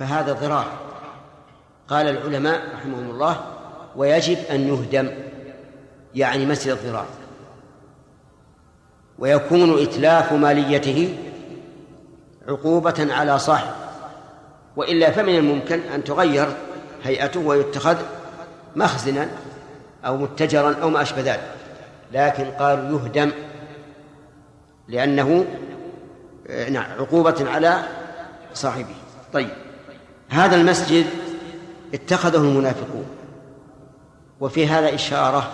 فهذا 0.00 0.32
ضرار 0.32 0.66
قال 1.88 2.08
العلماء 2.08 2.60
رحمهم 2.74 3.10
الله 3.10 3.40
ويجب 3.96 4.38
أن 4.50 4.68
يهدم 4.68 5.10
يعني 6.14 6.46
مسجد 6.46 6.72
الضرار 6.72 7.06
ويكون 9.18 9.82
إتلاف 9.82 10.32
ماليته 10.32 11.16
عقوبة 12.48 13.06
على 13.10 13.38
صاحب. 13.38 13.72
وإلا 14.76 15.10
فمن 15.10 15.36
الممكن 15.36 15.80
أن 15.80 16.04
تغير 16.04 16.48
هيئته 17.02 17.40
ويتخذ 17.40 17.96
مخزنا 18.76 19.28
أو 20.06 20.16
متجرا 20.16 20.76
أو 20.82 20.90
ما 20.90 21.02
أشبه 21.02 21.20
ذلك. 21.20 21.54
لكن 22.12 22.44
قالوا 22.44 23.00
يهدم 23.00 23.30
لأنه 24.88 25.46
نعم 26.70 26.90
عقوبة 26.98 27.50
على 27.50 27.82
صاحبه. 28.54 28.94
طيب. 29.32 29.69
هذا 30.30 30.56
المسجد 30.56 31.06
اتخذه 31.94 32.36
المنافقون. 32.36 33.06
وفي 34.40 34.66
هذا 34.66 34.94
إشارة 34.94 35.52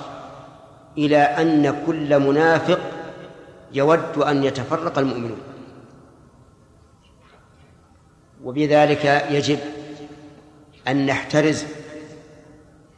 إلى 0.99 1.17
أن 1.17 1.83
كل 1.87 2.21
منافق 2.21 2.81
يود 3.73 4.19
أن 4.19 4.45
يتفرق 4.45 4.99
المؤمنون. 4.99 5.39
وبذلك 8.45 9.05
يجب 9.31 9.59
أن 10.89 11.07
نحترز 11.07 11.65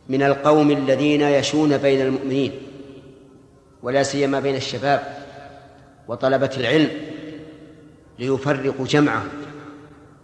من 0.08 0.22
القوم 0.22 0.70
الذين 0.70 1.20
يشون 1.20 1.78
بين 1.78 2.00
المؤمنين 2.06 2.52
ولا 3.82 4.02
سيما 4.02 4.40
بين 4.40 4.56
الشباب 4.56 5.26
وطلبة 6.08 6.50
العلم 6.56 6.90
ليفرقوا 8.18 8.86
جمعهم 8.86 9.28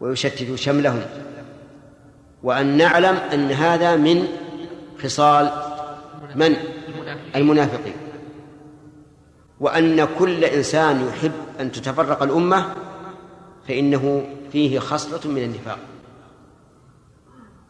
ويشتتوا 0.00 0.56
شملهم. 0.56 1.23
وأن 2.44 2.76
نعلم 2.76 3.16
أن 3.16 3.50
هذا 3.50 3.96
من 3.96 4.28
خصال 5.02 5.52
من؟ 6.34 6.56
المنافقين. 7.36 7.95
وأن 9.60 10.09
كل 10.18 10.45
إنسان 10.45 11.09
يحب 11.09 11.32
أن 11.60 11.73
تتفرق 11.73 12.23
الأمة 12.23 12.74
فإنه 13.68 14.26
فيه 14.52 14.78
خصلة 14.78 15.30
من 15.32 15.42
النفاق. 15.42 15.78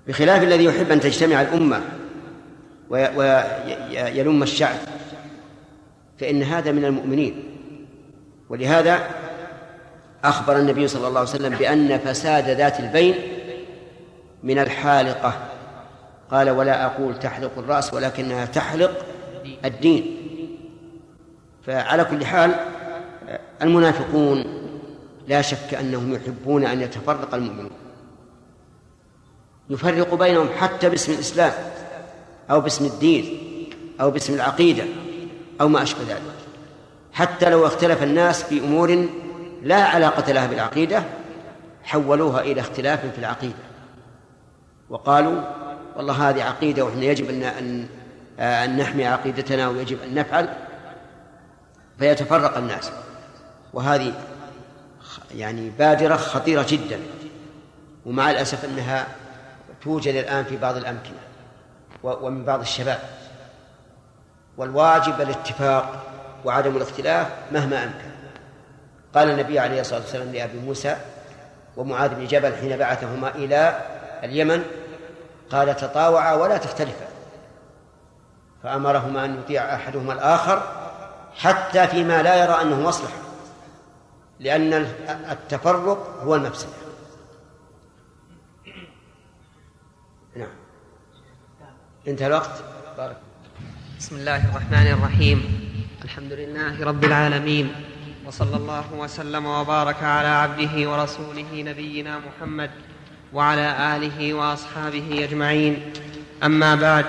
بخلاف 0.08 0.42
الذي 0.42 0.64
يحب 0.64 0.90
أن 0.90 1.00
تجتمع 1.00 1.42
الأمة 1.42 1.80
ويلم 2.90 4.42
الشعب 4.42 4.76
فإن 6.20 6.42
هذا 6.42 6.72
من 6.72 6.84
المؤمنين. 6.84 7.44
ولهذا 8.48 9.08
أخبر 10.24 10.58
النبي 10.58 10.88
صلى 10.88 11.08
الله 11.08 11.20
عليه 11.20 11.30
وسلم 11.30 11.54
بأن 11.56 11.98
فساد 11.98 12.48
ذات 12.48 12.80
البين 12.80 13.33
من 14.44 14.58
الحالقة. 14.58 15.34
قال 16.30 16.50
ولا 16.50 16.86
أقول 16.86 17.18
تحلق 17.18 17.50
الرأس 17.58 17.94
ولكنها 17.94 18.44
تحلق 18.44 19.06
الدين. 19.64 20.16
فعلى 21.66 22.04
كل 22.04 22.26
حال 22.26 22.54
المنافقون 23.62 24.44
لا 25.28 25.42
شك 25.42 25.74
أنهم 25.74 26.14
يحبون 26.14 26.64
أن 26.64 26.80
يتفرق 26.80 27.34
المؤمنون. 27.34 27.70
يفرق 29.70 30.14
بينهم 30.14 30.48
حتى 30.58 30.88
باسم 30.88 31.12
الإسلام 31.12 31.52
أو 32.50 32.60
باسم 32.60 32.84
الدين 32.84 33.38
أو 34.00 34.10
باسم 34.10 34.34
العقيدة 34.34 34.84
أو 35.60 35.68
ما 35.68 35.82
أشبه 35.82 36.02
ذلك. 36.08 36.34
حتى 37.12 37.50
لو 37.50 37.66
اختلف 37.66 38.02
الناس 38.02 38.42
في 38.42 38.60
أمور 38.60 39.08
لا 39.62 39.84
علاقة 39.84 40.32
لها 40.32 40.46
بالعقيدة 40.46 41.02
حولوها 41.82 42.40
إلى 42.40 42.60
اختلاف 42.60 43.06
في 43.06 43.18
العقيدة. 43.18 43.73
وقالوا 44.90 45.42
والله 45.96 46.30
هذه 46.30 46.42
عقيدة 46.42 46.84
وإحنا 46.84 47.04
يجب 47.04 47.30
أن 47.30 47.42
أن 47.42 47.86
أن 48.40 48.76
نحمي 48.76 49.06
عقيدتنا 49.06 49.68
ويجب 49.68 50.02
أن 50.02 50.14
نفعل 50.14 50.48
فيتفرق 51.98 52.56
الناس. 52.56 52.90
وهذه 53.72 54.12
يعني 55.34 55.70
بادرة 55.70 56.16
خطيرة 56.16 56.66
جدا. 56.68 57.00
ومع 58.06 58.30
الأسف 58.30 58.64
أنها 58.64 59.06
توجد 59.82 60.14
الآن 60.14 60.44
في 60.44 60.56
بعض 60.56 60.76
الأمكنة 60.76 61.18
ومن 62.02 62.44
بعض 62.44 62.60
الشباب. 62.60 62.98
والواجب 64.56 65.20
الاتفاق 65.20 66.02
وعدم 66.44 66.76
الاختلاف 66.76 67.28
مهما 67.52 67.84
أمكن. 67.84 68.14
قال 69.14 69.30
النبي 69.30 69.58
عليه 69.58 69.80
الصلاة 69.80 70.00
والسلام 70.00 70.32
لأبي 70.32 70.58
موسى 70.58 70.96
ومعاذ 71.76 72.14
بن 72.14 72.26
جبل 72.26 72.54
حين 72.54 72.76
بعثهما 72.76 73.28
إلى 73.34 73.80
اليمن 74.24 74.64
قال 75.50 75.76
تطاوعا 75.76 76.34
ولا 76.34 76.56
تختلفا. 76.56 77.08
فأمرهما 78.62 79.24
أن 79.24 79.38
يطيع 79.38 79.74
أحدهما 79.74 80.12
الآخر 80.12 80.62
حتى 81.36 81.86
فيما 81.86 82.22
لا 82.22 82.44
يرى 82.44 82.62
أنه 82.62 82.80
مصلحة 82.80 83.16
لأن 84.40 84.72
التفرق 85.30 86.20
هو 86.22 86.34
المفسدة. 86.34 86.72
نعم. 90.36 90.48
انتهى 92.08 92.26
الوقت؟ 92.26 92.64
بارك. 92.96 93.16
بسم 93.98 94.16
الله 94.16 94.50
الرحمن 94.50 94.86
الرحيم. 94.86 95.38
الحمد 96.04 96.32
لله 96.32 96.84
رب 96.84 97.04
العالمين 97.04 97.74
وصلى 98.26 98.56
الله 98.56 98.92
وسلم 98.92 99.46
وبارك 99.46 100.02
على 100.02 100.28
عبده 100.28 100.90
ورسوله 100.90 101.62
نبينا 101.62 102.18
محمد. 102.18 102.70
وعلى 103.34 103.96
آله 103.96 104.34
وأصحابه 104.34 105.24
أجمعين. 105.24 105.82
أما 106.44 106.74
بعد 106.74 107.04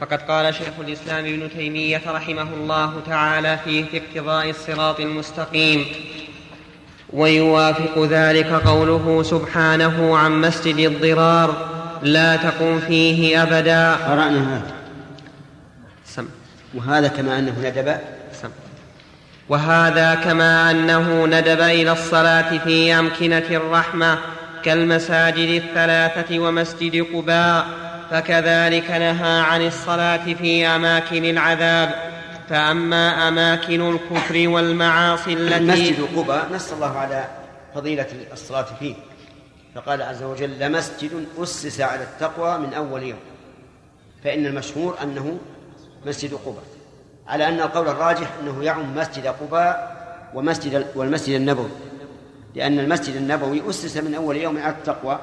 فقد 0.00 0.22
قال 0.22 0.54
شيخ 0.54 0.72
الإسلام 0.80 1.24
ابن 1.24 1.48
تيمية 1.56 2.02
رحمه 2.06 2.42
الله 2.54 3.02
تعالى 3.06 3.58
في 3.64 3.84
اقتضاء 3.94 4.50
الصراط 4.50 5.00
المستقيم. 5.00 5.86
ويوافق 7.12 8.04
ذلك 8.04 8.46
قوله 8.46 9.22
سبحانه 9.22 10.16
عن 10.18 10.40
مسجد 10.40 10.78
الضرار 10.78 11.68
لا 12.02 12.36
تقم 12.36 12.80
فيه 12.80 13.42
أبدا. 13.42 13.92
قرأنا 13.92 14.56
هذا. 14.56 14.74
سم. 16.06 16.26
وهذا 16.74 17.08
كما 17.08 17.38
أنه 17.38 17.54
ندب. 17.62 17.96
سم. 18.42 18.50
وهذا 19.48 20.14
كما 20.14 20.70
أنه 20.70 21.26
ندب 21.26 21.60
إلى 21.60 21.92
الصلاة 21.92 22.58
في 22.58 22.98
أمكنة 22.98 23.46
الرحمة. 23.50 24.18
كالمساجد 24.64 25.62
الثلاثة 25.62 26.38
ومسجد 26.38 27.06
قباء 27.14 27.66
فكذلك 28.10 28.90
نهى 28.90 29.40
عن 29.40 29.66
الصلاة 29.66 30.34
في 30.34 30.66
أماكن 30.66 31.24
العذاب. 31.24 32.14
فأما 32.48 33.28
أماكن 33.28 33.94
الكفر 33.94 34.48
والمعاصي 34.48 35.32
التي 35.32 35.64
مسجد 35.64 36.08
قباء 36.16 36.48
نص 36.52 36.72
الله 36.72 36.98
على 36.98 37.24
فضيلة 37.74 38.06
الصلاة 38.32 38.66
فيه. 38.80 38.94
فقال 39.74 40.02
عز 40.02 40.22
وجل 40.22 40.58
لمسجد 40.58 41.26
أسس 41.38 41.80
على 41.80 42.02
التقوى 42.02 42.58
من 42.58 42.74
أول 42.74 43.02
يوم. 43.02 43.18
فإن 44.24 44.46
المشهور 44.46 44.96
أنه 45.02 45.38
مسجد 46.06 46.34
قباء 46.34 46.64
على 47.26 47.48
أن 47.48 47.60
القول 47.60 47.88
الراجح 47.88 48.28
أنه 48.42 48.64
يعم 48.64 48.96
مسجد 48.96 49.26
قباء 49.26 49.96
ومسجد 50.34 50.86
والمسجد 50.94 51.34
النبوي. 51.34 51.70
لأن 52.54 52.78
المسجد 52.78 53.16
النبوي 53.16 53.70
أسس 53.70 53.96
من 53.96 54.14
أول 54.14 54.36
يوم 54.36 54.58
على 54.58 54.72
التقوى 54.72 55.18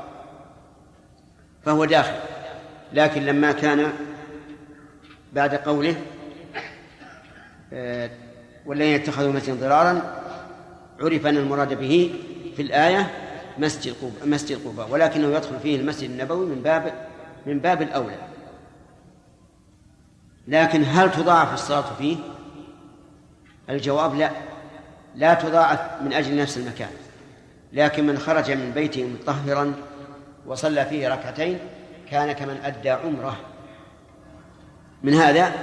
فهو 1.66 1.86
داخل. 1.86 2.20
لكن 2.94 3.26
لما 3.26 3.52
كان 3.52 3.94
بعد 5.34 5.56
قوله 5.56 5.96
آه، 7.74 8.10
والذين 8.66 8.96
اتخذوا 8.96 9.34
مسجدا 9.34 9.54
ضرارا 9.54 10.22
عرف 11.00 11.26
أن 11.26 11.38
المراد 11.38 11.74
به 11.74 12.14
في 12.56 12.62
الآية 12.62 13.12
مسجد 13.58 13.94
قباء 14.02 14.28
مسجد 14.28 14.68
قباء 14.68 14.90
ولكنه 14.90 15.28
يدخل 15.28 15.60
فيه 15.64 15.76
المسجد 15.76 16.10
النبوي 16.10 16.46
من 16.46 16.62
باب 16.62 17.08
من 17.46 17.60
باب 17.60 17.82
الأولى. 17.82 18.18
لكن 20.48 20.84
هل 20.84 21.12
تضاعف 21.12 21.54
الصلاة 21.54 21.94
فيه؟ 21.98 22.18
الجواب 23.70 24.16
لا. 24.16 24.32
لا 25.16 25.34
تضاعف 25.34 26.02
من 26.02 26.14
أجل 26.14 26.38
نفس 26.38 26.58
المكان. 26.58 26.90
لكن 27.74 28.08
من 28.08 28.18
خرج 28.18 28.52
من 28.52 28.72
بيته 28.72 29.08
مطهرا 29.08 29.74
وصلى 30.46 30.86
فيه 30.86 31.08
ركعتين 31.08 31.60
كان 32.12 32.32
كمن 32.32 32.58
أدى 32.64 32.90
عمره. 32.90 33.38
من 35.04 35.14
هذا 35.14 35.54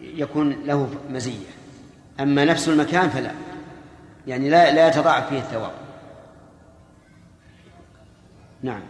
يكون 0.00 0.56
له 0.66 0.90
مزية. 1.10 1.46
أما 2.20 2.44
نفس 2.44 2.68
المكان 2.68 3.10
فلا. 3.10 3.30
يعني 4.26 4.50
لا 4.50 4.74
لا 4.74 4.88
يتضاعف 4.88 5.28
فيه 5.28 5.38
الثواب. 5.38 5.72
نعم. 8.62 8.80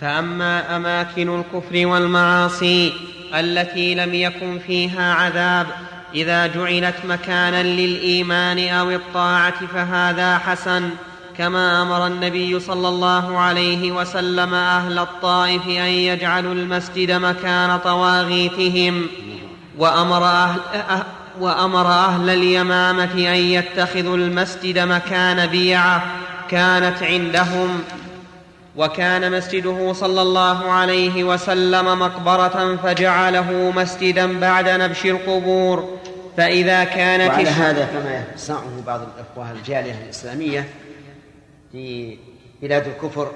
فأما 0.00 0.76
أماكن 0.76 1.40
الكفر 1.40 1.86
والمعاصي 1.86 2.92
التي 3.34 3.94
لم 3.94 4.14
يكن 4.14 4.58
فيها 4.58 5.14
عذاب 5.14 5.66
إذا 6.14 6.46
جعلت 6.46 7.04
مكانا 7.04 7.62
للإيمان 7.62 8.68
أو 8.68 8.90
الطاعة 8.90 9.66
فهذا 9.66 10.38
حسن. 10.38 10.90
كما 11.38 11.82
أمر 11.82 12.06
النبي 12.06 12.60
صلى 12.60 12.88
الله 12.88 13.38
عليه 13.38 13.92
وسلم 13.92 14.54
أهل 14.54 14.98
الطائف 14.98 15.68
أن 15.68 15.72
يجعلوا 15.72 16.54
المسجد 16.54 17.10
مكان 17.10 17.78
طواغيتهم. 17.78 19.06
وأمر 19.78 20.24
أهل, 20.24 20.60
أه 20.74 21.04
وأمر 21.40 21.86
أهل 21.86 22.30
اليمامة 22.30 23.12
أن 23.14 23.36
يتخذوا 23.36 24.16
المسجد 24.16 24.78
مكان 24.78 25.46
بيعة 25.46 26.02
كانت 26.50 27.02
عندهم. 27.02 27.82
وكان 28.76 29.32
مسجده 29.32 29.92
صلى 29.92 30.22
الله 30.22 30.70
عليه 30.70 31.24
وسلم 31.24 31.98
مقبرة 31.98 32.76
فجعله 32.82 33.72
مسجدا 33.76 34.40
بعد 34.40 34.68
نبش 34.68 35.06
القبور. 35.06 35.98
فإذا 36.36 36.84
كانت 36.84 37.30
وعلى 37.30 37.48
هذا 37.48 37.84
كما 37.84 38.24
يصنعه 38.34 38.82
بعض 38.86 39.00
الإخوة 39.00 39.52
الجالية 39.52 39.94
الإسلامية 40.04 40.68
في 41.72 42.18
بلاد 42.62 42.86
الكفر 42.86 43.32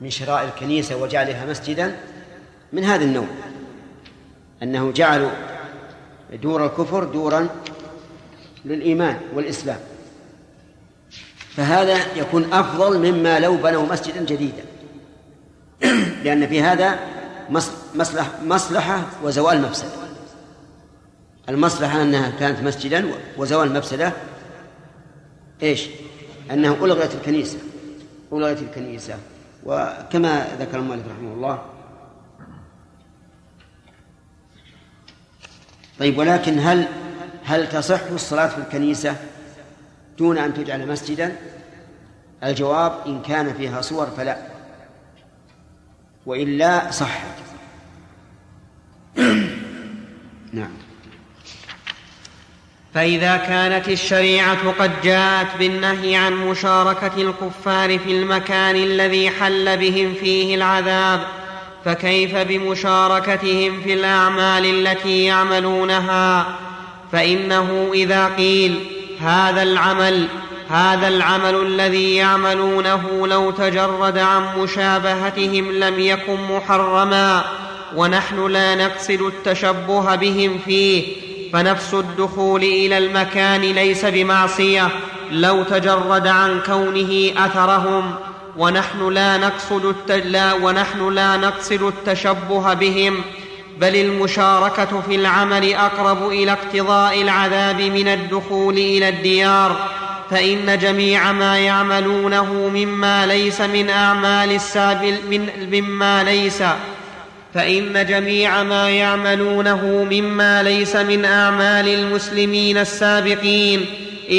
من 0.00 0.10
شراء 0.10 0.44
الكنيسة 0.44 0.96
وجعلها 0.96 1.46
مسجدا 1.46 1.96
من 2.72 2.84
هذا 2.84 3.04
النوع 3.04 3.26
أنه 4.62 4.92
جعلوا 4.92 5.30
دور 6.32 6.66
الكفر 6.66 7.04
دورا 7.04 7.48
للإيمان 8.64 9.20
والإسلام. 9.34 9.78
فهذا 11.56 12.16
يكون 12.16 12.52
أفضل 12.52 13.12
مما 13.12 13.40
لو 13.40 13.56
بنوا 13.56 13.86
مسجدا 13.86 14.24
جديدا 14.24 14.64
لأن 16.24 16.46
في 16.46 16.62
هذا 16.62 16.98
مصلحة, 17.94 18.30
مصلحة 18.44 19.06
وزوال 19.22 19.62
مفسدة. 19.62 19.90
المصلحة 21.48 22.02
أنها 22.02 22.30
كانت 22.30 22.60
مسجدا 22.60 23.10
وزوال 23.36 23.68
المفسدة 23.68 24.12
إيش؟ 25.62 25.88
أنه 26.50 26.84
ألغيت 26.84 27.14
الكنيسة 27.14 27.58
ألغيت 28.32 28.62
الكنيسة. 28.62 29.18
وكما 29.64 30.46
ذكر 30.58 30.78
المؤلف 30.78 31.06
رحمه 31.08 31.32
الله. 31.32 31.62
طيب 35.98 36.18
ولكن 36.18 36.58
هل 36.58 36.88
هل 37.44 37.68
تصح 37.68 38.00
الصلاة 38.10 38.48
في 38.48 38.58
الكنيسة 38.58 39.16
دون 40.18 40.38
أن 40.38 40.54
تجعل 40.54 40.88
مسجدا؟ 40.88 41.36
الجواب 42.44 42.92
إن 43.06 43.22
كان 43.22 43.54
فيها 43.54 43.80
صور 43.80 44.06
فلا. 44.06 44.38
وإلا 46.26 46.90
صح. 46.90 47.24
نعم. 50.52 50.83
فإذا 52.94 53.36
كانت 53.36 53.88
الشريعة 53.88 54.70
قد 54.78 54.90
جاءت 55.02 55.46
بالنهي 55.58 56.16
عن 56.16 56.32
مشاركة 56.32 57.12
الكفار 57.16 57.98
في 57.98 58.10
المكان 58.10 58.76
الذي 58.76 59.30
حل 59.30 59.76
بهم 59.76 60.14
فيه 60.14 60.54
العذاب 60.54 61.20
فكيف 61.84 62.36
بمشاركتهم 62.36 63.80
في 63.80 63.94
الأعمال 63.94 64.66
التي 64.66 65.24
يعملونها؟ 65.24 66.46
فإنه 67.12 67.90
إذا 67.94 68.26
قيل 68.36 68.78
هذا 69.20 69.62
العمل 69.62 70.28
هذا 70.70 71.08
العمل 71.08 71.54
الذي 71.54 72.16
يعملونه 72.16 73.26
لو 73.26 73.50
تجرد 73.50 74.18
عن 74.18 74.58
مشابهتهم 74.58 75.72
لم 75.72 76.00
يكن 76.00 76.36
محرما 76.50 77.44
ونحن 77.96 78.46
لا 78.46 78.74
نقصد 78.74 79.22
التشبه 79.22 80.14
بهم 80.14 80.58
فيه 80.64 81.04
فنفس 81.54 81.94
الدخول 81.94 82.62
إلى 82.62 82.98
المكان 82.98 83.60
ليس 83.60 84.04
بمعصية 84.04 84.88
لو 85.30 85.62
تجرد 85.62 86.26
عن 86.26 86.60
كونه 86.66 87.30
أثرهم 87.36 88.14
ونحن 88.56 89.08
لا 89.08 89.36
نقصد 89.36 89.84
الت... 89.84 90.10
لا 90.10 90.52
ونحن 90.52 91.08
لا 91.08 91.36
نقصد 91.36 91.82
التشبه 91.82 92.74
بهم 92.74 93.22
بل 93.80 93.96
المشاركة 93.96 95.00
في 95.08 95.14
العمل 95.14 95.74
أقرب 95.74 96.28
إلى 96.28 96.52
اقتضاء 96.52 97.22
العذاب 97.22 97.80
من 97.80 98.08
الدخول 98.08 98.74
إلى 98.74 99.08
الديار 99.08 99.88
فإن 100.30 100.78
جميع 100.78 101.32
ما 101.32 101.58
يعملونه 101.58 102.70
مما 102.74 103.26
ليس 103.26 103.60
من 103.60 103.90
أعمال 103.90 104.52
السابل 104.52 105.18
من 105.30 105.48
مما 105.72 106.24
ليس 106.24 106.62
فإن 107.54 108.06
جميع 108.06 108.62
ما 108.62 108.90
يعملونه 108.90 110.06
مما 110.10 110.62
ليس 110.62 110.96
من 110.96 111.24
أعمال 111.24 111.88
المسلمين 111.88 112.78
السابقين 112.78 113.86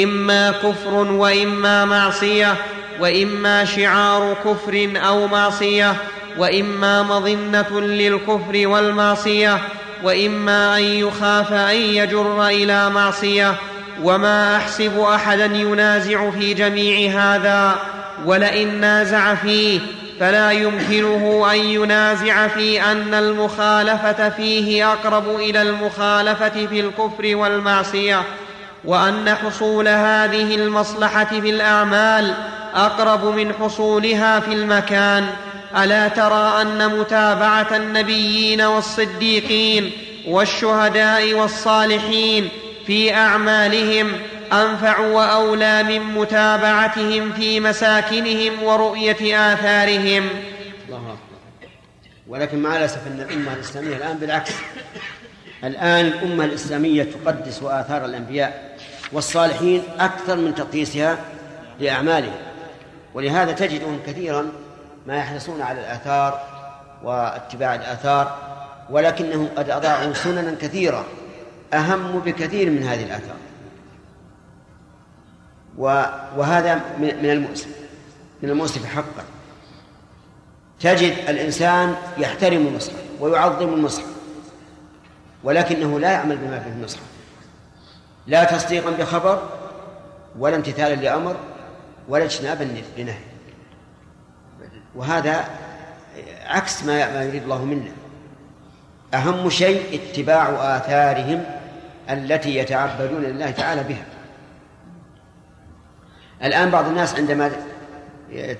إما 0.02 0.50
كفر 0.50 0.94
وإما 0.94 1.84
معصية 1.84 2.56
وإما 3.00 3.64
شعار 3.64 4.36
كفر 4.44 4.90
أو 4.96 5.26
معصية 5.26 5.96
وإما 6.38 7.02
مظنة 7.02 7.80
للكفر 7.80 8.68
والمعصية 8.68 9.58
وإما 10.02 10.78
أن 10.78 10.82
يخاف 10.82 11.52
أن 11.52 11.76
يجر 11.76 12.46
إلى 12.46 12.90
معصية. 12.90 13.54
وما 14.02 14.56
أحسب 14.56 14.98
أحدا 14.98 15.44
ينازع 15.44 16.30
في 16.30 16.54
جميع 16.54 17.10
هذا 17.20 17.78
ولئن 18.24 18.80
نازع 18.80 19.34
فيه 19.34 19.80
فلا 20.20 20.50
يمكنه 20.50 21.52
أن 21.52 21.58
ينازع 21.58 22.48
في 22.48 22.82
أن 22.82 23.14
المخالفة 23.14 24.28
فيه 24.28 24.92
أقرب 24.92 25.36
إلى 25.36 25.62
المخالفة 25.62 26.66
في 26.66 26.80
الكفر 26.80 27.36
والمعصية 27.36 28.22
وأن 28.84 29.34
حصول 29.34 29.88
هذه 29.88 30.54
المصلحة 30.54 31.24
في 31.24 31.50
الأعمال 31.50 32.34
أقرب 32.74 33.24
من 33.24 33.52
حصولها 33.52 34.40
في 34.40 34.52
المكان. 34.52 35.26
ألا 35.76 36.08
ترى 36.08 36.62
أن 36.62 36.98
متابعة 36.98 37.76
النبيين 37.76 38.60
والصديقين 38.60 39.90
والشهداء 40.28 41.34
والصالحين 41.34 42.48
في 42.86 43.14
أعمالهم 43.14 44.12
أنفع 44.52 44.98
وأولى 44.98 45.82
من 45.82 46.00
متابعتهم 46.14 47.32
في 47.32 47.60
مساكنهم 47.60 48.62
ورؤية 48.62 49.52
آثارهم. 49.52 50.28
الله 50.88 50.98
أكبر. 50.98 51.68
ولكن 52.28 52.62
مع 52.62 52.76
الاسف 52.76 53.06
ان 53.06 53.20
الأمة 53.20 53.52
الإسلامية 53.54 53.96
الآن 53.96 54.16
بالعكس. 54.16 54.52
الآن 55.64 56.06
الأمة 56.06 56.44
الإسلامية 56.44 57.02
تقدس 57.02 57.62
آثار 57.62 58.04
الأنبياء 58.04 58.76
والصالحين 59.12 59.82
أكثر 59.98 60.36
من 60.36 60.54
تقديسها 60.54 61.18
لأعمالهم. 61.80 62.36
ولهذا 63.14 63.52
تجدهم 63.52 64.00
كثيرا 64.06 64.52
ما 65.06 65.16
يحرصون 65.16 65.62
على 65.62 65.80
الآثار 65.80 66.40
واتباع 67.02 67.74
الآثار 67.74 68.38
ولكنهم 68.90 69.48
قد 69.56 69.70
أضاعوا 69.70 70.12
سننا 70.12 70.56
كثيرة 70.60 71.04
أهم 71.74 72.18
بكثير 72.18 72.70
من 72.70 72.82
هذه 72.82 73.02
الآثار. 73.02 73.36
وهذا 75.78 76.74
من 76.98 77.30
المؤسف 77.30 77.68
من 78.42 78.50
المؤسف 78.50 78.86
حقا. 78.86 79.24
تجد 80.80 81.12
الإنسان 81.28 81.96
يحترم 82.18 82.66
المصحف 82.66 83.02
ويعظم 83.20 83.74
المصحف 83.74 84.06
ولكنه 85.44 86.00
لا 86.00 86.12
يعمل 86.12 86.36
بما 86.36 86.60
في 86.60 86.68
المصحف 86.68 87.02
لا 88.26 88.44
تصديقا 88.44 88.90
بخبر 88.90 89.48
ولا 90.38 90.56
امتثالا 90.56 90.94
لأمر 90.94 91.36
ولا 92.08 92.24
اجتنابا 92.24 92.68
لنهي. 92.98 93.18
وهذا 94.94 95.44
عكس 96.46 96.84
ما 96.84 97.14
ما 97.14 97.24
يريد 97.24 97.42
الله 97.42 97.64
منا. 97.64 97.90
أهم 99.14 99.50
شيء 99.50 100.00
اتباع 100.00 100.76
آثارهم 100.76 101.44
التي 102.10 102.56
يتعبدون 102.56 103.22
لله 103.22 103.50
تعالى 103.50 103.82
بها. 103.82 104.04
الآن 106.42 106.70
بعض 106.70 106.86
الناس 106.86 107.14
عندما 107.14 107.52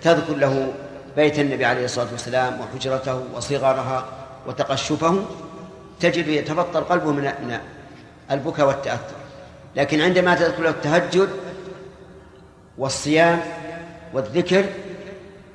تذكر 0.02 0.34
له 0.34 0.74
بيت 1.16 1.38
النبي 1.38 1.64
عليه 1.64 1.84
الصلاة 1.84 2.08
والسلام 2.12 2.60
وحجرته 2.60 3.22
وصغرها 3.34 4.06
وتقشفه 4.46 5.24
تجد 6.00 6.28
يتبطر 6.28 6.82
قلبه 6.82 7.10
من 7.12 7.24
من 7.24 7.58
البكاء 8.30 8.66
والتأثر. 8.66 9.16
لكن 9.76 10.00
عندما 10.00 10.34
تذكر 10.34 10.62
له 10.62 10.70
التهجد 10.70 11.28
والصيام 12.78 13.40
والذكر 14.12 14.64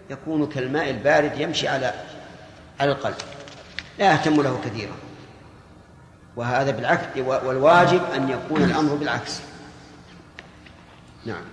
يكون 0.09 0.47
كالماء 0.47 0.89
البارد 0.89 1.39
يمشي 1.39 1.67
على 1.67 1.93
على 2.79 2.91
القلب. 2.91 3.15
لا 3.99 4.11
يهتم 4.11 4.41
له 4.41 4.59
كثيرا. 4.65 4.93
وهذا 6.35 6.71
بالعكس 6.71 7.17
والواجب 7.17 8.01
أن 8.15 8.29
يكون 8.29 8.63
الأمر 8.63 8.95
بالعكس. 8.95 9.41
نعم. 11.25 11.43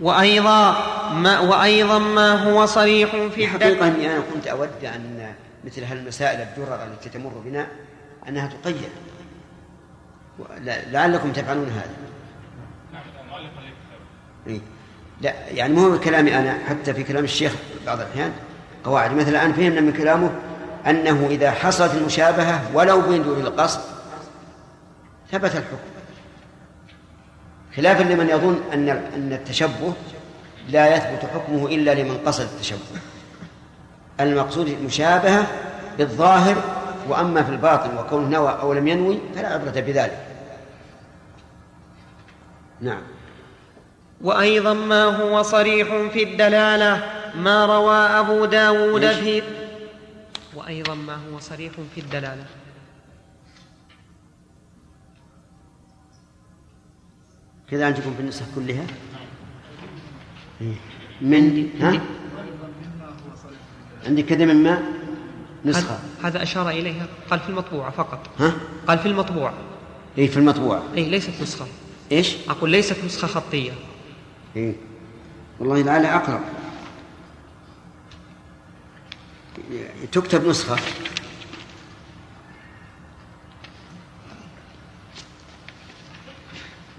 وأيضا 0.00 0.70
ما 1.12 1.40
وأيضا 1.40 1.98
ما 1.98 2.32
هو 2.32 2.66
صريح 2.66 3.16
في 3.34 3.48
حقيقة 3.48 3.88
أني 3.88 4.12
أنا 4.12 4.22
كنت 4.34 4.46
أود 4.46 4.84
أن 4.84 5.34
مثل 5.64 5.84
هالمسائل 5.84 6.40
الدرر 6.40 6.84
التي 6.84 7.08
تمر 7.08 7.32
بنا 7.44 7.66
أنها 8.28 8.50
تقيد. 8.62 8.88
لعلكم 10.90 11.32
تفعلون 11.32 11.68
هذا. 11.68 11.94
نعم 12.92 14.60
لا 15.20 15.34
يعني 15.48 15.74
مو 15.74 15.98
كلامي 15.98 16.38
أنا 16.38 16.58
حتى 16.68 16.94
في 16.94 17.02
كلام 17.02 17.24
الشيخ 17.24 17.52
بعض 17.86 18.00
الأحيان. 18.00 18.32
قواعد 18.84 19.12
مثلا 19.12 19.28
الآن 19.28 19.52
فهمنا 19.52 19.80
من 19.80 19.92
كلامه 19.92 20.30
أنه 20.86 21.26
إذا 21.30 21.50
حصلت 21.50 21.94
المشابهة 21.94 22.70
ولو 22.74 23.00
من 23.00 23.22
دون 23.22 23.40
القصد 23.40 23.80
ثبت 25.32 25.50
الحكم. 25.50 25.89
خلافا 27.76 28.02
لمن 28.02 28.28
يظن 28.28 28.60
أن 28.72 28.88
أن 28.88 29.32
التشبه 29.32 29.92
لا 30.68 30.96
يثبت 30.96 31.30
حكمه 31.34 31.66
إلا 31.66 31.94
لمن 31.94 32.18
قصد 32.26 32.40
التشبه. 32.40 33.00
المقصود 34.20 34.68
المشابهة 34.68 35.46
بالظاهر 35.98 36.56
وأما 37.08 37.42
في 37.42 37.50
الباطن 37.50 37.98
وكونه 37.98 38.28
نوى 38.28 38.50
أو 38.60 38.72
لم 38.72 38.88
ينوي 38.88 39.18
فلا 39.34 39.48
عبرة 39.48 39.80
بذلك. 39.80 40.26
نعم. 42.80 43.02
وأيضا 44.20 44.74
ما 44.74 45.04
هو 45.04 45.42
صريح 45.42 45.88
في 46.12 46.22
الدلالة 46.22 47.02
ما 47.34 47.66
روى 47.66 47.96
أبو 47.96 48.44
داود 48.44 49.06
في 49.06 49.42
وأيضا 50.54 50.94
ما 50.94 51.14
هو 51.14 51.38
صريح 51.40 51.72
في 51.94 52.00
الدلالة. 52.00 52.44
كذا 57.70 57.86
عندكم 57.86 58.14
في 58.14 58.20
النسخ 58.20 58.42
كلها؟ 58.54 58.86
إيه. 60.60 60.74
من 61.20 61.70
ها؟ 61.80 62.00
عندك 64.06 64.24
كذا 64.24 64.44
مما 64.44 64.82
نسخة. 65.64 65.98
هذا 66.24 66.42
أشار 66.42 66.70
إليها. 66.70 67.06
قال 67.30 67.40
في 67.40 67.48
المطبوعة 67.48 67.90
فقط. 67.90 68.30
ها؟ 68.38 68.52
قال 68.88 68.98
في 68.98 69.06
المطبوعة 69.06 69.54
اي 70.18 70.28
في 70.28 70.36
المطبوعة 70.36 70.82
أي 70.96 71.10
ليست 71.10 71.42
نسخة. 71.42 71.66
إيش؟ 72.12 72.36
أقول 72.48 72.70
ليست 72.70 73.04
نسخة 73.04 73.28
خطية. 73.28 73.72
اي 74.56 74.74
والله 75.60 75.82
لعلها 75.82 76.16
أقرب. 76.16 76.40
تكتب 80.12 80.48
نسخة. 80.48 80.76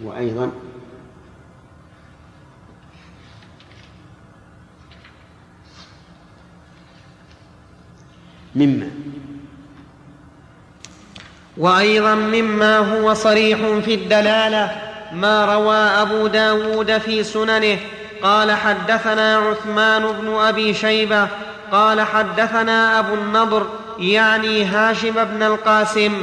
وأيضا 0.03 0.51
مما 8.55 8.89
وأيضا 11.58 12.15
مما 12.15 12.77
هو 12.77 13.13
صريح 13.13 13.60
في 13.86 13.93
الدلالة 13.93 14.72
ما 15.13 15.46
روى 15.55 15.75
أبو 15.75 16.27
داود 16.27 16.98
في 16.98 17.24
سننه 17.24 17.77
قال 18.24 18.51
حدثنا 18.51 19.38
عثمان 19.38 20.03
بن 20.22 20.34
أبي 20.34 20.74
شيبة 20.74 21.27
قال 21.72 22.01
حدثنا 22.01 23.00
أبو 23.00 23.13
النضر 23.13 23.67
يعني 24.00 24.65
هاشم 24.65 25.24
بن 25.24 25.43
القاسم 25.43 26.13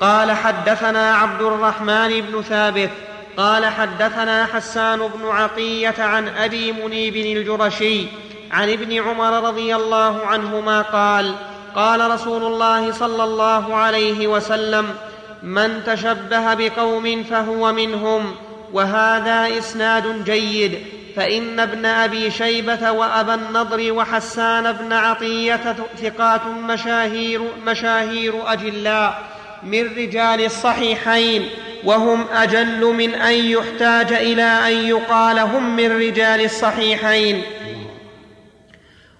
قال 0.00 0.32
حدثنا 0.32 1.14
عبد 1.14 1.42
الرحمن 1.42 2.20
بن 2.20 2.42
ثابت 2.42 2.90
قال 3.36 3.66
حدثنا 3.66 4.46
حسان 4.46 4.98
بن 4.98 5.28
عطية 5.28 5.94
عن 5.98 6.28
أبي 6.28 6.72
منيب 6.72 7.16
الجرشي 7.16 8.06
عن 8.50 8.70
ابن 8.70 9.02
عمر 9.02 9.48
رضي 9.48 9.76
الله 9.76 10.26
عنهما 10.26 10.82
قال 10.82 11.34
قال 11.74 12.10
رسول 12.10 12.44
الله 12.44 12.92
صلى 12.92 13.24
الله 13.24 13.74
عليه 13.74 14.26
وسلم 14.26 14.94
من 15.42 15.84
تشبه 15.86 16.54
بقوم 16.54 17.22
فهو 17.22 17.72
منهم 17.72 18.34
وهذا 18.72 19.58
إسناد 19.58 20.24
جيد 20.24 20.78
فإن 21.16 21.60
ابن 21.60 21.86
أبي 21.86 22.30
شيبة 22.30 22.90
وأبا 22.90 23.34
النضر 23.34 23.92
وحسان 23.92 24.72
بن 24.72 24.92
عطية 24.92 25.76
ثقات 26.02 26.46
مشاهير, 26.46 27.42
مشاهير 27.66 28.52
أجلاء 28.52 29.37
من 29.62 29.96
رجال 29.96 30.44
الصحيحين 30.44 31.48
وهم 31.84 32.24
أجل 32.34 32.84
من 32.84 33.14
أن 33.14 33.34
يحتاج 33.34 34.12
إلى 34.12 34.42
أن 34.42 34.72
يقال 34.72 35.38
هم 35.38 35.76
من 35.76 35.92
رجال 35.92 36.44
الصحيحين. 36.44 37.42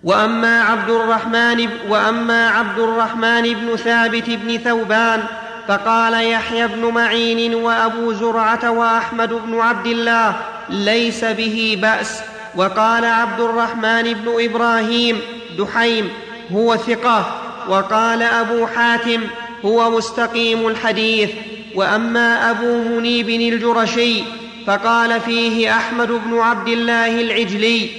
وأما 0.04 0.62
عبد 0.62 0.90
الرحمن 0.90 1.68
وأما 1.88 2.48
عبد 2.48 2.78
الرحمن 2.78 3.42
بن 3.42 3.76
ثابت 3.76 4.30
بن 4.30 4.58
ثوبان 4.58 5.24
فقال 5.68 6.30
يحيى 6.30 6.66
بن 6.66 6.84
معين 6.94 7.54
وأبو 7.54 8.12
زرعة 8.12 8.70
وأحمد 8.70 9.32
بن 9.32 9.60
عبد 9.60 9.86
الله 9.86 10.36
ليس 10.68 11.24
به 11.24 11.78
بأس. 11.82 12.20
وقال 12.56 13.04
عبد 13.04 13.40
الرحمن 13.40 14.02
بن 14.02 14.32
إبراهيم 14.38 15.20
دحيم 15.58 16.10
هو 16.52 16.76
ثقة. 16.76 17.42
وقال 17.68 18.22
أبو 18.22 18.66
حاتم 18.66 19.20
هو 19.64 19.90
مستقيم 19.90 20.68
الحديث. 20.68 21.30
وأما 21.74 22.50
أبو 22.50 22.78
منيب 22.88 23.28
الجرشي 23.28 24.22
فقال 24.66 25.20
فيه 25.20 25.76
أحمد 25.76 26.08
بن 26.08 26.38
عبد 26.38 26.68
الله 26.68 27.20
العجلي 27.20 27.90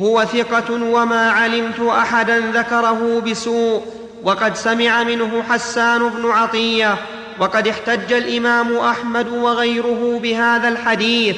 هو 0.00 0.24
ثقة 0.24 0.72
وما 0.72 1.30
علمت 1.30 1.80
أحدا 1.80 2.40
ذكره 2.54 3.22
بسوء 3.26 3.82
وقد 4.24 4.56
سمع 4.56 5.02
منه 5.02 5.42
حسان 5.42 6.08
بن 6.08 6.30
عطية 6.30 6.98
وقد 7.38 7.68
احتج 7.68 8.12
الإمام 8.12 8.76
أحمد 8.76 9.28
وغيره 9.28 10.20
بهذا 10.22 10.68
الحديث. 10.68 11.36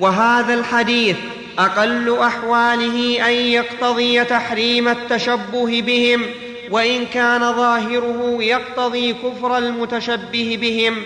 وهذا 0.00 0.54
الحديث 0.54 1.16
أقل 1.58 2.18
أحواله 2.18 3.28
أن 3.28 3.32
يقتضي 3.32 4.24
تحريم 4.24 4.88
التشبه 4.88 5.82
بهم 5.86 6.26
وإن 6.70 7.06
كان 7.06 7.40
ظاهره 7.40 8.42
يقتضي 8.42 9.12
كفر 9.12 9.58
المتشبه 9.58 10.58
بهم 10.60 11.02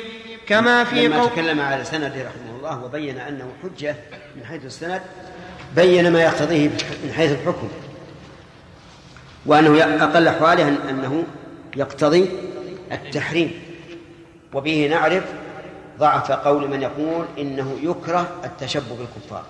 كما 0.47 0.85
في 0.85 1.09
لما 1.09 1.27
تكلم 1.27 1.61
على 1.61 1.85
سنده 1.85 2.07
رحمه 2.09 2.57
الله 2.59 2.85
وبين 2.85 3.19
أنه 3.19 3.53
حجة 3.63 3.97
من 4.37 4.45
حيث 4.45 4.65
السند 4.65 5.03
بين 5.77 6.13
ما 6.13 6.23
يقتضيه 6.23 6.69
من 7.05 7.13
حيث 7.17 7.33
الحكم 7.33 7.69
وأنه 9.47 10.05
أقل 10.05 10.29
أحواله 10.29 10.69
أنه 10.91 11.25
يقتضي 11.77 12.29
التحريم. 12.93 13.61
وبه 14.55 14.87
نعرف 14.91 15.25
ضعف 15.99 16.33
قول 16.33 16.71
من 16.71 16.83
يقول 16.83 17.27
إنه 17.39 17.79
يكره 17.83 18.29
التشبه 18.45 18.97
بالكفار 18.99 19.45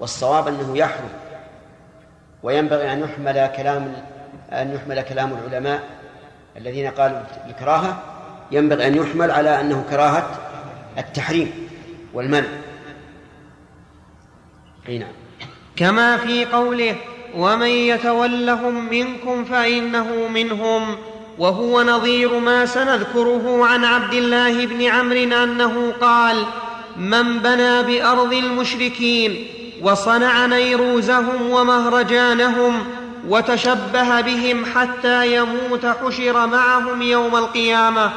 والصواب 0.00 0.48
أنه 0.48 0.78
يحرم 0.78 1.08
وينبغي 2.42 2.92
أن 2.92 3.00
يحمل 3.00 3.50
كلام 3.56 4.04
أن 4.52 4.74
يحمل 4.74 5.02
كلام 5.02 5.32
العلماء 5.32 5.82
الذين 6.56 6.90
قالوا 6.90 7.18
الكراهة. 7.48 8.02
ينبغي 8.50 8.86
أن 8.86 8.94
يحمل 8.94 9.30
على 9.30 9.60
أنه 9.60 9.84
كراهة 9.90 10.30
التحريم 10.98 11.68
والمنع. 12.14 12.48
أي 14.88 14.98
نعم. 14.98 15.12
كما 15.76 16.16
في 16.16 16.44
قوله 16.44 16.96
ومن 17.36 17.66
يتولهم 17.66 18.88
منكم 18.90 19.44
فإنه 19.44 20.28
منهم 20.28 20.96
وهو 21.38 21.82
نظير 21.82 22.38
ما 22.38 22.66
سنذكره 22.66 23.66
عن 23.66 23.84
عبد 23.84 24.14
الله 24.14 24.66
بن 24.66 24.82
عمرو 24.82 25.42
أنه 25.44 25.92
قال 26.00 26.46
من 26.96 27.38
بنى 27.38 27.82
بأرض 27.82 28.32
المشركين 28.32 29.46
وصنع 29.82 30.46
نيروزهم 30.46 31.50
ومهرجانهم 31.50 32.84
وتشبه 33.28 34.20
بهم 34.20 34.64
حتى 34.74 35.36
يموت 35.36 35.86
حشر 35.86 36.46
معهم 36.46 37.02
يوم 37.02 37.36
القيامة. 37.36 38.10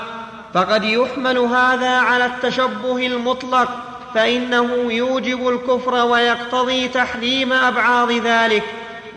فقد 0.53 0.83
يحمل 0.83 1.37
هذا 1.37 1.97
على 1.97 2.25
التشبه 2.25 3.07
المطلق 3.07 3.69
فإنه 4.13 4.91
يوجب 4.91 5.49
الكفر 5.49 6.05
ويقتضي 6.05 6.87
تحريم 6.87 7.53
ابعاض 7.53 8.11
ذلك. 8.11 8.63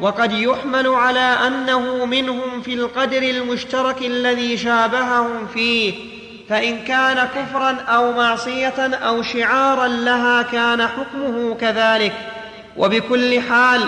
وقد 0.00 0.33
يحمل 0.33 0.88
على 0.88 1.37
أنه 1.47 2.04
منهم 2.04 2.62
في 2.62 2.75
القدر 2.75 3.23
المشترك 3.23 4.02
الذي 4.02 4.57
شابههم 4.57 5.47
فيه. 5.54 5.95
فإن 6.49 6.85
كان 6.85 7.28
كفرا 7.37 7.76
أو 7.88 8.12
معصية 8.12 8.95
أو 8.95 9.23
شعارا 9.23 9.88
لها 9.88 10.42
كان 10.42 10.87
حكمه 10.87 11.57
كذلك. 11.61 12.12
وبكل 12.76 13.40
حال 13.40 13.80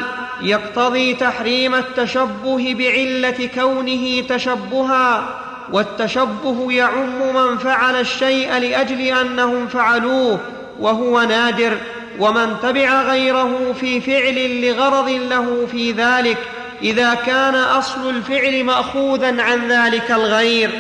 يقتضي 0.43 1.15
تحريم 1.15 1.75
التشبه 1.75 2.75
بعلة 2.79 3.49
كونه 3.55 4.23
تشبها 4.29 5.41
والتشبه 5.73 6.73
يعم 6.73 7.35
من 7.35 7.59
فعل 7.59 8.01
الشيء 8.01 8.59
لأجل 8.59 9.01
أنهم 9.01 9.69
فعلوه 9.69 10.41
وهو 10.81 11.23
نادر 11.23 11.77
ومن 12.19 12.57
تبع 12.63 13.03
غيره 13.03 13.75
في 13.81 14.01
فعل 14.01 14.61
لغرض 14.61 15.09
له 15.09 15.67
في 15.73 15.93
ذلك 15.93 16.39
إذا 16.83 17.15
كان 17.15 17.55
أصل 17.55 18.11
الفعل 18.11 18.65
ماخوذا 18.65 19.43
عن 19.43 19.69
ذلك 19.69 20.11
الغير. 20.11 20.71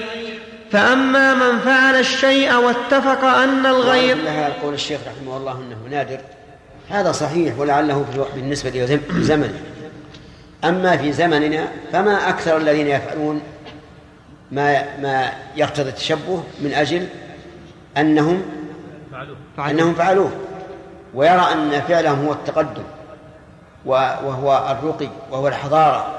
فأما 0.73 1.35
من 1.35 1.59
فعل 1.59 1.95
الشيء 1.95 2.55
واتفق 2.55 3.25
أن 3.25 3.67
الغير 3.67 4.17
لها 4.17 4.52
قول 4.62 4.75
الشيخ 4.75 5.00
رحمه 5.07 5.37
الله 5.37 5.52
إنه 5.52 5.97
نادر. 5.97 6.21
هذا 6.90 7.12
صحيح 7.12 7.59
ولعله 7.59 8.04
بالنسبة 8.35 8.70
لزمنه. 9.11 9.61
أما 10.64 10.97
في 10.97 11.12
زمننا 11.12 11.68
فما 11.92 12.28
أكثر 12.28 12.56
الذين 12.56 12.87
يفعلون 12.87 13.40
ما 14.52 14.99
ما 14.99 15.32
يقتضي 15.56 15.88
التشبه 15.88 16.42
من 16.61 16.73
أجل 16.73 17.06
أنهم 17.97 18.42
فعلوه. 19.12 19.70
أنهم 19.70 19.94
فعلوه. 19.94 20.30
ويرى 21.14 21.47
أن 21.52 21.80
فعلهم 21.80 22.26
هو 22.26 22.32
التقدم 22.32 22.82
وهو 23.87 24.76
الرقي 24.78 25.09
وهو 25.30 25.49
الحضارة 25.49 26.14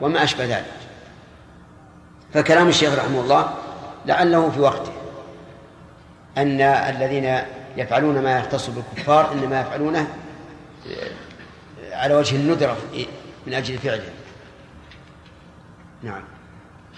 وما 0.00 0.22
أشبه 0.22 0.44
ذلك. 0.44 0.64
فكلام 2.34 2.68
الشيخ 2.68 2.98
رحمه 2.98 3.20
الله 3.20 3.50
لعله 4.06 4.50
في 4.50 4.60
وقته 4.60 4.92
أن 6.38 6.60
الذين 6.60 7.38
يفعلون 7.78 8.22
ما 8.22 8.38
يختص 8.38 8.70
بالكفار 8.70 9.32
إنما 9.32 9.60
يفعلونه 9.60 10.08
على 11.92 12.14
وجه 12.14 12.36
الندرة 12.36 12.76
من 13.46 13.54
أجل 13.54 13.78
فعله. 13.78 14.10
نعم. 16.02 16.22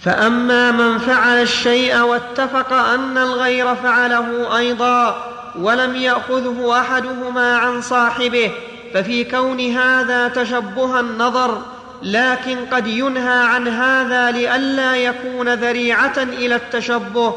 فأما 0.00 0.70
من 0.70 0.98
فعل 0.98 1.42
الشيء 1.42 2.00
واتفق 2.00 2.72
أن 2.72 3.18
الغير 3.18 3.74
فعله 3.74 4.56
أيضا 4.56 5.24
ولم 5.58 5.96
يأخذه 5.96 6.80
أحدهما 6.80 7.56
عن 7.56 7.80
صاحبه 7.80 8.52
ففي 8.94 9.24
كون 9.24 9.60
هذا 9.60 10.28
تشبه 10.28 11.00
النظر 11.00 11.62
لكن 12.02 12.58
قد 12.72 12.86
ينهى 12.86 13.42
عن 13.42 13.68
هذا 13.68 14.30
لئلا 14.30 14.96
يكون 14.96 15.54
ذريعة 15.54 16.16
إلى 16.16 16.54
التشبه 16.54 17.34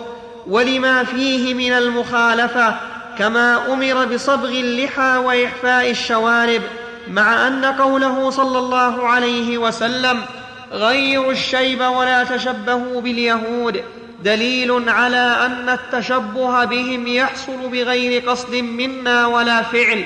ولما 0.47 1.03
فيه 1.03 1.53
من 1.53 1.73
المخالفة 1.73 2.75
كما 3.17 3.73
أمر 3.73 4.05
بصبغ 4.05 4.49
اللحى 4.49 5.17
وإحفاء 5.17 5.89
الشوارب 5.89 6.61
مع 7.07 7.47
أن 7.47 7.65
قوله 7.65 8.29
صلى 8.29 8.57
الله 8.57 9.07
عليه 9.07 9.57
وسلم 9.57 10.21
غيروا 10.71 11.31
الشيب 11.31 11.81
ولا 11.81 12.23
تشبهوا 12.23 13.01
باليهود 13.01 13.83
دليل 14.23 14.89
على 14.89 15.37
أن 15.45 15.69
التشبه 15.69 16.65
بهم 16.65 17.07
يحصل 17.07 17.69
بغير 17.71 18.29
قصد 18.29 18.55
منا 18.55 19.27
ولا 19.27 19.61
فعل 19.61 20.03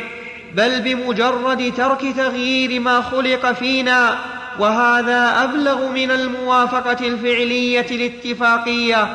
بل 0.56 0.82
بمجرد 0.82 1.74
ترك 1.78 2.02
تغيير 2.18 2.80
ما 2.80 3.02
خلق 3.02 3.52
فينا 3.52 4.18
وهذا 4.60 5.44
أبلغ 5.44 5.90
من 5.90 6.12
الموافقة 6.12 7.08
الفعلية 7.08 7.88
الاتفاقية 7.92 9.14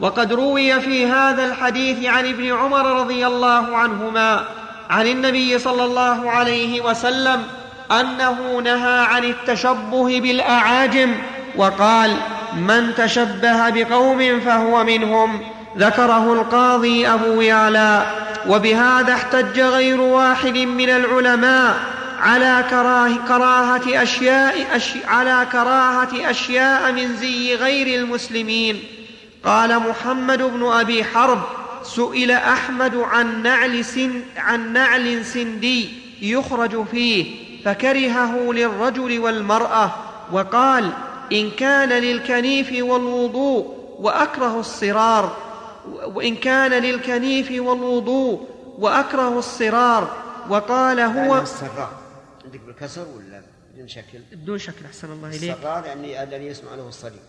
وقد 0.00 0.32
روي 0.32 0.80
في 0.80 1.06
هذا 1.06 1.44
الحديث 1.44 2.04
عن 2.04 2.26
ابن 2.26 2.52
عمر 2.52 3.00
رضي 3.00 3.26
الله 3.26 3.76
عنهما 3.76 4.44
عن 4.90 5.06
النبي 5.06 5.58
صلى 5.58 5.84
الله 5.84 6.30
عليه 6.30 6.80
وسلم 6.80 7.42
أنه 7.90 8.60
نهى 8.64 9.00
عن 9.00 9.24
التشبه 9.24 10.20
بالأعاجم 10.20 11.14
وقال 11.56 12.16
من 12.56 12.94
تشبه 12.94 13.70
بقوم 13.70 14.40
فهو 14.40 14.84
منهم. 14.84 15.40
ذكره 15.78 16.32
القاضي 16.32 17.08
أبو 17.08 17.40
يعلى. 17.40 18.06
وبهذا 18.48 19.14
احتج 19.14 19.60
غير 19.60 20.00
واحد 20.00 20.56
من 20.58 20.88
العلماء 20.88 21.74
على 22.20 22.64
كراه 22.70 23.10
كراهة 23.28 24.02
أشياء 24.02 24.76
أش 24.76 24.92
على 25.08 25.46
كراهة 25.52 26.30
أشياء 26.30 26.92
من 26.92 27.16
زي 27.16 27.54
غير 27.54 28.00
المسلمين. 28.00 28.82
قال 29.44 29.78
محمد 29.78 30.42
بن 30.42 30.66
أبي 30.66 31.04
حرب 31.04 31.42
سئل 31.82 32.30
أحمد 32.30 32.94
عن 32.94 33.42
نعل, 33.42 33.84
سن 33.84 34.22
عن 34.36 34.72
نعل 34.72 35.24
سندي 35.24 35.88
يخرج 36.22 36.86
فيه 36.86 37.50
فكرهه 37.64 38.52
للرجل 38.52 39.18
والمرأة 39.18 39.94
وقال 40.32 40.92
إن 41.32 41.50
كان 41.50 41.88
للكنيف 41.88 42.84
والوضوء 42.84 43.80
وأكره 43.98 44.60
الصرار 44.60 45.36
وإن 45.88 46.36
كان 46.36 46.70
للكنيف 46.82 47.50
والوضوء 47.50 48.48
وأكره 48.78 49.38
الصرار 49.38 50.16
وقال 50.48 51.00
هو 51.00 51.38
الصرار 51.38 51.92
عندك 52.44 52.60
بالكسر 52.60 53.06
ولا 53.16 53.42
بدون 53.74 53.88
شكل؟ 53.88 54.18
بدون 54.32 54.58
شكل 54.58 54.84
أحسن 54.86 55.12
الله 55.12 55.28
إليك. 55.28 55.56
الصرار 55.56 55.84
يعني 55.84 56.22
الذي 56.22 56.46
يسمع 56.46 56.74
له 56.74 56.88
الصليب. 56.88 57.20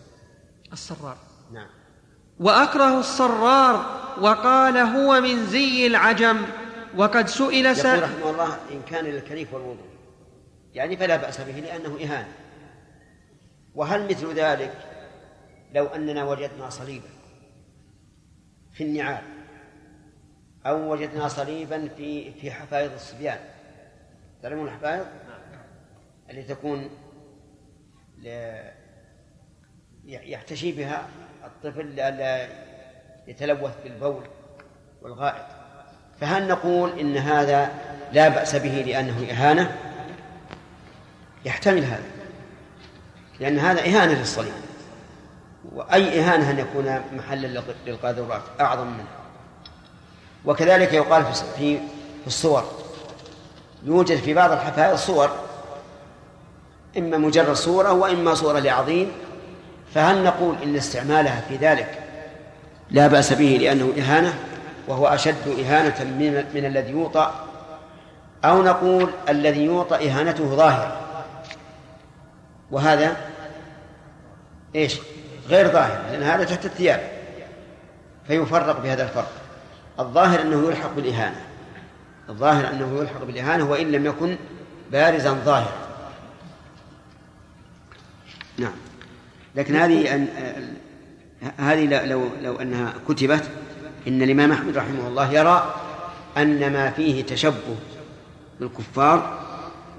الصرار. 0.72 1.16
نعم. 1.52 1.81
وأكره 2.42 2.98
الصرار 2.98 4.02
وقال 4.20 4.76
هو 4.76 5.20
من 5.20 5.46
زي 5.46 5.86
العجم 5.86 6.46
وقد 6.96 7.28
سئل 7.28 7.76
سائل 7.76 7.98
يقول 7.98 8.02
رحمه 8.02 8.30
الله 8.30 8.56
إن 8.72 8.82
كان 8.82 9.04
للكنيف 9.04 9.54
والوضوء. 9.54 9.92
يعني 10.74 10.96
فلا 10.96 11.16
بأس 11.16 11.40
به 11.40 11.52
لأنه 11.52 11.98
اهانه 12.00 12.32
وهل 13.74 14.04
مثل 14.04 14.34
ذلك 14.34 14.72
لو 15.74 15.86
أننا 15.86 16.24
وجدنا 16.24 16.70
صليبا 16.70 17.08
في 18.72 18.84
النعال 18.84 19.22
أو 20.66 20.92
وجدنا 20.92 21.28
صليبا 21.28 21.88
في 21.96 22.32
في 22.32 22.50
حفايض 22.50 22.92
الصبيان؟ 22.92 23.38
تعلمون 24.42 24.66
الحفايض 24.66 25.06
اللي 26.30 26.42
تكون 26.42 26.90
يحتشي 30.04 30.72
بها 30.72 31.08
الطفل 31.44 31.86
لئلا 31.86 32.48
يتلوث 33.26 33.72
بالبول 33.84 34.22
والغائط. 35.02 35.44
فهل 36.20 36.48
نقول 36.48 36.98
إن 36.98 37.16
هذا 37.16 37.70
لا 38.12 38.28
بأس 38.28 38.56
به 38.56 38.68
لأنه 38.86 39.26
إهانة؟ 39.30 39.76
يحتمل 41.44 41.84
هذا 41.84 42.04
لأن 43.40 43.58
هذا 43.58 43.80
إهانة 43.80 44.12
للصليب. 44.12 44.52
وأي 45.72 46.20
إهانة 46.20 46.50
أن 46.50 46.58
يكون 46.58 47.02
محلا 47.12 47.62
للقاذورات 47.86 48.42
أعظم 48.60 48.86
منه. 48.86 49.08
وكذلك 50.44 50.92
يقال 50.92 51.24
في 51.56 51.78
في 52.20 52.26
الصور. 52.26 52.82
يوجد 53.84 54.16
في 54.16 54.34
بعض 54.34 54.52
الحفائظ 54.52 54.98
صور 54.98 55.30
إما 56.98 57.18
مجرد 57.18 57.52
صورة 57.52 57.92
وإما 57.92 58.34
صورة 58.34 58.58
لعظيم 58.58 59.12
فهل 59.94 60.24
نقول 60.24 60.56
إن 60.62 60.76
استعمالها 60.76 61.40
في 61.48 61.56
ذلك 61.56 61.98
لا 62.90 63.06
بأس 63.06 63.32
به 63.32 63.58
لأنه 63.60 63.92
إهانة 63.98 64.34
وهو 64.88 65.06
أشد 65.06 65.48
إهانة 65.48 66.04
من, 66.04 66.44
من 66.54 66.64
الذي 66.64 66.90
يوطى 66.90 67.32
أو 68.44 68.62
نقول 68.62 69.10
الذي 69.28 69.64
يوطى 69.64 70.10
إهانته 70.10 70.44
ظاهرة. 70.44 71.00
وهذا 72.70 73.16
إيش؟ 74.74 74.98
غير 75.48 75.68
ظاهر 75.68 76.02
لأن 76.10 76.22
هذا 76.22 76.44
تحت 76.44 76.64
الثياب. 76.64 77.10
فيفرق 78.26 78.80
بهذا 78.80 79.02
الفرق. 79.02 79.32
الظاهر 80.00 80.42
أنه 80.42 80.66
يلحق 80.68 80.94
بالإهانة. 80.94 81.40
الظاهر 82.28 82.70
أنه 82.70 82.98
يلحق 83.00 83.24
بالإهانة 83.24 83.64
وإن 83.64 83.92
لم 83.92 84.06
يكن 84.06 84.36
بارزا 84.92 85.32
ظاهرا. 85.32 85.88
نعم. 88.58 88.72
لكن 89.56 89.76
هذه 89.76 90.14
أن 90.14 90.28
هذه 91.58 92.06
لو 92.06 92.24
لو 92.42 92.56
أنها 92.56 92.94
كتبت 93.08 93.44
إن 94.08 94.22
الإمام 94.22 94.52
أحمد 94.52 94.76
رحمه 94.76 95.08
الله 95.08 95.32
يرى 95.32 95.74
أن 96.36 96.72
ما 96.72 96.90
فيه 96.90 97.24
تشبه 97.24 97.76
بالكفار 98.60 99.38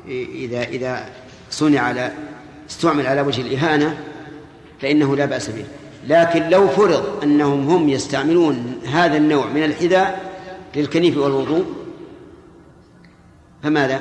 اذا 0.08 0.64
إذا 0.64 1.10
صنع 1.50 1.80
على 1.80 2.12
استعمل 2.70 3.08
على 3.08 3.22
وجه 3.22 3.42
الإهانة 3.42 3.98
فإنه 4.82 5.16
لا 5.16 5.26
بأس 5.26 5.50
به. 5.50 5.66
لكن 6.08 6.50
لو 6.50 6.68
فرض 6.68 7.24
أنهم 7.24 7.70
هم 7.70 7.90
يستعملون 7.90 8.82
هذا 8.86 9.18
النوع 9.18 9.46
من 9.46 9.64
الحذاء 9.64 10.32
للكنيف 10.76 11.18
والوضوء 11.18 11.66
فماذا؟ 13.64 14.00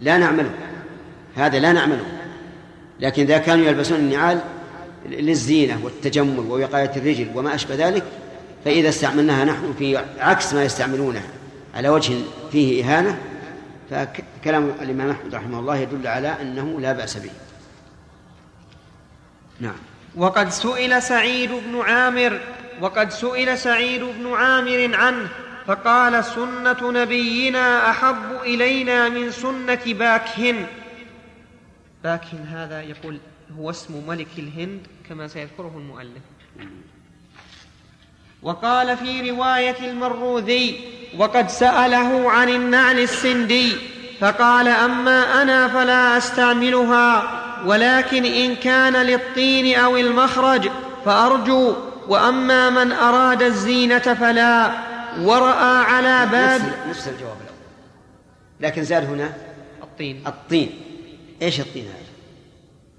لا 0.00 0.18
نعمله. 0.18 0.50
هذا 1.36 1.58
لا 1.58 1.72
نعمله. 1.72 2.17
لكن 3.00 3.22
إذا 3.22 3.38
كانوا 3.38 3.66
يلبسون 3.66 3.98
النعال 3.98 4.40
للزينة 5.06 5.80
والتجمل 5.84 6.38
ووقاية 6.38 6.90
الرجل 6.96 7.28
وما 7.34 7.54
أشبه 7.54 7.74
ذلك 7.88 8.04
فإذا 8.64 8.88
استعملناها 8.88 9.44
نحن 9.44 9.74
في 9.78 9.96
عكس 10.18 10.54
ما 10.54 10.64
يستعملونه 10.64 11.22
على 11.74 11.88
وجه 11.88 12.14
فيه 12.52 12.84
إهانة 12.84 13.18
فكلام 13.90 14.72
الإمام 14.82 15.10
أحمد 15.10 15.34
رحمه 15.34 15.58
الله 15.58 15.76
يدل 15.76 16.06
على 16.06 16.36
أنه 16.42 16.80
لا 16.80 16.92
بأس 16.92 17.16
به. 17.16 17.30
نعم. 19.60 19.76
وقد 20.16 20.48
سئل 20.48 21.02
سعيد 21.02 21.50
بن 21.50 21.80
عامر 21.80 22.40
وقد 22.80 23.10
سئل 23.10 23.58
سعيد 23.58 24.02
بن 24.02 24.32
عامر 24.32 24.90
عنه 24.94 25.28
فقال 25.66 26.24
سنة 26.24 26.90
نبينا 26.90 27.90
أحب 27.90 28.42
إلينا 28.42 29.08
من 29.08 29.30
سنة 29.30 29.80
باكهن 29.86 30.66
باكهن 32.04 32.46
هذا 32.46 32.82
يقول 32.82 33.18
هو 33.58 33.70
اسم 33.70 34.08
ملك 34.08 34.28
الهند 34.38 34.80
كما 35.08 35.28
سيذكره 35.28 35.72
المؤلف. 35.76 36.22
وقال 38.42 38.96
في 38.96 39.30
رواية 39.30 39.90
المروذي 39.90 40.80
وقد 41.16 41.48
سأله 41.48 42.30
عن 42.30 42.48
النعل 42.48 42.98
السندي 42.98 43.72
فقال 44.20 44.68
أما 44.68 45.42
أنا 45.42 45.68
فلا 45.68 46.16
أستعملها 46.16 47.22
ولكن 47.66 48.24
إن 48.24 48.56
كان 48.56 48.96
للطين 48.96 49.78
أو 49.78 49.96
المخرج 49.96 50.70
فأرجو 51.04 51.74
وأما 52.08 52.70
من 52.70 52.92
أراد 52.92 53.42
الزينة 53.42 53.98
فلا. 53.98 54.88
ورأى 55.20 55.84
على 55.84 56.26
باب 56.26 56.60
نفس, 56.60 56.88
نفس 56.88 57.08
الجواب 57.08 57.36
الأول. 57.36 57.58
لكن 58.60 58.84
زاد 58.84 59.04
هنا 59.04 59.32
الطين. 59.82 60.22
الطين. 60.26 60.87
إيش 61.42 61.60
الطين 61.60 61.84
هذا؟ 61.84 62.08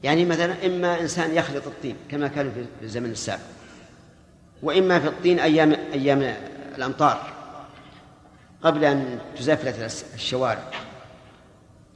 يعني 0.04 0.26
مثلا 0.26 0.66
إما 0.66 1.02
إنسان 1.02 1.36
يخلط 1.36 1.68
الطين 1.68 1.96
كما 2.12 2.28
كانوا 2.28 2.52
في 2.52 2.86
الزمن 2.86 3.12
السابق 3.12 3.42
وإما 4.64 5.00
في 5.00 5.08
الطين 5.08 5.40
أيام 5.40 5.76
أيام 5.94 6.34
الأمطار 6.78 7.34
قبل 8.64 8.86
أن 8.86 9.20
تزفلت 9.38 10.04
الشوارع. 10.16 10.64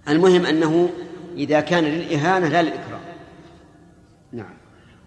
المهم 0.07 0.45
أنه 0.45 0.89
إذا 1.37 1.59
كان 1.59 1.83
للإهانة 1.83 2.47
لا 2.47 2.61
للإكرام. 2.61 2.99
نعم. 4.31 4.53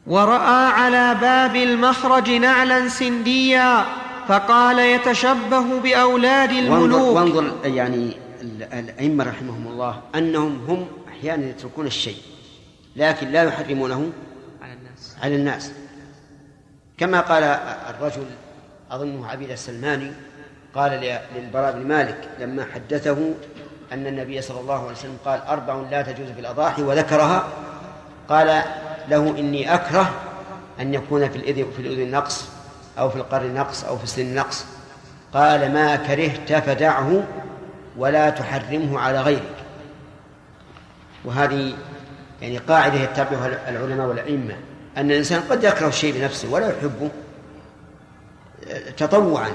ورأى 0.07 0.73
على 0.73 1.15
باب 1.21 1.57
المخرج 1.57 2.31
نعلا 2.31 2.89
سنديا 2.89 3.85
فقال 4.29 4.79
يتشبه 4.79 5.81
بأولاد 5.81 6.51
الملوك. 6.51 7.17
وانظر, 7.17 7.45
وانظر 7.45 7.67
يعني 7.67 8.17
الأئمة 8.73 9.25
رحمهم 9.25 9.67
الله 9.67 10.01
أنهم 10.15 10.65
هم 10.69 10.87
أحيانا 11.19 11.47
يتركون 11.47 11.87
الشيء 11.87 12.23
لكن 12.97 13.29
لا 13.29 13.43
يحرمونه 13.43 14.13
على 14.63 14.73
الناس. 14.73 15.17
على 15.23 15.37
الناس. 15.37 15.73
كما 16.99 17.21
قال 17.21 17.43
الرجل 17.95 18.27
أظنه 18.91 19.27
عبيد 19.27 19.51
السلماني 19.51 20.13
قال 20.75 21.19
للبراء 21.37 21.73
بن 21.73 21.87
مالك 21.87 22.29
لما 22.41 22.67
حدثه 22.75 23.35
أن 23.93 24.07
النبي 24.07 24.43
صلى 24.43 24.61
الله 24.61 24.83
عليه 24.83 24.93
وسلم 24.93 25.19
قال 25.25 25.41
أربع 25.41 25.75
لا 25.75 26.03
تجوز 26.03 26.31
في 26.31 26.41
الأضاحي 26.41 26.83
وذكرها 26.83 27.49
قال 28.29 28.63
له 29.09 29.39
إني 29.39 29.75
أكره 29.75 30.11
أن 30.81 30.95
يكون 30.95 31.29
في 31.29 31.37
الإذن 31.37 31.71
في 31.77 31.83
الأذن 31.83 32.11
نقص 32.11 32.49
أو 32.99 33.11
في 33.11 33.17
القرن 33.17 33.55
نقص 33.55 33.85
أو 33.85 33.99
في 33.99 34.05
السن 34.05 34.35
نقص. 34.35 34.65
قال 35.35 35.73
ما 35.73 35.97
كرهت 35.97 36.53
فدعه 36.53 37.25
ولا 37.97 38.31
تحرمه 38.31 39.01
على 39.01 39.21
غيرك 39.21 39.56
وهذه 41.27 41.75
يعني 42.43 42.59
قاعدة 42.59 43.01
يتبعها 43.01 43.71
العلماء 43.71 44.07
والأئمة 44.07 44.55
أن 44.97 45.11
الإنسان 45.11 45.41
قد 45.41 45.65
يكره 45.65 45.89
الشيء 45.89 46.15
بنفسه 46.19 46.53
ولا 46.53 46.77
يحبه 46.79 47.11
تطوعا. 48.97 49.49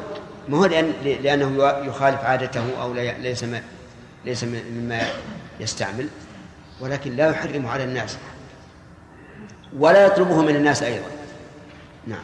ما 0.49 0.57
هو 0.57 0.65
لأن 0.65 0.93
لأنه 1.03 1.63
يخالف 1.87 2.21
عادته 2.23 2.63
أو 2.81 2.93
ليس 2.93 3.45
ليس 4.25 4.43
مما 4.43 5.01
يستعمل 5.59 6.07
ولكن 6.79 7.15
لا 7.15 7.29
يحرمه 7.29 7.69
على 7.69 7.83
الناس 7.83 8.17
ولا 9.77 10.05
يطلبه 10.05 10.41
من 10.41 10.55
الناس 10.55 10.83
أيضا. 10.83 11.07
نعم. 12.07 12.23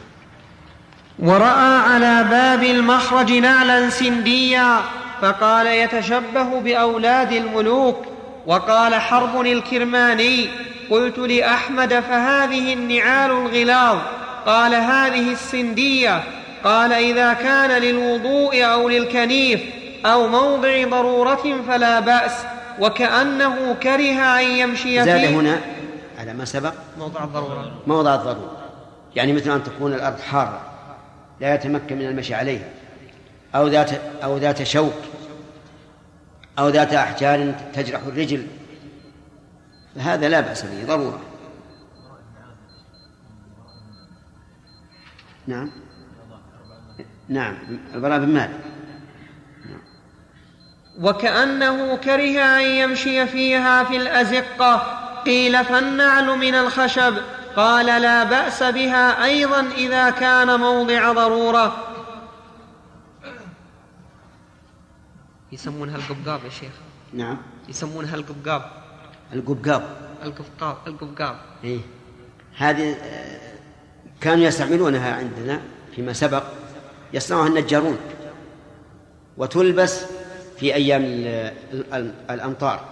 ورأى 1.18 1.78
على 1.78 2.24
باب 2.30 2.62
المخرج 2.62 3.32
نعلا 3.32 3.90
سنديا 3.90 4.80
فقال 5.22 5.66
يتشبه 5.66 6.60
بأولاد 6.60 7.32
الملوك. 7.32 8.17
وقال 8.46 8.94
حرب 8.94 9.40
الكرماني 9.40 10.48
قلت 10.90 11.18
لأحمد 11.18 12.00
فهذه 12.00 12.72
النعال 12.72 13.30
الغلاظ؟ 13.30 13.98
قال 14.46 14.74
هذه 14.74 15.32
السندية. 15.32 16.22
قال 16.64 16.92
إذا 16.92 17.32
كان 17.32 17.82
للوضوء 17.82 18.64
أو 18.64 18.88
للكنيف 18.88 19.60
أو 20.06 20.28
موضع 20.28 20.84
ضرورة 20.84 21.62
فلا 21.68 22.00
بأس 22.00 22.32
وكأنه 22.80 23.76
كره 23.82 24.40
أن 24.40 24.44
يمشي 24.44 25.04
زاد 25.04 25.20
فيه. 25.20 25.28
هنا 25.28 25.60
على 26.18 26.32
ما 26.32 26.44
سبق. 26.44 26.72
موضع 26.98 27.24
الضرورة. 27.24 27.72
موضع 27.86 28.14
الضرورة. 28.14 28.56
يعني 29.16 29.32
مثل 29.32 29.50
أن 29.50 29.64
تكون 29.64 29.94
الأرض 29.94 30.20
حارة 30.20 30.60
لا 31.40 31.54
يتمكن 31.54 31.98
من 31.98 32.06
المشي 32.06 32.34
عليها 32.34 32.68
أو 33.54 33.66
ذات 33.66 33.90
أو 34.24 34.36
ذات 34.36 34.62
شوك. 34.62 34.94
أو 36.58 36.68
ذات 36.68 36.92
أحجار 36.92 37.54
تجرح 37.74 38.00
الرجل. 38.06 38.46
فهذا 39.96 40.28
لا 40.28 40.40
بأس 40.40 40.62
به 40.62 40.86
ضرورة. 40.86 41.20
نعم. 45.46 45.70
نعم 47.28 47.56
البراء 47.94 48.18
بن 48.18 48.28
مالك. 48.28 48.60
وكأنه 51.00 51.96
كره 51.96 52.40
أن 52.40 52.62
يمشي 52.62 53.26
فيها 53.26 53.84
في 53.84 53.96
الأزقة. 53.96 54.76
قيل 55.26 55.64
فالنعل 55.64 56.26
من 56.38 56.54
الخشب. 56.54 57.14
قال 57.56 57.86
لا 57.86 58.24
بأس 58.24 58.62
بها 58.62 59.24
أيضا 59.24 59.60
إذا 59.60 60.10
كان 60.10 60.60
موضع 60.60 61.12
ضرورة. 61.12 61.87
يسمونها 65.52 65.96
القبقاب 65.96 66.44
يا 66.44 66.50
شيخ. 66.50 66.72
نعم. 67.12 67.36
يسمونها 67.68 68.14
القبقاب 68.14 68.62
القبقاب. 69.32 69.82
القبقاب 70.22 70.76
القبقاب. 70.86 71.36
إيه. 71.64 71.80
هذه 72.56 72.92
آه، 72.92 73.40
كانوا 74.20 74.44
يستعملونها 74.44 75.14
عندنا 75.14 75.60
فيما 75.96 76.12
سبق. 76.12 76.42
يصنعها 77.12 77.46
النجارون. 77.46 77.98
وتلبس 79.36 80.04
في 80.58 80.74
أيام 80.74 81.02
الأمطار. 82.30 82.84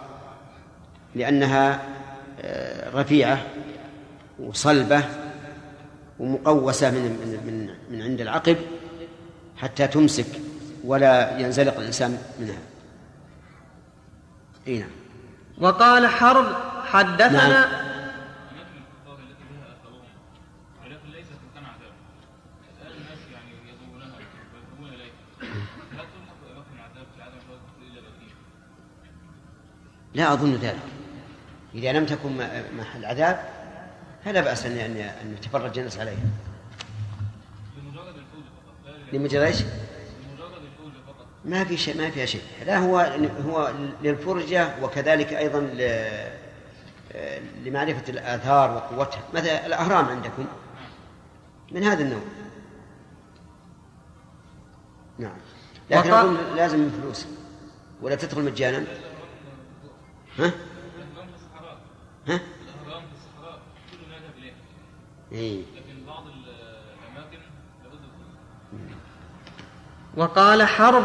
لأنها 1.15 1.89
رفيعة 2.95 3.47
وصلبة 4.39 5.05
ومقوسة 6.19 6.91
من 6.91 7.03
من 7.47 7.71
من 7.91 8.03
عند 8.03 8.21
العقب 8.21 8.57
حتى 9.57 9.87
تمسك. 9.87 10.27
ولا 10.87 11.39
ينزلق 11.39 11.79
الإنسان 11.79 12.19
منها. 12.41 12.59
إي 14.69 14.79
نعم. 14.79 14.91
وقال 15.59 16.07
حرب 16.07 16.47
حدثنا 16.85 17.49
نعم. 17.49 17.87
لا 30.15 30.33
أظن 30.33 30.55
ذلك. 30.55 30.77
إذا 31.75 31.93
لم 31.93 32.07
تكن 32.07 32.37
محل 32.79 33.05
عذاب 33.05 33.49
فلا 34.25 34.41
بأس 34.41 34.67
أن 34.67 34.97
أن 34.97 35.33
يتفرج 35.33 35.79
الناس 35.79 35.99
عليها. 35.99 36.17
لمجرد 39.13 39.43
إيش؟ 39.43 39.63
ما 41.47 41.65
في 41.65 41.77
شيء 41.77 41.99
ما 41.99 42.11
فيها 42.11 42.27
شيء. 42.27 42.43
لا 42.67 42.79
هو 42.79 42.99
هو 43.49 43.73
للفرجة 44.03 44.75
وكذلك 44.83 45.33
أيضا 45.33 45.61
لمعرفة 47.65 48.03
الآثار 48.09 48.71
وقوتها. 48.77 49.21
مثلا 49.35 49.67
الأهرام 49.67 50.05
عندكم؟ 50.05 50.47
من 51.73 51.85
هذا 51.85 52.03
النوع. 52.03 52.21
نعم. 55.19 55.37
لكن 55.91 56.13
أظن 56.13 56.57
لازم 56.57 56.79
من 56.79 57.01
فلوس. 57.03 57.27
ولا 58.03 58.15
تدخل 58.15 58.43
مجانا؟ 58.43 58.85
ها؟ 60.39 60.53
ها؟ 62.29 62.41
الأهرام 62.85 63.03
في 63.07 63.15
الصحراء 63.15 63.59
كل 63.91 64.09
ما 64.09 64.17
يذهب 64.17 64.35
إليها؟ 65.33 65.65
لكن 65.77 66.07
بعض 66.07 66.25
الأماكن 66.27 67.39
لابد 67.85 68.01
وقال 70.17 70.63
حرب 70.63 71.05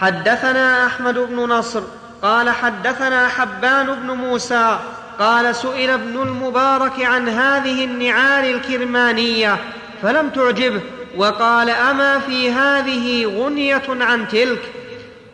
حدثنا 0.00 0.86
أحمد 0.86 1.18
بن 1.18 1.36
نصر 1.36 1.82
قال 2.22 2.50
حدثنا 2.50 3.28
حبان 3.28 3.86
بن 3.86 4.10
موسى 4.10 4.78
قال 5.18 5.54
سئل 5.54 5.90
ابن 5.90 6.22
المبارك 6.22 7.04
عن 7.04 7.28
هذه 7.28 7.84
النعال 7.84 8.54
الكرمانية 8.54 9.56
فلم 10.02 10.28
تعجبه 10.28 10.80
وقال 11.16 11.70
أما 11.70 12.18
في 12.18 12.50
هذه 12.52 13.26
غنية 13.26 13.82
عن 13.88 14.28
تلك 14.28 14.60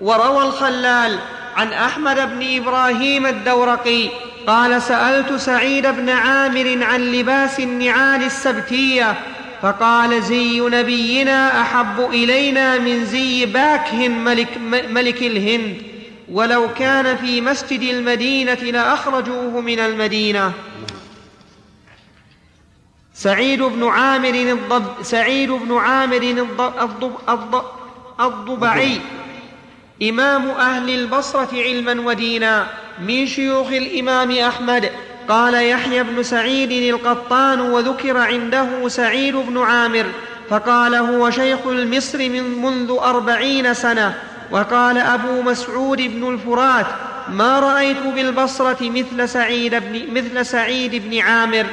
وروى 0.01 0.45
الخلال 0.45 1.19
عن 1.57 1.73
أحمد 1.73 2.17
بن 2.17 2.57
إبراهيم 2.57 3.27
الدورقي 3.27 4.09
قال 4.47 4.83
سألت 4.83 5.33
سعيد 5.33 5.87
بن 5.87 6.11
عامر 6.11 6.79
عن 6.83 7.01
لباس 7.01 7.61
النعال 7.61 8.23
السبتية 8.23 9.15
فقال 9.65 10.23
زي 10.23 10.61
نبينا 10.61 11.61
أحب 11.61 12.01
إلينا 12.01 12.79
من 12.79 13.05
زي 13.05 13.47
باكه 13.47 14.09
ملك, 14.09 14.59
ملك 14.91 15.23
الهند. 15.23 15.83
ولو 16.29 16.69
كان 16.79 17.17
في 17.17 17.41
مسجد 17.41 17.83
المدينة 17.83 18.55
لأخرجوه 18.55 19.61
من 19.61 19.79
المدينة. 19.79 20.53
سعيد 23.15 23.63
بن 23.63 23.85
عامر 23.85 24.35
الضب 24.35 25.03
سعيد 25.03 25.51
بن 25.51 25.77
عامر 25.77 26.23
الضب 26.23 26.73
الضب 26.81 27.17
الضب 27.29 27.65
الضبعي. 28.21 29.01
إمام 30.03 30.49
أهل 30.49 30.91
البصرة 30.91 31.49
علما 31.53 32.01
ودينا. 32.01 32.67
من 33.07 33.27
شيوخ 33.27 33.67
الإمام 33.67 34.31
أحمد. 34.31 34.91
قال 35.29 35.55
يحيى 35.55 36.03
بن 36.03 36.23
سعيد 36.23 36.95
القطان 36.95 37.61
وذكر 37.61 38.17
عنده 38.17 38.89
سعيد 38.89 39.37
بن 39.37 39.59
عامر 39.59 40.07
فقال 40.51 40.95
هو 40.95 41.31
شيخ 41.31 41.67
المصر 41.67 42.19
من 42.19 42.63
منذ 42.63 42.97
أربعين 43.03 43.75
سنة 43.75 44.15
وقال 44.51 44.99
أبو 44.99 45.43
مسعود 45.43 45.99
بن 45.99 46.35
الفرات 46.35 46.87
ما 47.29 47.61
رأيت 47.61 48.03
بالبصرة 48.15 48.77
مثل 48.81 49.29
سعيد 49.29 49.75
بن, 49.75 50.15
مثل 50.15 50.47
سعيد 50.47 50.95
بن 50.95 51.19
عامر. 51.19 51.67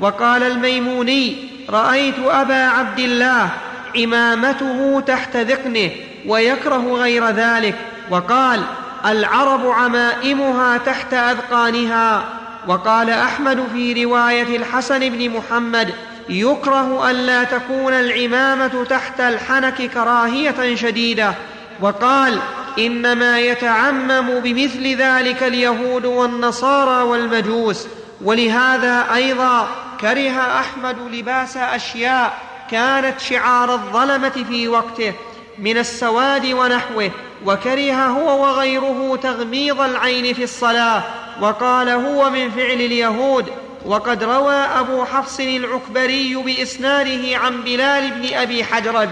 وقال 0.00 0.42
الميموني 0.42 1.48
رأيت 1.70 2.14
أبا 2.18 2.54
عبد 2.54 2.98
الله 2.98 3.48
عمامته 3.96 5.02
تحت 5.06 5.36
ذقنه 5.36 5.90
ويكره 6.26 6.94
غير 6.94 7.26
ذلك 7.26 7.74
وقال 8.10 8.62
العرب 9.06 9.66
عمائمها 9.66 10.78
تحت 10.78 11.14
أذقانها. 11.14 12.24
وقال 12.68 13.10
أحمد 13.10 13.66
في 13.72 14.04
رواية 14.04 14.56
الحسن 14.56 14.98
بن 14.98 15.30
محمد 15.30 15.94
يكره 16.28 17.10
ألا 17.10 17.44
تكون 17.44 17.92
العمامة 17.92 18.84
تحت 18.84 19.20
الحنك 19.20 19.90
كراهية 19.90 20.74
شديدة. 20.74 21.34
وقال 21.80 22.38
إنما 22.78 23.40
يتعمم 23.40 24.40
بمثل 24.40 24.86
ذلك 24.86 25.42
اليهود 25.42 26.04
والنصارى 26.04 27.02
والمجوس. 27.02 27.86
ولهذا 28.24 29.06
أيضا 29.14 29.68
كره 30.00 30.60
أحمد 30.60 30.96
لباس 31.12 31.56
أشياء 31.56 32.38
كانت 32.70 33.20
شعار 33.20 33.74
الظلمة 33.74 34.44
في 34.48 34.68
وقته 34.68 35.12
من 35.58 35.78
السواد 35.78 36.46
ونحوه 36.46 37.10
وكره 37.44 38.06
هو 38.06 38.42
وغيره 38.42 39.18
تغميض 39.22 39.80
العين 39.80 40.34
في 40.34 40.44
الصلاة. 40.44 41.02
وقال 41.40 41.88
هو 41.88 42.30
من 42.30 42.50
فعل 42.50 42.80
اليهود 42.80 43.46
وقد 43.86 44.24
روى 44.24 44.54
أبو 44.54 45.04
حفص 45.04 45.40
العكبري 45.40 46.34
بإسناده 46.34 47.36
عن 47.36 47.60
بلال 47.60 48.10
بن 48.10 48.34
أبي 48.34 48.64
حجرد 48.64 49.10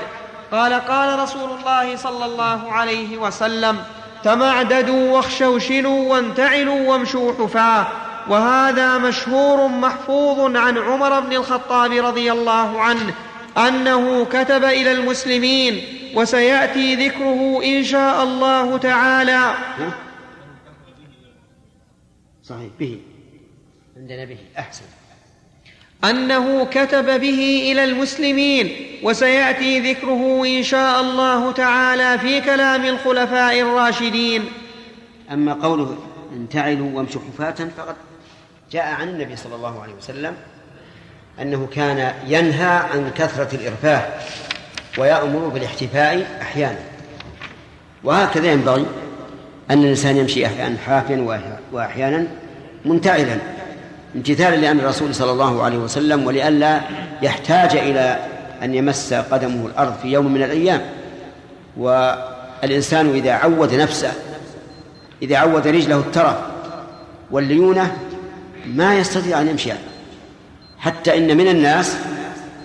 قال 0.52 0.72
قال 0.72 1.18
رسول 1.18 1.50
الله 1.58 1.96
صلى 1.96 2.24
الله 2.24 2.72
عليه 2.72 3.18
وسلم 3.18 3.78
تمعددوا 4.24 5.10
واخشوشنوا 5.16 6.12
وانتعلوا 6.12 6.90
وامشوا 6.90 7.32
حفاة 7.38 7.86
وهذا 8.28 8.98
مشهور 8.98 9.68
محفوظ 9.68 10.56
عن 10.56 10.78
عمر 10.78 11.20
بن 11.20 11.32
الخطاب 11.32 11.92
رضي 11.92 12.32
الله 12.32 12.80
عنه 12.80 13.14
أنه 13.58 14.24
كتب 14.24 14.64
إلى 14.64 14.92
المسلمين 14.92 15.82
وسيأتي 16.14 17.06
ذكره 17.08 17.60
إن 17.64 17.84
شاء 17.84 18.22
الله 18.22 18.78
تعالى. 18.78 19.54
صحيح. 22.44 22.70
به. 22.80 23.00
عندنا 23.96 24.24
به. 24.24 24.38
أحسن. 24.58 24.84
أنه 26.04 26.64
كتب 26.64 27.20
به 27.20 27.72
إلى 27.72 27.84
المسلمين 27.84 28.76
وسيأتي 29.02 29.92
ذكره 29.92 30.46
إن 30.46 30.62
شاء 30.62 31.00
الله 31.00 31.52
تعالى 31.52 32.18
في 32.18 32.40
كلام 32.40 32.84
الخلفاء 32.84 33.60
الراشدين. 33.60 34.44
أما 35.32 35.52
قوله 35.52 35.98
انتعلوا 36.32 36.90
وامشوا 36.96 37.20
حفاة 37.20 37.68
فقد 37.76 37.96
جاء 38.72 38.84
عن 38.84 39.08
النبي 39.08 39.36
صلى 39.36 39.54
الله 39.54 39.82
عليه 39.82 39.94
وسلم 39.94 40.36
أنه 41.40 41.68
كان 41.72 42.14
ينهى 42.26 42.76
عن 42.76 43.10
كثرة 43.16 43.54
الإرفاه 43.56 44.20
ويأمر 44.98 45.48
بالاحتفاء 45.48 46.38
أحيانا. 46.42 46.82
وهكذا 48.04 48.52
ينبغي 48.52 48.86
أن 49.70 49.82
الإنسان 49.82 50.16
يمشي 50.16 50.46
أحيانا 50.46 50.78
حافيا 50.78 51.44
وأحيانا 51.72 52.26
منتعلا 52.84 53.38
امتثالا 54.16 54.56
لأمر 54.56 54.82
الرسول 54.82 55.14
صلى 55.14 55.32
الله 55.32 55.62
عليه 55.62 55.78
وسلم 55.78 56.26
ولئلا 56.26 56.80
يحتاج 57.22 57.76
إلى 57.76 58.18
أن 58.62 58.74
يمس 58.74 59.14
قدمه 59.14 59.66
الأرض 59.66 59.94
في 60.02 60.08
يوم 60.08 60.32
من 60.32 60.42
الأيام. 60.42 60.80
والإنسان 61.76 63.10
إذا 63.10 63.32
عود 63.32 63.74
نفسه 63.74 64.12
إذا 65.22 65.36
عود 65.36 65.66
رجله 65.66 65.96
الترف 65.96 66.36
والليونة 67.30 67.96
ما 68.66 68.98
يستطيع 68.98 69.40
أن 69.40 69.48
يمشي 69.48 69.72
حتى 70.78 71.18
إن 71.18 71.36
من 71.36 71.48
الناس 71.48 71.96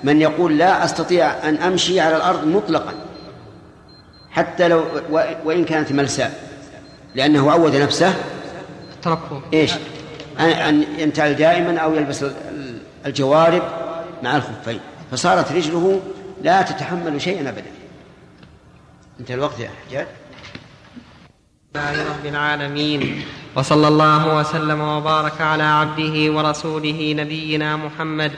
من 0.03 0.21
يقول 0.21 0.57
لا 0.57 0.85
أستطيع 0.85 1.49
أن 1.49 1.55
أمشي 1.55 1.99
على 1.99 2.15
الأرض 2.15 2.47
مطلقا 2.47 2.93
حتى 4.31 4.67
لو 4.67 4.83
وإن 5.43 5.65
كانت 5.65 5.91
ملساء 5.91 6.48
لأنه 7.15 7.51
عود 7.51 7.75
نفسه. 7.75 8.15
تركه 9.01 9.41
إيش؟ 9.53 9.71
أن 10.39 10.85
ينتعل 10.97 11.35
دائما 11.35 11.77
أو 11.77 11.95
يلبس 11.95 12.25
الجوارب 13.05 13.63
مع 14.23 14.35
الخفين. 14.35 14.79
فصارت 15.11 15.51
رجله 15.51 16.01
لا 16.43 16.61
تتحمل 16.61 17.21
شيئا 17.21 17.49
أبدا. 17.49 17.71
انتهى 19.19 19.35
الوقت 19.35 19.59
يا 19.59 19.69
حجاج. 19.89 20.07
لله 21.75 22.09
رب 22.09 22.25
العالمين. 22.25 23.23
وصلى 23.55 23.87
الله 23.87 24.37
وسلم 24.37 24.81
وبارك 24.81 25.41
على 25.41 25.63
عبده 25.63 26.31
ورسوله 26.33 27.13
نبينا 27.17 27.75
محمد 27.75 28.31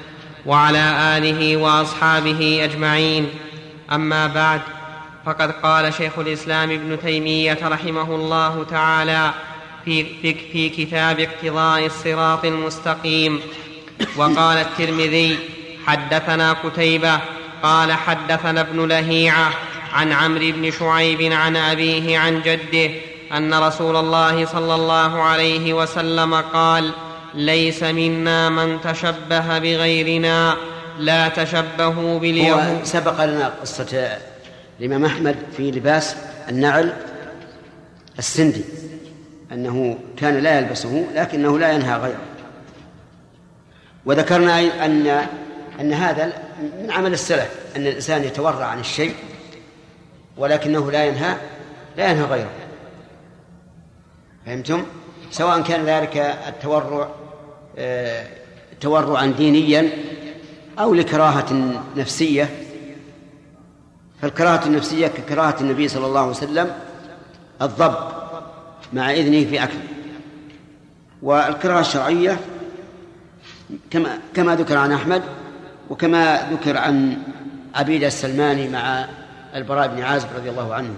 وعلى 0.46 1.18
آله 1.18 1.58
وأصحابه 1.58 2.60
أجمعين. 2.64 3.30
أما 3.92 4.28
بعد 4.28 4.62
فقد 5.26 5.52
قال 5.52 5.94
شيخ 5.94 6.20
الإسلام 6.20 6.72
ابن 6.72 7.00
تيمية 7.02 7.58
رحمه 7.64 8.16
الله 8.16 8.66
تعالى 8.70 9.32
في, 9.86 10.04
في, 10.04 10.34
في 10.34 10.70
كتاب 10.70 11.20
اقتضاء 11.20 11.86
الصراط 11.86 12.46
المستقيم. 12.46 13.40
وقال 14.18 14.58
الترمذي 14.58 15.40
حدثنا 15.86 16.54
قتيبة 16.54 17.20
قال 17.64 17.92
حدثنا 17.92 18.62
ابن 18.62 18.88
لهيعة 18.88 19.52
عن 19.94 20.12
عمرو 20.12 20.52
بن 20.52 20.72
شعيب 20.72 21.34
عن 21.34 21.56
أبيه 21.56 22.20
عن 22.20 22.42
جده 22.42 22.92
أن 23.38 23.54
رسول 23.54 23.96
الله 23.96 24.46
صلى 24.46 24.76
الله 24.76 25.22
عليه 25.22 25.74
وسلم 25.74 26.34
قال 26.34 26.92
ليس 27.34 27.84
منا 27.84 28.50
من 28.50 28.82
تشبه 28.82 29.60
بغيرنا 29.60 30.58
لا 31.00 31.28
تشبهوا 31.28 32.20
باليهود. 32.20 32.84
سبق 32.84 33.26
لنا 33.26 33.54
قصة 33.62 34.18
الإمام 34.80 35.06
أحمد 35.06 35.36
في 35.58 35.72
لباس 35.72 36.16
النعل 36.50 36.94
السندي 38.20 38.64
أنه 39.52 39.98
كان 40.18 40.38
لا 40.38 40.60
يلبسه 40.60 41.06
لكنه 41.16 41.60
لا 41.60 41.72
ينهى 41.72 41.98
غيره 41.98 42.22
وذكرنا 44.06 44.86
أن 44.86 45.08
أن 45.80 45.94
هذا 45.94 46.34
من 46.84 46.92
عمل 46.92 47.14
السلف 47.14 47.50
أن 47.76 47.88
الإنسان 47.88 48.24
يتورع 48.24 48.66
عن 48.66 48.80
الشيء 48.80 49.16
ولكنه 50.38 50.92
لا 50.92 51.06
ينهى 51.06 51.36
لا 51.98 52.12
ينهى 52.12 52.24
غيره 52.24 52.52
فهمتم؟ 54.46 54.86
سواء 55.32 55.62
كان 55.62 55.86
ذلك 55.86 56.18
التورع 56.48 57.10
آه، 57.78 58.28
تورعا 58.82 59.26
دينيا 59.26 59.90
أو 60.80 60.94
لكراهة 60.94 61.74
نفسية 61.98 62.50
فالكراهة 64.22 64.66
النفسية 64.66 65.08
ككراهة 65.08 65.56
النبي 65.62 65.88
صلى 65.88 66.06
الله 66.06 66.20
عليه 66.20 66.30
وسلم 66.30 66.72
الضب 67.62 67.96
مع 68.94 69.12
إذنه 69.12 69.50
في 69.50 69.64
أكله 69.64 69.88
والكراهة 71.22 71.80
الشرعية 71.80 72.40
كما 73.92 74.20
كما 74.34 74.56
ذكر 74.56 74.78
عن 74.78 74.92
أحمد 74.92 75.22
وكما 75.90 76.50
ذكر 76.52 76.78
عن 76.78 77.18
عبيد 77.76 78.04
السلماني 78.04 78.68
مع 78.68 79.06
البراء 79.56 79.88
بن 79.88 80.02
عازب 80.02 80.28
رضي 80.36 80.50
الله 80.50 80.74
عنه. 80.74 80.94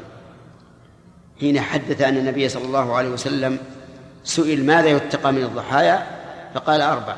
حين 1.40 1.62
حدث 1.62 2.02
أن 2.02 2.18
النبي 2.18 2.50
صلى 2.50 2.66
الله 2.66 2.96
عليه 2.96 3.10
وسلم 3.10 3.58
سئل 4.24 4.66
ماذا 4.66 4.88
يتقى 4.88 5.34
من 5.34 5.44
الضحايا؟ 5.44 6.08
فقال 6.54 6.82
أربع. 6.82 7.16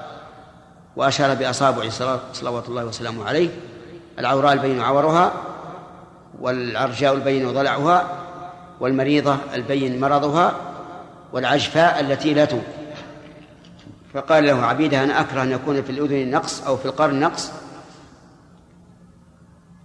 وأشار 0.95 1.33
بأصابع 1.33 1.89
صلوات 2.33 2.69
الله 2.69 2.85
وسلامه 2.85 3.25
عليه. 3.25 3.49
العوراء 4.19 4.53
البين 4.53 4.81
عورها 4.81 5.33
والعرجاء 6.41 7.13
البين 7.13 7.51
ضلعها 7.51 8.25
والمريضة 8.79 9.37
البين 9.53 9.99
مرضها 9.99 10.55
والعجفاء 11.33 11.99
التي 11.99 12.33
لا 12.33 12.45
تنقذ 12.45 12.85
فقال 14.15 14.45
له 14.45 14.65
عبيدة 14.65 15.03
أنا 15.03 15.21
أكره 15.21 15.43
أن 15.43 15.51
يكون 15.51 15.81
في 15.81 15.89
الأذن 15.89 16.31
نقص 16.31 16.63
أو 16.63 16.77
في 16.77 16.85
القرن 16.85 17.19
نقص؟ 17.19 17.51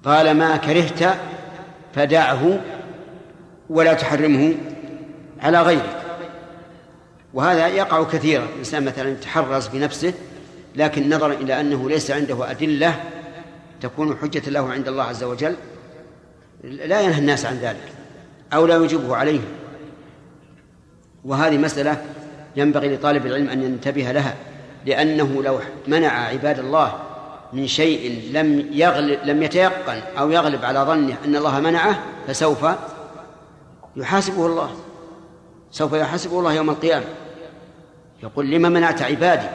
قال 0.05 0.39
ما 0.39 0.57
كرهت 0.57 1.19
فدعه 1.95 2.61
ولا 3.71 3.95
تحرمه 3.95 4.55
على 5.41 5.63
غيرك. 5.63 6.03
وهذا 7.35 7.69
يقع 7.69 8.03
كثيرا. 8.05 8.45
الإنسان 8.45 8.85
مثلا 8.85 9.09
يتحرز 9.09 9.69
بنفسه 9.69 10.15
لكن 10.77 11.15
نظرا 11.15 11.33
إلى 11.33 11.61
أنه 11.61 11.89
ليس 11.89 12.11
عنده 12.11 12.51
أدلة 12.51 12.95
تكون 13.81 14.17
حجة 14.17 14.51
له 14.51 14.73
عند 14.73 14.89
الله 14.89 15.05
عز 15.05 15.25
وجل. 15.25 15.57
لا 16.65 17.01
ينهى 17.01 17.19
الناس 17.19 17.47
عن 17.47 17.57
ذلك 17.57 17.93
أو 18.53 18.67
لا 18.67 18.77
يجبه 18.77 19.17
عليه 19.17 19.41
وهذه 21.25 21.59
مسألة 21.59 22.05
ينبغي 22.57 22.95
لطالب 22.95 23.27
العلم 23.27 23.49
أن 23.49 23.63
ينتبه 23.63 24.13
لها 24.13 24.35
لأنه 24.87 25.43
لو 25.43 25.59
منع 25.87 26.09
عباد 26.09 26.59
الله 26.59 26.93
من 27.53 27.67
شيء 27.67 28.31
لم 28.33 28.69
يغلب 28.73 29.19
لم 29.25 29.43
يتيقن 29.43 30.01
أو 30.19 30.31
يغلب 30.31 30.65
على 30.65 30.79
ظنه 30.79 31.17
أن 31.25 31.37
الله 31.37 31.61
منعه 31.61 32.03
فسوف 32.27 32.67
يحاسبه 33.97 34.47
الله. 34.47 34.71
سوف 35.71 35.93
يحاسبه 35.93 36.39
الله 36.39 36.53
يوم 36.53 36.71
القيامة. 36.71 37.05
يقول 38.23 38.51
لما 38.51 38.69
منعت 38.69 39.03
عبادي 39.03 39.47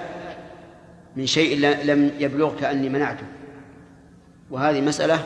من 1.15 1.25
شيء 1.25 1.59
لم 1.59 2.11
يبلغك 2.19 2.63
أني 2.63 2.89
منعته؟ 2.89 3.25
وهذه 4.51 4.81
مسألة 4.81 5.23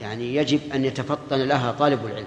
يعني 0.00 0.34
يجب 0.34 0.60
أن 0.74 0.84
يتفطن 0.84 1.36
لها 1.36 1.72
طالب 1.72 2.06
العلم. 2.06 2.26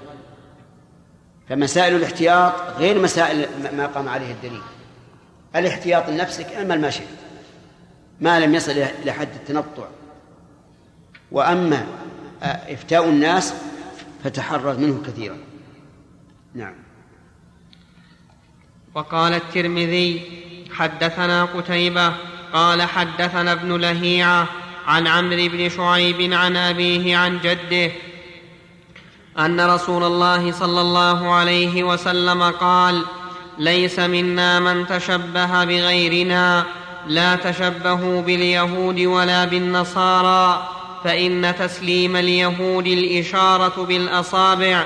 فمسائل 1.50 1.96
الاحتياط 1.96 2.54
غير 2.78 3.02
مسائل 3.02 3.48
ما 3.78 3.88
قام 3.88 4.10
عليه 4.10 4.32
الدليل. 4.32 4.62
الاحتياط 5.56 6.10
لنفسك 6.10 6.46
اعمل 6.46 6.82
ما 6.82 6.90
شئت. 6.90 7.08
ما 8.22 8.40
لم 8.40 8.56
يصل 8.56 8.72
إلى 8.72 9.12
حد 9.12 9.30
التنطع. 9.36 9.88
وأما 11.32 11.88
إفتاء 12.44 13.10
الناس 13.10 13.54
فتحرر 14.24 14.78
منه 14.78 15.04
كثيرا. 15.08 15.38
نعم. 16.54 16.76
وقال 18.96 19.34
الترمذي 19.34 20.22
حدثنا 20.72 21.46
قتيبة 21.46 22.14
قال 22.54 22.82
حدثنا 22.82 23.52
ابن 23.52 23.78
لهيعة 23.82 24.48
عن 24.88 25.08
عمرو 25.08 25.48
بن 25.48 25.70
شعيب 25.70 26.34
عن 26.34 26.56
أبيه 26.56 27.18
عن 27.18 27.40
جده 27.40 27.92
أن 29.40 29.62
رسول 29.62 30.04
الله 30.04 30.52
صلى 30.52 30.82
الله 30.82 31.34
عليه 31.34 31.84
وسلم 31.84 32.44
قال 32.44 33.04
ليس 33.58 34.00
منا 34.00 34.60
من 34.60 34.88
تشبه 34.88 35.64
بغيرنا 35.64 36.66
لا 37.08 37.36
تشبهوا 37.36 38.22
باليهود 38.22 39.00
ولا 39.00 39.46
بالنصارى 39.46 40.68
فإن 41.04 41.56
تسليم 41.60 42.16
اليهود 42.16 42.88
الإشارة 42.88 43.86
بالأصابع 43.86 44.84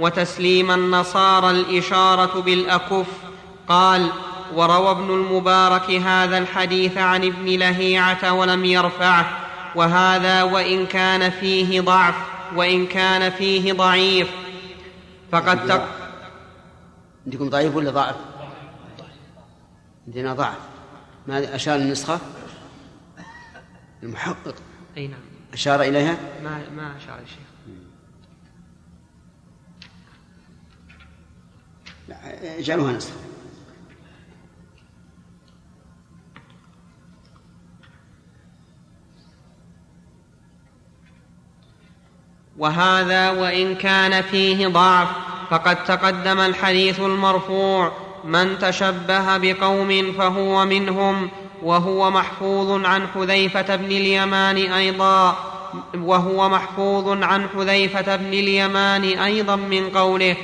وتسليم 0.00 0.70
النصارى 0.70 1.50
الإشارة 1.50 2.40
بالأكف. 2.40 3.06
قال 3.68 4.08
وروى 4.54 4.90
ابن 4.90 5.10
المبارك 5.10 5.90
هذا 5.90 6.38
الحديث 6.38 6.98
عن 6.98 7.24
ابن 7.24 7.46
لهيعة 7.46 8.32
ولم 8.32 8.64
يرفعه. 8.64 9.41
وهذا 9.76 10.42
وإن 10.42 10.86
كان 10.86 11.30
فيه 11.30 11.80
ضعف 11.80 12.14
وإن 12.56 12.86
كان 12.86 13.30
فيه 13.30 13.72
ضعيف. 13.72 14.30
فقد 15.32 15.66
تق... 15.66 15.88
عندكم 17.26 17.50
ضعيف 17.50 17.76
ولا 17.76 17.90
ضعف؟ 17.90 18.16
عندنا 20.06 20.34
ضعف. 20.34 20.58
ما 21.26 21.54
أشار 21.54 21.76
النسخة؟ 21.76 22.20
المحقق. 24.02 24.54
أي 24.96 25.06
نعم. 25.06 25.20
أشار 25.52 25.82
إليها؟ 25.82 26.16
ما 26.44 26.62
ما 26.76 26.96
أشار 26.96 27.18
الشيخ 27.18 27.52
اجعلوها 32.58 32.92
نسخة. 32.92 33.31
وهذا 42.58 43.30
وإن 43.30 43.74
كان 43.74 44.22
فيه 44.22 44.66
ضعف 44.66 45.08
فقد 45.50 45.84
تقدم 45.84 46.40
الحديث 46.40 47.00
المرفوع 47.00 47.92
من 48.24 48.58
تشبه 48.58 49.36
بقوم 49.36 50.12
فهو 50.18 50.64
منهم 50.64 51.30
وهو 51.62 52.10
محفوظ 52.10 52.84
عن 52.86 53.06
حذيفة 53.14 53.76
بن 53.76 53.84
اليمان 53.84 54.56
أيضا 54.56 55.36
وهو 55.94 56.48
محفوظ 56.48 57.22
عن 57.22 57.48
حذيفة 57.56 58.16
بن 58.16 58.32
اليمان 58.32 59.04
أيضا 59.04 59.56
من 59.56 59.90
قوله 59.90 60.36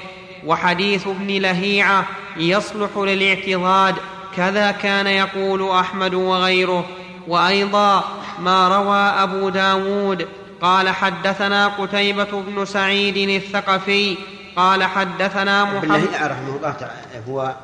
وحديث 0.47 1.07
ابن 1.07 1.27
لهيعة 1.27 2.07
يصلح 2.37 2.90
للاعتضاد 2.97 3.94
كذا 4.37 4.71
كان 4.71 5.07
يقول 5.07 5.71
أحمد 5.71 6.14
وغيره. 6.14 6.85
وأيضا 7.29 8.05
ما 8.40 8.68
روى 8.68 9.23
أبو 9.23 9.49
داود 9.49 10.29
قال 10.62 10.88
حدثنا 10.88 11.68
قتيبة 11.68 12.42
بن 12.42 12.64
سعيد 12.64 13.42
الثقفي 13.42 14.16
قال 14.57 14.85
حدثنا 14.85 15.64
محمد 15.64 16.01
بالله 16.01 16.27
رحمه 16.27 16.57
الله 16.57 16.73
تعالى 16.73 17.23
هو 17.29 17.55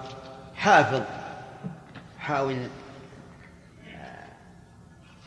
حافظ 0.54 1.02
حاول 2.18 2.56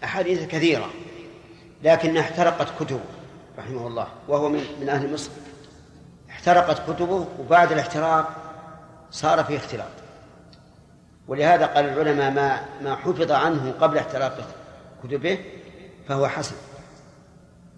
أحاديث 0.03 0.47
كثيرة 0.47 0.89
لكنها 1.83 2.21
احترقت 2.21 2.67
كتبه 2.79 2.99
رحمه 3.57 3.87
الله 3.87 4.07
وهو 4.27 4.49
من, 4.49 4.63
من 4.81 4.89
أهل 4.89 5.13
مصر. 5.13 5.29
احترقت 6.29 6.91
كتبه 6.91 7.27
وبعد 7.39 7.71
الاحتراق 7.71 8.29
صار 9.11 9.43
في 9.43 9.57
اختلاط. 9.57 9.87
ولهذا 11.27 11.65
قال 11.65 11.85
العلماء 11.85 12.31
ما 12.31 12.65
ما 12.81 12.95
حفظ 12.95 13.31
عنه 13.31 13.73
قبل 13.81 13.97
احتراق 13.97 14.37
كتبه 15.03 15.39
فهو 16.07 16.27
حسن. 16.27 16.55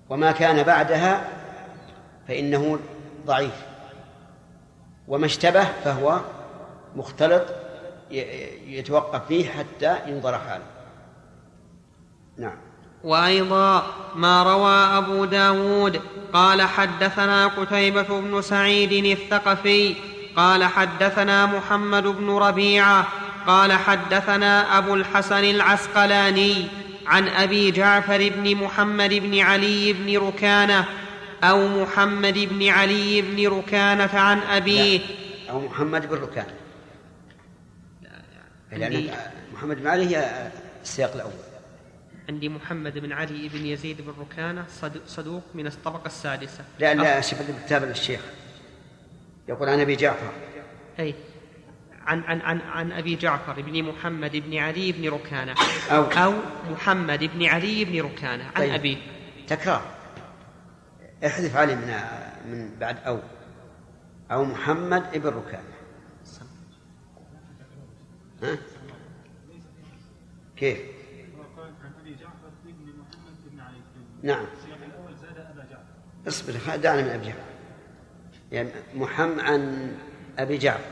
وما 0.10 0.32
كان 0.32 0.64
بعدها 0.64 1.30
فإنه 2.28 2.80
ضعيف. 3.26 3.56
وما 5.08 5.26
اشتبه 5.26 5.64
فهو 5.64 6.20
مختلط 6.96 7.44
يتوقف 8.68 9.28
فيه 9.28 9.50
حتى 9.50 9.98
ينظر 10.08 10.38
حاله. 10.38 10.66
نعم. 12.38 12.58
وأيضا 13.04 13.84
ما 14.16 14.44
روى 14.44 14.74
أبو 14.74 15.26
داود 15.26 16.02
قال 16.34 16.62
حدثنا 16.62 17.48
قتيبة 17.48 18.22
بن 18.22 18.42
سعيد 18.42 19.06
الثقفي 19.06 19.96
قال 20.36 20.64
حدثنا 20.64 21.46
محمد 21.46 22.04
بن 22.04 22.30
ربيعة 22.30 23.08
قال 23.48 23.74
حدثنا 23.74 24.78
أبو 24.78 24.96
الحسن 24.96 25.44
العسقلاني 25.44 26.68
عن 27.10 27.28
أبي 27.28 27.72
جعفر 27.72 28.30
بن 28.30 28.56
محمد 28.56 29.14
بن 29.14 29.40
علي 29.40 29.94
بن 29.94 30.18
ركانة 30.18 30.86
أو 31.44 31.82
محمد 31.82 32.38
بن 32.38 32.68
علي 32.68 33.22
بن 33.22 33.48
ركانة 33.48 34.20
عن 34.20 34.40
أبيه 34.40 35.02
أو 35.50 35.60
محمد 35.62 36.10
بن 36.10 36.16
ركانة. 36.16 36.54
لأن 38.72 39.10
محمد 39.54 39.76
بن 39.76 39.88
علي 39.88 40.18
هي 40.18 40.52
السياق 40.84 41.14
الأول. 41.16 41.32
عندي 42.30 42.50
محمد 42.50 42.98
بن 42.98 43.12
علي 43.12 43.50
بن 43.50 43.66
يزيد 43.66 44.02
بن 44.02 44.14
ركانة 44.20 44.66
صدوق 45.08 45.44
من 45.54 45.68
الطبقة 45.68 46.06
السادسة. 46.06 46.64
لا 46.80 46.94
لا 46.94 47.22
شوف 47.22 47.40
كتاب 47.66 47.84
للشيخ. 47.84 48.22
يقول 49.48 49.70
عن 49.70 49.80
أبي 49.80 49.96
جعفر. 49.96 50.34
أي. 51.00 51.16
عن 52.10 52.24
عن 52.24 52.42
عن 52.42 52.62
عن 52.62 52.92
أبي 52.92 53.16
جعفر 53.16 53.62
بن 53.62 53.84
محمد 53.84 54.36
بن 54.36 54.58
علي 54.58 54.92
بن 54.92 55.10
ركانة. 55.10 55.56
أو. 55.92 56.04
أو 56.04 56.34
محمد 56.72 57.24
بن 57.24 57.46
علي 57.46 57.86
بن 57.86 58.02
ركانة. 58.02 58.44
عن 58.44 58.54
طيب. 58.56 58.74
ابيه 58.74 58.98
تكرار. 59.48 59.82
احذف 61.26 61.56
علي 61.56 61.76
من 61.76 61.94
من 62.46 62.76
بعد 62.80 62.98
أو. 62.98 63.20
أو 64.32 64.46
محمد 64.46 65.12
بن 65.18 65.30
ركانة. 65.30 65.74
ها؟ 68.44 68.58
كيف؟ 70.58 70.80
نعم. 74.24 74.46
اصبر 76.28 76.76
دعنا 76.76 77.02
من 77.02 77.10
أبي 77.10 77.26
جعفر. 77.26 77.40
يعني 78.52 78.70
محمد 78.96 79.40
عن 79.40 79.92
أبي 80.40 80.58
جعفر. 80.58 80.92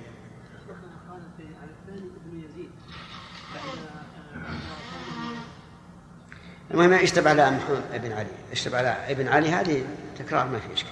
المهم 6.73 6.93
اشتب 6.93 7.27
على 7.27 7.51
محمد 7.51 8.01
بن 8.01 8.11
علي. 8.11 8.27
اشتب 8.51 8.75
على 8.75 8.97
ابن 9.07 9.27
علي 9.27 9.49
هذه 9.49 9.83
تكرار 10.19 10.47
ما 10.47 10.59
في 10.59 10.73
إشكال. 10.73 10.91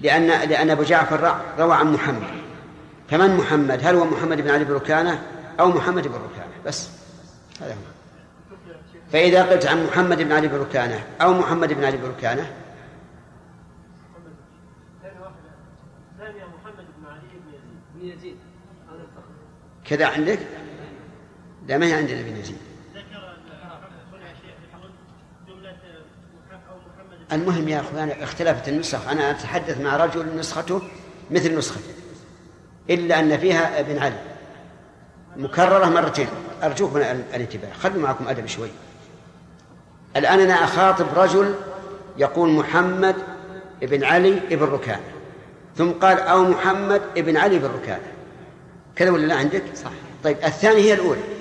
لأن 0.00 0.26
لأن 0.26 0.70
أبو 0.70 0.82
جعفر 0.82 1.40
روى 1.58 1.74
عن 1.74 1.92
محمد. 1.92 2.42
فمن 3.08 3.36
محمد؟ 3.36 3.80
هل 3.86 3.94
هو 3.94 4.04
محمد 4.04 4.40
بن 4.40 4.50
علي 4.50 4.64
بن 4.64 4.74
ركانة 4.74 5.22
أو 5.60 5.68
محمد 5.68 6.08
بن 6.08 6.14
ركانة؟ 6.14 6.52
بس. 6.66 6.90
هذا 7.60 7.72
هو. 7.72 7.98
فإذا 9.12 9.42
قلت 9.42 9.66
عن 9.66 9.86
محمد 9.86 10.22
بن 10.22 10.32
علي 10.32 10.48
بن 10.48 10.56
ركانة 10.56 11.06
أو 11.20 11.34
محمد 11.34 11.72
بن 11.72 11.84
علي 11.84 11.96
بن 11.96 12.08
ركانة 12.08 12.52
كذا 19.84 20.06
عندك؟ 20.06 20.38
لا 21.68 21.78
ما 21.78 21.86
هي 21.86 21.92
عندنا 21.92 22.22
بن 22.22 22.36
يزيد 22.36 22.58
المهم 27.32 27.68
يا 27.68 27.80
أخوان 27.80 28.10
اختلفت 28.10 28.68
النسخ. 28.68 29.08
أنا 29.08 29.30
أتحدث 29.30 29.80
مع 29.80 29.96
رجل 29.96 30.36
نسخته 30.36 30.82
مثل 31.30 31.58
نسختي 31.58 31.92
إلا 32.90 33.20
أن 33.20 33.38
فيها 33.38 33.80
ابن 33.80 33.98
علي. 33.98 34.18
مكررة 35.36 35.86
مرتين. 35.86 36.28
أرجوكم 36.62 36.96
الانتباه 36.96 37.72
خلوا 37.72 38.02
معكم 38.02 38.28
أدب 38.28 38.46
شوي. 38.46 38.68
الآن 40.16 40.40
أنا 40.40 40.64
أخاطب 40.64 41.06
رجل 41.16 41.54
يقول 42.16 42.50
محمد 42.50 43.16
ابن 43.82 44.04
علي 44.04 44.38
ابن 44.50 44.64
ركان. 44.64 45.00
ثم 45.76 45.90
قال 45.90 46.20
أو 46.20 46.44
محمد 46.44 47.02
ابن 47.16 47.36
علي 47.36 47.58
بن 47.58 47.70
ركان. 47.82 48.00
كذا 48.96 49.10
ولا 49.10 49.26
لا 49.26 49.34
عندك؟ 49.34 49.62
صح. 49.74 49.90
طيب 50.24 50.36
الثاني 50.44 50.80
هي 50.80 50.94
الأولى. 50.94 51.37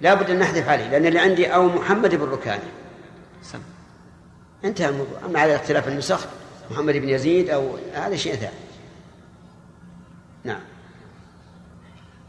لابد 0.00 0.30
أن 0.30 0.38
نحذف 0.38 0.68
عليه 0.68 0.88
لأن 0.88 1.06
اللي 1.06 1.18
عندي 1.18 1.46
أو 1.54 1.68
محمد 1.68 2.14
بن 2.14 2.24
ركان 2.24 2.58
سم. 3.42 3.58
انتهى 4.64 4.88
الموضوع. 4.88 5.18
أما 5.26 5.40
على 5.40 5.56
اختلاف 5.56 5.88
النسخ 5.88 6.26
محمد 6.70 6.96
بن 6.96 7.08
يزيد 7.08 7.50
أو 7.50 7.78
هذا 7.94 8.16
شيء 8.16 8.34
ثاني. 8.34 8.52
نعم. 10.44 10.60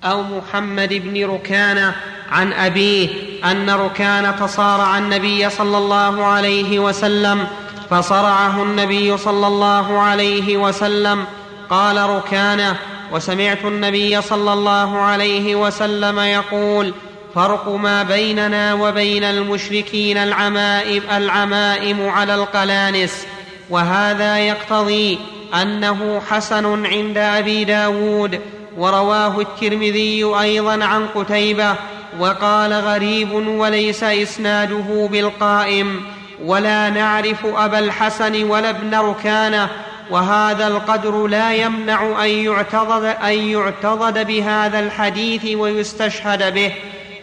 أو 0.03 0.23
محمد 0.23 0.93
بن 0.93 1.25
ركانة 1.25 1.95
عن 2.29 2.53
أبيه 2.53 3.09
أن 3.51 3.69
ركانة 3.69 4.45
صارع 4.45 4.97
النبي 4.97 5.49
صلى 5.49 5.77
الله 5.77 6.25
عليه 6.25 6.79
وسلم 6.79 7.47
فصرعه 7.89 8.63
النبي 8.63 9.17
صلى 9.17 9.47
الله 9.47 9.99
عليه 9.99 10.57
وسلم. 10.57 11.25
قال 11.69 12.09
ركانه 12.09 12.77
وسمعت 13.11 13.65
النبي 13.65 14.21
صلى 14.21 14.53
الله 14.53 14.97
عليه 14.97 15.55
وسلم 15.55 16.19
يقول 16.19 16.93
فرق 17.35 17.69
ما 17.69 18.03
بيننا 18.03 18.73
وبين 18.73 19.23
المشركين 19.23 20.17
العمائم, 20.17 21.03
العمائم 21.11 22.09
على 22.09 22.35
القلانس. 22.35 23.25
وهذا 23.69 24.37
يقتضي 24.37 25.19
أنه 25.61 26.21
حسن 26.29 26.85
عند 26.85 27.17
أبي 27.17 27.63
داود. 27.63 28.39
ورواه 28.77 29.41
الترمذي 29.41 30.23
أيضا 30.41 30.85
عن 30.85 31.07
قتيبة 31.07 31.75
وقال 32.19 32.73
غريب 32.73 33.31
وليس 33.31 34.03
إسناده 34.03 35.09
بالقائم. 35.11 36.01
ولا 36.45 36.89
نعرف 36.89 37.45
أبا 37.45 37.79
الحسن 37.79 38.43
ولا 38.43 38.69
ابن 38.69 38.95
ركانة. 38.95 39.69
وهذا 40.11 40.67
القدر 40.67 41.27
لا 41.27 41.53
يمنع 41.53 42.23
أن 42.25 42.29
يعتضد, 42.29 43.03
أن 43.03 43.33
يعتضد 43.33 44.27
بهذا 44.27 44.79
الحديث 44.79 45.55
ويستشهد 45.55 46.53
به. 46.53 46.73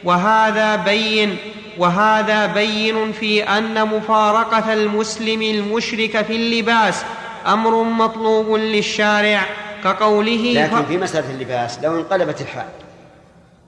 وهذا 0.04 0.76
بين 0.76 1.36
وهذا 1.78 2.46
بين 2.46 3.12
في 3.12 3.42
أن 3.42 3.88
مفارقة 3.88 4.72
المسلم 4.72 5.42
المشرك 5.42 6.22
في 6.24 6.36
اللباس 6.36 7.04
أمر 7.46 7.82
مطلوب 7.82 8.50
للشارع 8.50 9.46
كقوله 9.84 10.52
لكن 10.54 10.84
في 10.84 10.96
مسألة 10.96 11.30
اللباس 11.30 11.78
لو 11.82 11.98
انقلبت 11.98 12.40
الحال 12.40 12.68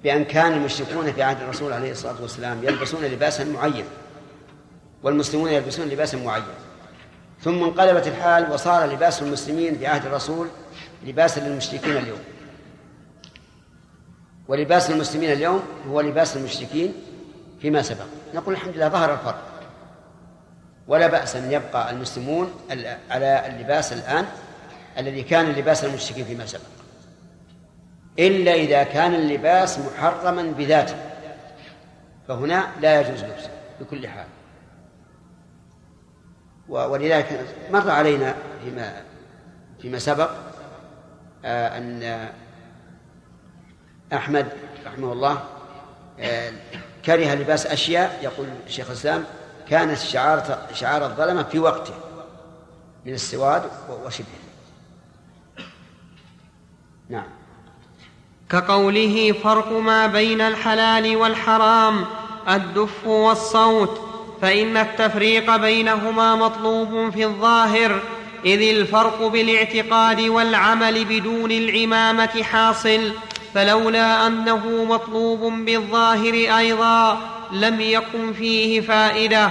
بأن 0.04 0.24
كان 0.24 0.52
المشركون 0.52 1.12
في 1.12 1.22
عهد 1.22 1.42
الرسول 1.42 1.72
عليه 1.72 1.90
الصلاة 1.90 2.22
والسلام 2.22 2.64
يلبسون 2.64 3.04
لباسا 3.04 3.44
معين 3.44 3.84
والمسلمون 5.02 5.50
يلبسون 5.50 5.86
لباسا 5.88 6.16
معين 6.16 6.44
ثم 7.44 7.64
انقلبت 7.64 8.06
الحال 8.06 8.52
وصار 8.52 8.92
لباس 8.92 9.22
المسلمين 9.22 9.78
في 9.78 9.86
عهد 9.86 10.06
الرسول 10.06 10.46
لباسا 11.06 11.40
للمشركين 11.40 11.96
اليوم. 11.96 12.18
ولباس 14.50 14.90
المسلمين 14.90 15.32
اليوم 15.32 15.62
هو 15.88 16.00
لباس 16.00 16.36
المشركين 16.36 16.94
فيما 17.60 17.82
سبق. 17.82 18.04
نقول 18.34 18.54
الحمد 18.54 18.76
لله 18.76 18.88
ظهر 18.88 19.12
الفرق. 19.12 19.42
ولا 20.88 21.06
بأس 21.06 21.36
أن 21.36 21.52
يبقى 21.52 21.90
المسلمون 21.90 22.50
على 23.10 23.46
اللباس 23.46 23.92
الآن 23.92 24.26
الذي 24.98 25.22
كان 25.22 25.46
لباس 25.46 25.84
المشركين 25.84 26.24
فيما 26.24 26.46
سبق. 26.46 26.62
إلا 28.18 28.54
إذا 28.54 28.82
كان 28.82 29.14
اللباس 29.14 29.78
محرما 29.78 30.42
بذاته. 30.42 30.96
فهنا 32.28 32.68
لا 32.80 33.00
يجوز 33.00 33.24
لبسه 33.24 33.50
بكل 33.80 34.08
حال. 34.08 34.26
ولذلك 36.68 37.46
مر 37.70 37.90
علينا 37.90 38.34
فيما 38.64 39.02
فيما 39.82 39.98
سبق 39.98 40.30
آه، 41.44 41.78
أن 41.78 42.28
أحمد 44.12 44.52
رحمه 44.86 45.12
الله 45.12 45.44
آه، 46.20 46.52
كره 47.04 47.34
لباس 47.34 47.66
أشياء 47.66 48.20
يقول 48.22 48.46
الشيخ 48.66 48.86
الإسلام 48.86 49.24
كانت 49.68 49.98
شعار 49.98 50.58
شعار 50.74 51.04
الظلمة 51.04 51.42
في 51.42 51.58
وقته 51.58 51.94
من 53.06 53.14
السواد 53.14 53.62
وشبهه. 54.04 54.26
نعم. 57.08 57.26
كقوله 58.50 59.34
فرق 59.44 59.72
ما 59.72 60.06
بين 60.06 60.40
الحلال 60.40 61.16
والحرام 61.16 62.04
الدف 62.48 63.06
والصوت 63.06 64.00
فإن 64.42 64.76
التفريق 64.76 65.56
بينهما 65.56 66.34
مطلوب 66.34 67.10
في 67.10 67.24
الظاهر 67.24 68.00
إذ 68.44 68.76
الفرق 68.76 69.26
بالاعتقاد 69.26 70.20
والعمل 70.20 71.04
بدون 71.04 71.50
العمامة 71.50 72.42
حاصل. 72.42 73.12
فلولا 73.54 74.26
أنه 74.26 74.84
مطلوب 74.84 75.40
بالظاهر 75.52 76.34
أيضا 76.58 77.20
لم 77.52 77.80
يكن 77.80 78.32
فيه 78.32 78.80
فائدة. 78.80 79.50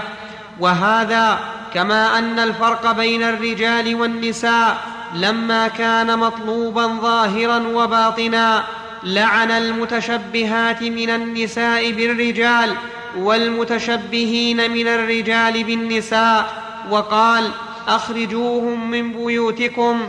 وهذا 0.59 1.39
كما 1.73 2.19
أن 2.19 2.39
الفرق 2.39 2.91
بين 2.91 3.23
الرجال 3.23 3.95
والنساء 3.95 4.77
لما 5.15 5.67
كان 5.67 6.19
مطلوبا 6.19 6.87
ظاهرا 6.87 7.57
وباطنا 7.67 8.63
لعن 9.03 9.51
المتشبهات 9.51 10.83
من 10.83 11.09
النساء 11.09 11.91
بالرجال 11.91 12.75
والمتشبهين 13.17 14.71
من 14.71 14.87
الرجال 14.87 15.63
بالنساء 15.63 16.63
وقال 16.91 17.51
أخرجوهم 17.87 18.91
من 18.91 19.13
بيوتكم 19.13 20.01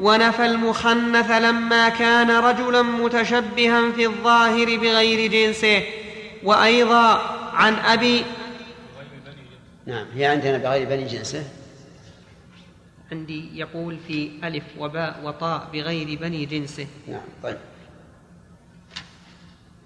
ونفى 0.00 0.46
المخنث 0.46 1.30
لما 1.30 1.88
كان 1.88 2.30
رجلا 2.30 2.82
متشبها 2.82 3.92
في 3.92 4.06
الظاهر 4.06 4.76
بغير 4.76 5.30
جنسه. 5.30 5.82
وأيضا 6.42 7.22
عن 7.52 7.74
أبي 7.74 8.24
نعم 9.86 10.06
هي 10.14 10.24
عندنا 10.24 10.58
بغير 10.58 10.88
بني 10.88 11.04
جنسه؟ 11.04 11.44
عندي 13.12 13.58
يقول 13.58 13.96
في 14.08 14.30
ألف 14.44 14.64
وباء 14.78 15.20
وطاء 15.24 15.68
بغير 15.72 16.18
بني 16.20 16.46
جنسه. 16.46 16.86
نعم 17.08 17.20
طيب. 17.42 17.56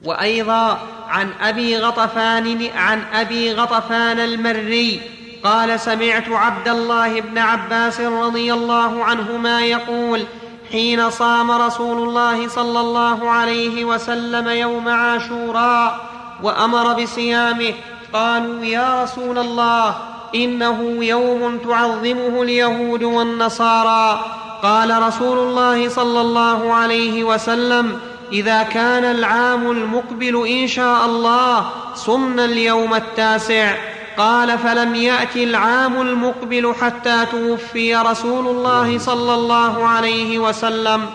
وأيضا 0.05 0.89
عن 1.07 1.33
أبي 1.41 1.79
غطفان 1.79 2.67
عن 2.67 3.01
أبي 3.01 3.53
غطفان 3.53 4.19
المري. 4.21 5.01
قال 5.45 5.81
سمعت 5.81 6.29
عبد 6.29 6.69
الله 6.69 7.21
بن 7.21 7.39
عباس 7.39 8.01
رضي 8.01 8.53
الله 8.53 9.05
عنهما 9.05 9.61
يقول 9.61 10.25
حين 10.73 11.11
صام 11.11 11.51
رسول 11.51 12.09
الله 12.09 12.49
صلى 12.49 12.81
الله 12.81 13.31
عليه 13.31 13.85
وسلم 13.85 14.49
يوم 14.49 14.89
عاشوراء 14.89 16.01
وأمر 16.43 17.03
بصيامه 17.03 17.75
قالوا 18.13 18.65
يا 18.65 19.03
رسول 19.03 19.39
الله 19.39 19.97
إنه 20.35 21.05
يوم 21.05 21.59
تعظمه 21.59 22.43
اليهود 22.43 23.03
والنصارى. 23.03 24.25
قال 24.63 25.03
رسول 25.03 25.39
الله 25.39 25.89
صلى 25.89 26.21
الله 26.21 26.75
عليه 26.75 27.25
وسلم 27.25 28.01
إذا 28.33 28.63
كان 28.63 29.05
العام 29.05 29.71
المقبل 29.71 30.49
إن 30.49 30.67
شاء 30.67 31.07
الله 31.07 31.71
صمنا 31.95 32.45
اليوم 32.45 32.95
التاسع. 32.95 33.75
قال 34.19 34.59
فلم 34.59 34.95
يأت 34.95 35.37
العام 35.37 36.01
المقبل 36.01 36.75
حتى 36.81 37.27
توفي 37.31 37.97
رسول 37.97 38.49
الله 38.49 38.99
صلى 38.99 39.35
الله 39.35 39.87
عليه 39.87 40.39
وسلم. 40.39 41.07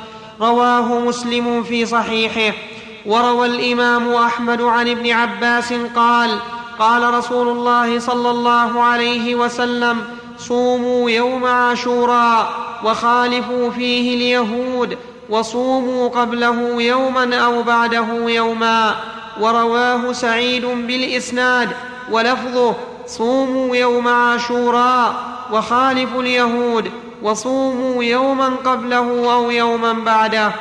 رواه 0.41 0.99
مسلم 0.99 1.63
في 1.63 1.85
صحيحه. 1.85 2.57
وروى 3.05 3.47
الإمام 3.47 4.13
أحمد 4.13 4.61
عن 4.61 4.89
ابن 4.89 5.11
عباس 5.11 5.73
قال 5.95 6.39
قال 6.79 7.13
رسول 7.13 7.47
الله 7.47 7.99
صلى 7.99 8.29
الله 8.29 8.83
عليه 8.83 9.35
وسلم 9.35 9.97
صوموا 10.39 11.09
يوم 11.09 11.45
عاشوراء 11.45 12.49
وخالفوا 12.83 13.69
فيه 13.69 14.15
اليهود 14.15 14.97
وصوموا 15.29 16.09
قبله 16.09 16.81
يوما 16.81 17.35
أو 17.35 17.63
بعده 17.63 18.07
يوما. 18.27 18.95
ورواه 19.41 20.11
سعيد 20.11 20.65
بالإسناد 20.65 21.69
ولفظه 22.11 22.75
صوموا 23.07 23.75
يوم 23.75 24.07
عاشوراء 24.07 25.15
وخالفوا 25.51 26.21
اليهود 26.21 26.91
وصوموا 27.23 28.03
يوما 28.03 28.47
قبله 28.47 29.33
أو 29.33 29.51
يوما 29.51 29.93
بعده. 29.93 30.51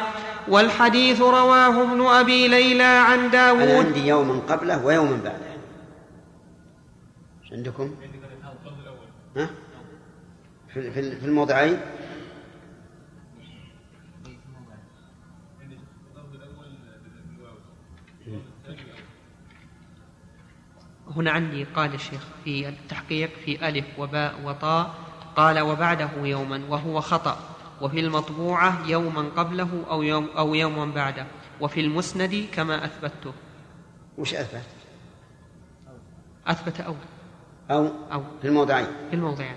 والحديث 0.49 1.21
رواه 1.21 1.83
ابن 1.83 2.07
أبي 2.07 2.49
ليلى 2.49 2.83
عن 2.83 3.31
داود. 3.31 3.61
أنا 3.61 3.79
عندي 3.79 4.07
يوما 4.07 4.41
قبله 4.49 4.85
ويوما 4.85 5.19
بعده؟ 5.25 5.47
عندكم؟ 7.53 7.95
ها؟ 9.37 9.51
في 10.75 10.93
في 10.93 11.27
الموضعين؟ 11.27 11.81
هنا 21.17 21.31
عندي 21.31 21.65
قال 21.65 21.95
الشيخ 21.95 22.21
في 22.45 22.69
التحقيق 22.69 23.31
في 23.45 23.69
ألف 23.69 23.85
وباء 23.99 24.35
وطاء 24.45 24.95
قال 25.37 25.61
وبعده 25.61 26.11
يوما 26.23 26.63
وهو 26.69 27.01
خطأ 27.01 27.39
وفي 27.81 28.01
المطبوعة 28.01 28.89
يوما 28.89 29.21
قبله 29.37 29.85
أو 29.91 30.03
يوم 30.03 30.29
أو 30.39 30.55
يوما 30.55 30.85
بعده 30.95 31.27
وفي 31.61 31.81
المسند 31.81 32.47
كما 32.53 32.85
أثبته 32.85 33.33
وش 34.19 34.35
أثبت؟ 34.35 34.63
أثبت 36.47 36.81
أو 36.81 36.95
أو 37.71 37.91
أو. 38.13 38.23
في 38.43 38.49
الموضعين. 38.49 38.87
في 39.11 39.17
الموضعين. 39.17 39.57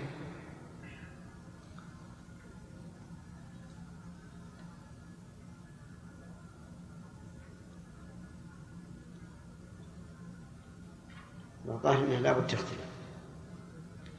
الظاهر 11.70 12.04
إنه 12.04 12.18
لابد 12.18 12.46
تختلف 12.46 12.90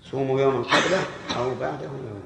صوموا 0.01 0.41
يوما 0.41 0.63
قبله 0.63 1.03
أو 1.37 1.55
بعده 1.55 1.85
يوما. 1.85 2.21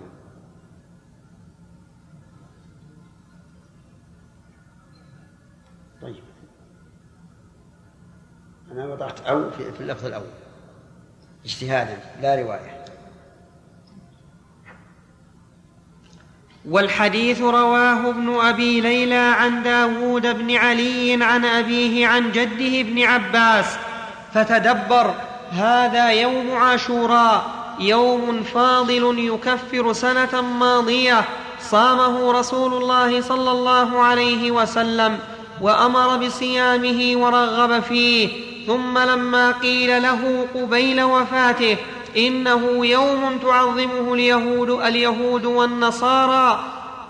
طيب. 6.01 6.23
أنا 8.71 8.85
وضعت 8.85 9.21
أو 9.21 9.51
في, 9.51 9.71
في 9.71 9.81
اللفظ 9.81 10.05
الأول. 10.05 10.25
اجتهادا 11.45 11.97
لا 12.21 12.35
رواية. 12.35 12.85
والحديث 16.65 17.41
رواه 17.41 18.09
ابن 18.09 18.29
أبي 18.29 18.81
ليلى 18.81 19.15
عن 19.15 19.63
داود 19.63 20.21
بن 20.21 20.55
علي 20.55 21.23
عن 21.23 21.45
أبيه 21.45 22.07
عن 22.07 22.31
جده 22.31 22.81
ابن 22.81 23.03
عباس 23.03 23.77
فتدبر 24.35 25.13
هذا 25.51 26.09
يوم 26.09 26.55
عاشوراء 26.55 27.45
يوم 27.79 28.43
فاضل 28.43 29.15
يكفر 29.19 29.93
سنة 29.93 30.41
ماضية 30.41 31.25
صامه 31.61 32.31
رسول 32.31 32.73
الله 32.73 33.21
صلى 33.21 33.51
الله 33.51 34.01
عليه 34.01 34.51
وسلم 34.51 35.19
وأمر 35.61 36.17
بصيامه 36.17 37.11
ورغب 37.15 37.79
فيه 37.79 38.29
ثم 38.67 38.97
لما 38.97 39.51
قيل 39.51 40.01
له 40.01 40.47
قبيل 40.55 41.03
وفاته 41.03 41.77
إنه 42.17 42.85
يوم 42.85 43.37
تعظمه 43.43 44.13
اليهود 44.13 44.69
اليهود 44.69 45.45
والنصارى 45.45 46.59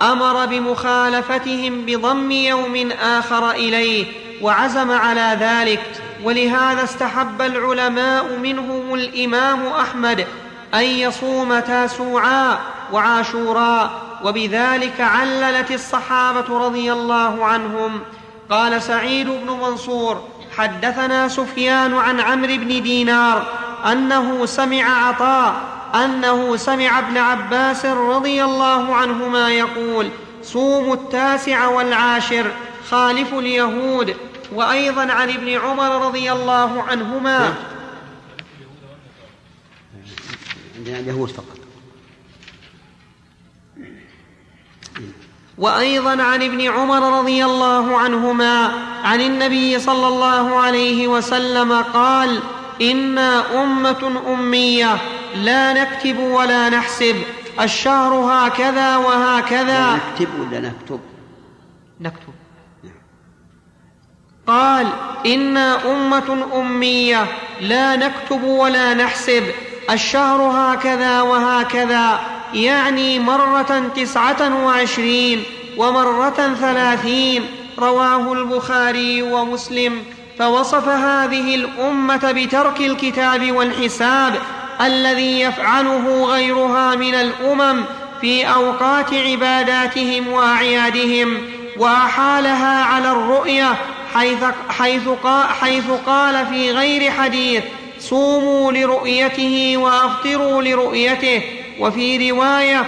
أمر 0.01 0.45
بمخالفتهم 0.45 1.85
بضم 1.85 2.31
يوم 2.31 2.91
آخر 2.91 3.51
إليه 3.51 4.05
وعزم 4.41 4.91
على 4.91 5.37
ذلك. 5.39 6.04
ولهذا 6.23 6.83
استحب 6.83 7.41
العلماء 7.41 8.37
منهم 8.37 8.93
الإمام 8.93 9.67
أحمد 9.67 10.27
أن 10.73 10.83
يصوم 10.83 11.59
تاسوعا 11.59 12.57
وعاشوراء 12.91 13.91
وبذلك 14.23 15.01
عللت 15.01 15.71
الصحابة 15.71 16.65
رضي 16.65 16.93
الله 16.93 17.45
عنهم. 17.45 17.99
قال 18.49 18.81
سعيد 18.81 19.27
بن 19.27 19.49
منصور 19.61 20.23
حدثنا 20.57 21.27
سفيان 21.27 21.93
عن 21.93 22.19
عمرو 22.19 22.57
بن 22.57 22.83
دينار 22.83 23.45
أنه 23.91 24.45
سمع 24.45 25.07
عطاء 25.07 25.55
أنه 25.95 26.55
سمع 26.55 26.99
ابن 26.99 27.17
عباس 27.17 27.85
رضي 27.85 28.43
الله 28.43 28.95
عنهما 28.95 29.49
يقول 29.49 30.09
صوموا 30.43 30.93
التاسع 30.93 31.67
والعاشر 31.67 32.45
خالفوا 32.89 33.41
اليهود. 33.41 34.15
وأيضا 34.53 35.11
عن 35.11 35.29
ابن 35.29 35.49
عمر 35.49 36.05
رضي 36.07 36.31
الله 36.31 36.83
عنهما. 36.83 37.53
عندنا 40.77 40.99
اليهود 40.99 41.29
فقط. 41.29 41.57
وأيضا 45.57 46.23
عن 46.23 46.43
ابن 46.43 46.61
عمر 46.61 47.19
رضي 47.19 47.45
الله 47.45 47.97
عنهما 47.97 48.71
عن 49.03 49.21
النبي 49.21 49.79
صلى 49.79 50.07
الله 50.07 50.55
عليه 50.59 51.07
وسلم 51.07 51.81
قال 51.81 52.39
أنا 52.81 53.63
أمة 53.63 54.21
أمية 54.27 54.97
لا 55.35 55.73
نكتب 55.73 56.19
ولا 56.19 56.69
نحسب 56.69 57.15
الشهر 57.61 58.13
هكذا 58.13 58.97
وهكذا. 58.97 59.95
نكتب 59.95 60.29
ولا 60.39 60.59
نكتب؟ 60.59 60.99
نكتب. 61.99 62.33
قال 64.47 64.87
أنا 65.25 65.91
امه 65.91 66.45
اميه 66.55 67.25
لا 67.61 67.95
نكتب 67.95 68.43
ولا 68.43 68.93
نحسب 68.93 69.43
الشهر 69.89 70.41
هكذا 70.41 71.21
وهكذا 71.21 72.19
يعني 72.53 73.19
مرة 73.19 73.91
تسعة 73.95 74.65
وعشرين 74.65 75.43
ومرة 75.77 76.55
ثلاثين 76.61 77.45
رواه 77.79 78.33
البخاري 78.33 79.21
ومسلم 79.21 80.03
فوصف 80.39 80.87
هذه 80.87 81.55
الأمة 81.55 82.31
بترك 82.31 82.81
الكتاب 82.81 83.51
والحساب 83.51 84.35
الذي 84.81 85.41
يفعله 85.41 86.25
غيرها 86.25 86.95
من 86.95 87.15
الأمم 87.15 87.83
في 88.21 88.47
أوقات 88.47 89.13
عباداتهم 89.13 90.27
وأعيادهم 90.27 91.37
وأحالها 91.77 92.83
على 92.83 93.11
الرؤية 93.11 93.75
حيث, 94.15 94.43
حيث, 94.69 95.07
قال, 95.07 95.49
حيث 95.49 95.89
قال 96.05 96.47
في 96.47 96.71
غير 96.71 97.11
حديث 97.11 97.63
صوموا 97.99 98.71
لرؤيته 98.71 99.77
وأفطروا 99.77 100.63
لرؤيته 100.63 101.41
وفي 101.79 102.31
رواية 102.31 102.85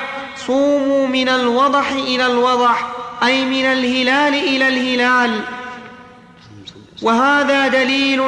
صوموا 0.47 1.07
من 1.07 1.29
الوضح 1.29 1.91
إلى 1.91 2.25
الوضح 2.25 2.87
أي 3.23 3.45
من 3.45 3.65
الهلال 3.65 4.33
إلى 4.33 4.67
الهلال. 4.67 5.41
وهذا 7.01 7.67
دليل 7.67 8.21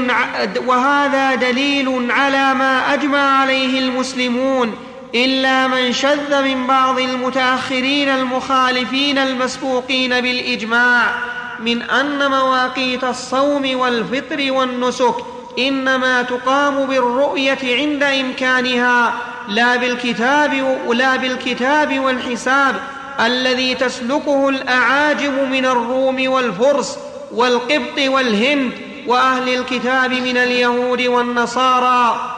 وهذا 0.66 1.36
دليل 1.36 2.12
على 2.12 2.54
ما 2.54 2.94
أجمع 2.94 3.40
عليه 3.42 3.80
المسلمون 3.80 4.76
إلا 5.16 5.68
من 5.68 5.94
شذ 5.94 6.44
من 6.44 6.68
بعض 6.68 7.00
المتأخرين 7.00 8.10
المخالفين 8.10 9.18
المسبوقين 9.18 10.22
بالإجماع. 10.22 11.39
من 11.62 11.82
أن 11.82 12.32
مواقيت 12.32 13.04
الصوم 13.04 13.80
والفطر 13.80 14.52
والنسك 14.52 15.16
إنما 15.60 16.22
تقام 16.22 16.86
بالرؤية 16.86 17.58
عند 17.64 18.04
إمكانها 18.04 19.14
لا 19.48 19.76
بالكتاب 19.76 20.78
لا 20.94 21.16
بالكتاب 21.16 22.00
والحساب 22.00 22.76
الذي 23.20 23.76
تسلكه 23.76 24.50
الأعاجم 24.50 25.52
من 25.52 25.66
الروم 25.66 26.30
والفرس 26.30 26.98
والقبط 27.32 28.00
والهند 28.00 28.72
وأهل 29.08 29.50
الكتاب 29.50 30.12
من 30.12 30.38
اليهود 30.38 31.02
والنصارى. 31.02 32.36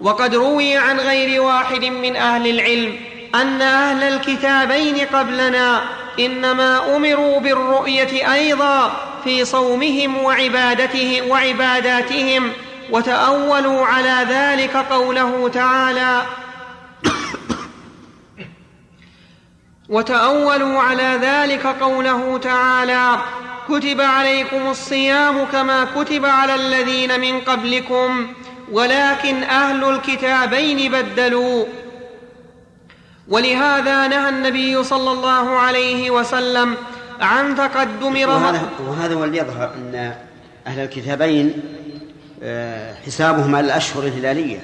وقد 0.00 0.34
روي 0.34 0.76
عن 0.76 0.98
غير 0.98 1.42
واحد 1.42 1.84
من 1.84 2.16
أهل 2.16 2.46
العلم 2.46 2.96
أن 3.34 3.62
أهل 3.62 4.02
الكتابين 4.02 5.06
قبلنا 5.12 5.82
إنما 6.18 6.96
أمروا 6.96 7.40
بالرؤية 7.40 8.34
أيضا 8.34 8.92
في 9.24 9.44
صومهم 9.44 10.16
وعبادتهم 10.24 11.28
وعباداتهم 11.28 12.52
وتأولوا 12.90 13.86
على 13.86 14.26
ذلك 14.28 14.76
قوله 14.76 15.48
تعالى 15.48 16.22
وتأولوا 19.88 20.80
على 20.80 21.18
ذلك 21.22 21.66
قوله 21.66 22.38
تعالى 22.38 23.18
كتب 23.68 24.00
عليكم 24.00 24.70
الصيام 24.70 25.44
كما 25.44 25.86
كتب 25.96 26.24
على 26.24 26.54
الذين 26.54 27.20
من 27.20 27.40
قبلكم 27.40 28.26
ولكن 28.72 29.42
أهل 29.42 29.84
الكتابين 29.84 30.92
بدلوا. 30.92 31.64
ولهذا 33.28 34.06
نهى 34.06 34.28
النبي 34.28 34.84
صلى 34.84 35.12
الله 35.12 35.48
عليه 35.48 36.10
وسلم 36.10 36.74
عن 37.20 37.54
تقدم 37.56 38.28
وهذا, 38.28 38.62
وهذا 38.88 39.14
هو 39.14 39.24
اللي 39.24 39.38
يظهر 39.38 39.74
أن 39.74 40.14
أهل 40.66 40.80
الكتابين 40.80 41.52
آه، 42.42 42.94
حسابهم 42.94 43.54
على 43.54 43.66
الأشهر 43.66 44.02
الهلالية 44.02 44.58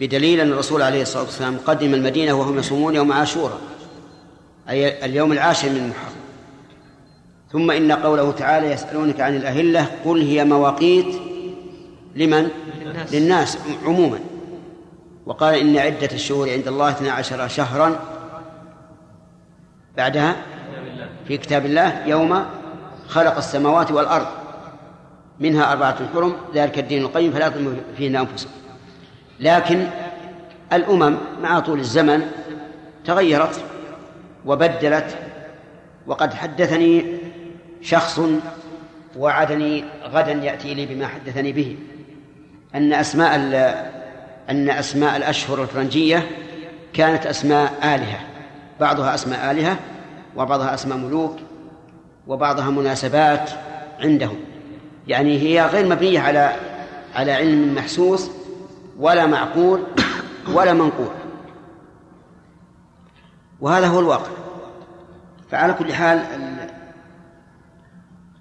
بدليل 0.00 0.40
أن 0.40 0.52
الرسول 0.52 0.82
عليه 0.82 1.02
الصلاة 1.02 1.22
والسلام 1.22 1.58
قدم 1.66 1.94
المدينة 1.94 2.32
وهم 2.32 2.58
يصومون 2.58 2.94
يوم 2.94 3.12
عاشوراء 3.12 3.60
أي 4.68 5.04
اليوم 5.04 5.32
العاشر 5.32 5.68
من 5.68 5.88
محرم. 5.88 6.18
ثم 7.52 7.70
إن 7.70 7.92
قوله 7.92 8.32
تعالى 8.32 8.70
يسألونك 8.70 9.20
عن 9.20 9.36
الأهلة 9.36 9.86
قل 10.04 10.20
هي 10.20 10.44
مواقيت 10.44 11.14
لمن؟ 12.16 12.48
للناس, 12.80 13.14
للناس 13.14 13.58
عموما. 13.84 14.18
وقال 15.28 15.54
إن 15.54 15.76
عدة 15.76 16.08
الشهور 16.12 16.50
عند 16.50 16.68
الله 16.68 16.90
اثنا 16.90 17.12
عشر 17.12 17.48
شهرا. 17.48 17.96
بعدها 19.96 20.36
في 21.28 21.36
كتاب 21.36 21.66
الله 21.66 22.06
يوم 22.06 22.44
خلق 23.08 23.36
السماوات 23.36 23.90
والأرض. 23.90 24.26
منها 25.40 25.72
أربعة 25.72 26.12
حرم 26.14 26.36
ذلك 26.54 26.78
الدين 26.78 27.02
القيم 27.02 27.32
فلا 27.32 27.46
يظلموا 27.46 27.72
فيهن 27.96 28.16
أنفسهم 28.16 28.52
لكن 29.40 29.86
الأمم 30.72 31.16
مع 31.42 31.60
طول 31.60 31.78
الزمن 31.78 32.30
تغيرت 33.04 33.64
وبدلت 34.46 35.18
وقد 36.06 36.34
حدثني 36.34 37.04
شخص 37.82 38.20
وعدني 39.16 39.84
غدا 40.04 40.32
يأتي 40.32 40.74
لي 40.74 40.86
بما 40.86 41.06
حدثني 41.06 41.52
به 41.52 41.76
أن 42.74 42.92
أسماء 42.92 43.36
أن 44.50 44.70
أسماء 44.70 45.16
الأشهر 45.16 45.62
الفرنجية 45.62 46.30
كانت 46.92 47.26
أسماء 47.26 47.72
آلهة. 47.82 48.20
بعضها 48.80 49.14
أسماء 49.14 49.50
آلهة 49.50 49.78
وبعضها 50.36 50.74
أسماء 50.74 50.98
ملوك 50.98 51.36
وبعضها 52.26 52.70
مناسبات 52.70 53.50
عندهم. 54.00 54.36
يعني 55.06 55.38
هي 55.38 55.66
غير 55.66 55.86
مبنية 55.86 56.20
على 56.20 56.56
على 57.14 57.32
علم 57.32 57.74
محسوس 57.74 58.30
ولا 58.98 59.26
معقول 59.26 59.82
ولا 60.52 60.72
منقول. 60.72 61.10
وهذا 63.60 63.86
هو 63.86 64.00
الواقع. 64.00 64.30
فعلى 65.50 65.72
كل 65.72 65.92
حال 65.92 66.26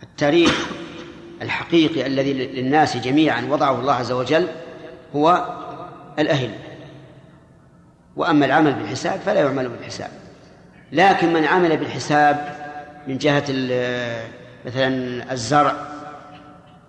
التاريخ 0.04 0.68
الحقيقي 1.42 2.08
الذي 2.08 2.34
للناس 2.34 2.98
جميعا 2.98 3.48
وضعه 3.50 3.80
الله 3.80 3.94
عز 3.94 4.12
وجل 4.12 4.48
هو 5.16 5.58
الأهل. 6.20 6.52
وأما 8.16 8.46
العمل 8.46 8.74
بالحساب 8.74 9.20
فلا 9.20 9.40
يعمل 9.40 9.70
بالحساب. 9.70 10.10
لكن 10.92 11.34
من 11.34 11.46
عمل 11.46 11.78
بالحساب 11.78 12.56
من 13.08 13.18
جهة 13.18 13.44
مثلا 14.66 15.32
الزرع 15.32 15.76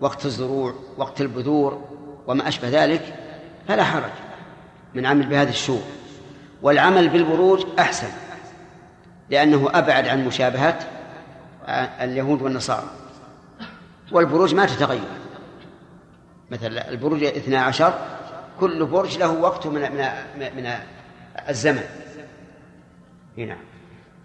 وقت 0.00 0.26
الزروع 0.26 0.74
وقت 0.96 1.20
البذور 1.20 1.88
وما 2.26 2.48
أشبه 2.48 2.68
ذلك 2.68 3.14
فلا 3.68 3.84
حرج 3.84 4.12
من 4.94 5.06
عمل 5.06 5.26
بهذه 5.26 5.48
الشؤون 5.48 5.82
والعمل 6.62 7.08
بالبروج 7.08 7.66
أحسن 7.78 8.08
لأنه 9.30 9.68
أبعد 9.74 10.08
عن 10.08 10.26
مشابهة 10.26 10.78
اليهود 12.00 12.42
والنصارى. 12.42 12.90
والبروج 14.12 14.54
ما 14.54 14.66
تتغير. 14.66 15.08
مثلا 16.50 16.90
البروج 16.90 17.24
اثنا 17.24 17.60
عشر 17.60 17.98
كل 18.60 18.86
برج 18.86 19.18
له 19.18 19.30
وقت 19.30 19.66
من 19.66 19.92
من 19.92 20.56
من 20.56 20.74
الزمن. 21.48 21.84
هنا. 23.38 23.56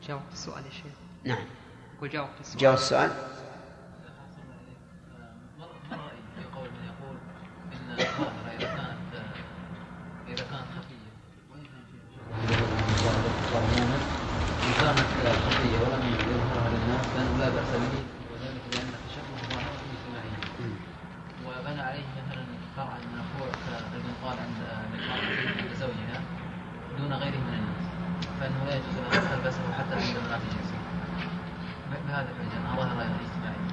جاوب 0.07 0.21
السؤال 0.31 0.65
يا 0.65 0.71
شيخ. 0.71 0.93
نعم. 1.23 1.45
وجاوب 2.01 2.27
السؤال. 2.41 2.57
جاوب 2.57 2.75
السؤال. 2.75 3.11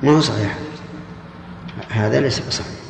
ما 0.02 0.10
هو 0.10 0.20
صحيح. 0.20 0.58
هذا 1.90 2.20
ليس 2.20 2.40
بصحيح 2.40 2.80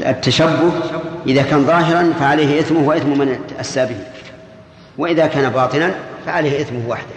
التشبه 0.00 0.72
إذا 1.26 1.42
كان 1.42 1.66
ظاهرا 1.66 2.12
فعليه 2.12 2.60
إثمه 2.60 2.80
وإثم 2.80 3.18
من 3.18 3.38
أسى 3.60 3.86
به. 3.86 3.96
وإذا 4.98 5.26
كان 5.26 5.50
باطنا 5.50 5.94
فعليه 6.26 6.60
إثمه 6.62 6.88
وحده. 6.88 7.14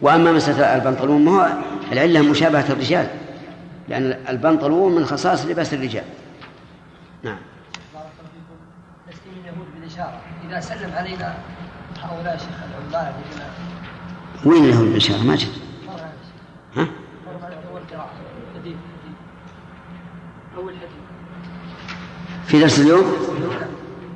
وأما 0.00 0.32
مسألة 0.32 0.74
البنطلون 0.74 1.24
ما 1.24 1.30
هو 1.32 1.48
العلة 1.92 2.20
مشابهة 2.22 2.64
الرجال. 2.70 3.06
لأن 3.88 4.18
البنطلون 4.28 4.94
من 4.94 5.06
خصائص 5.06 5.46
لباس 5.46 5.74
الرجال. 5.74 6.04
نعم. 7.22 7.38
تسليم 9.10 9.44
اليهود 9.44 9.66
بالإشارة. 9.74 10.20
إذا 10.48 10.60
سلم 10.60 10.92
علينا 10.96 11.34
هؤلاء 12.02 12.36
شيخ 12.36 12.56
العمال 12.92 13.12
وين 14.44 14.70
له 14.70 14.80
الإشارة 14.80 15.22
ما 15.22 15.36
جد. 15.36 15.48
ها؟ 16.76 16.86
في 22.46 22.60
درس 22.60 22.78
اليوم؟ 22.78 23.04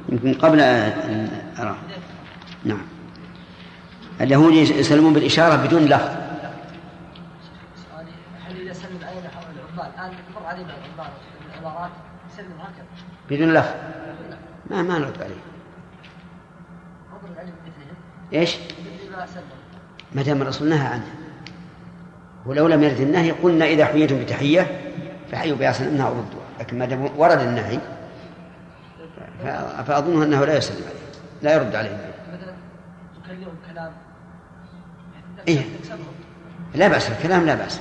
يمكن 0.09 0.35
قبل 0.35 0.61
أرى. 1.59 1.77
نعم. 2.65 2.83
اليهود 4.21 4.53
يسلمون 4.53 5.13
بالإشارة 5.13 5.67
بدون 5.67 5.85
لفظ. 5.85 6.11
هل 8.47 8.61
إذا 8.61 8.73
سلم 8.73 8.97
العمال 8.97 9.31
الآن 9.95 10.13
مر 10.35 10.47
علينا 10.47 10.69
العمال 10.69 11.13
العبارات 11.51 11.91
يسلم 12.33 12.53
هكذا 12.61 12.87
بدون 13.31 13.55
لفظ. 13.55 13.75
ما 14.71 14.83
ما 14.83 14.99
نرد 14.99 15.23
عليه. 15.23 15.35
إيش؟ 18.33 18.57
ما 19.13 19.27
دام 20.15 20.43
الرسول 20.43 20.69
نهى 20.69 20.87
عنه. 20.87 21.07
ولو 22.47 22.69
لم 22.69 22.83
يرد 22.83 23.01
النهي 23.01 23.31
قلنا 23.31 23.65
إذا 23.65 23.85
حييتم 23.85 24.21
بتحية 24.21 24.81
فحيوا 25.33 25.57
بأحسن 25.57 25.93
منها 25.95 26.09
أو 26.09 26.15
لكن 26.61 26.79
ما 26.79 26.85
دام 26.85 27.09
ورد 27.17 27.41
النهي 27.41 27.79
فأظن 29.87 30.23
أنه 30.23 30.45
لا 30.45 30.57
يسلم 30.57 30.85
عليه. 30.87 31.01
لا 31.43 31.55
يرد 31.55 31.75
عليه. 31.75 32.13
تكلمهم 33.25 33.55
كلام 33.73 33.93
إيه؟ 35.49 35.65
لا 36.75 36.89
بأس. 36.89 37.11
الكلام 37.11 37.47
لا 37.47 37.55
بأس. 37.55 37.81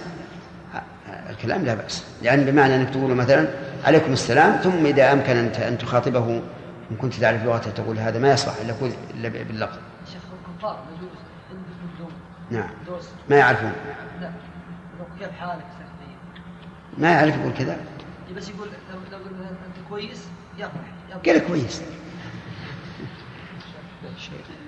الكلام 1.30 1.66
لا 1.66 1.74
بأس. 1.74 2.04
لأن 2.22 2.46
بمعنى 2.46 2.76
أنك 2.76 2.90
تقول 2.90 3.16
مثلا 3.16 3.48
عليكم 3.86 4.14
السلام 4.14 4.56
ثم 4.56 4.86
إذا 4.86 5.14
أمكن 5.14 5.38
أن 5.38 5.78
تخاطبه 5.78 6.42
إن 6.92 6.96
كنت 7.02 7.14
تعرف 7.14 7.44
لغته 7.44 7.72
تقول 7.72 7.98
هذا 8.00 8.20
ما 8.20 8.32
يصلح 8.32 8.54
إلا 9.16 9.30
باللفظ. 9.30 9.78
شيخ 10.06 10.22
الكفار 10.50 10.80
نعم. 12.52 12.70
ما 13.30 13.36
يعرفون. 13.36 13.74
لا. 14.22 14.32
كيف 15.20 15.32
حالك 15.39 15.66
ما 16.97 17.12
يعرف 17.12 17.38
يقول 17.38 17.54
كذا. 17.54 17.78
بس 18.36 18.50
يقول 18.50 18.70
لو 19.12 19.18
قلنا 19.18 19.50
أنت 19.50 19.88
كويس 19.89 20.28
يفرح 20.58 20.93
قال 21.26 21.47
كويس. 21.47 21.82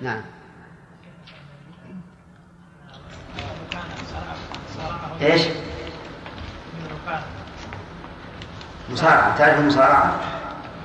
نعم. 0.02 0.20
إيش؟ 5.20 5.42
مصارعة. 8.90 9.38
تعرف 9.38 9.58
المصارعة؟ 9.58 10.20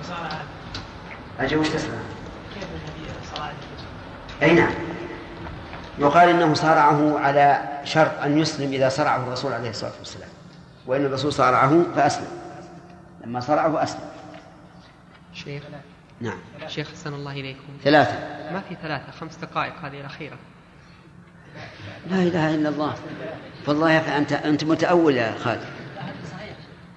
مصارعة. 0.01 0.41
أجل 1.39 1.57
وش 1.57 1.69
تسمع؟ 1.69 1.93
كيف 2.53 2.63
الهدية؟ 2.63 3.11
أي 4.41 4.53
نعم. 4.53 4.86
يقال 5.99 6.29
إنه 6.29 6.53
صارعه 6.53 7.19
على 7.19 7.63
شرط 7.83 8.11
أن 8.23 8.37
يسلم 8.37 8.73
إذا 8.73 8.89
صرعه 8.89 9.23
الرسول 9.23 9.53
عليه 9.53 9.69
الصلاة 9.69 9.91
والسلام. 9.99 10.29
وإن 10.87 11.05
الرسول 11.05 11.33
صارعه 11.33 11.83
فأسلم. 11.95 12.27
لما 13.25 13.39
صرعه 13.39 13.83
اسلم 13.83 14.09
شيخ. 15.33 15.63
نعم. 16.21 16.37
شيخ 16.67 16.91
حسن 16.91 17.13
الله 17.13 17.31
إليكم. 17.31 17.67
ثلاثة. 17.83 18.13
ما 18.53 18.61
في 18.69 18.75
ثلاثة 18.81 19.11
خمس 19.11 19.35
دقائق 19.35 19.73
هذه 19.83 19.99
الأخيرة. 19.99 20.37
لا 22.09 22.23
إله 22.23 22.55
إلا 22.55 22.69
الله. 22.69 22.95
والله 23.67 23.91
يا 23.91 23.99
أخي 23.99 24.17
أنت 24.17 24.33
أنت 24.33 24.63
متأول 24.63 25.17
يا 25.17 25.35
خالد. 25.43 25.65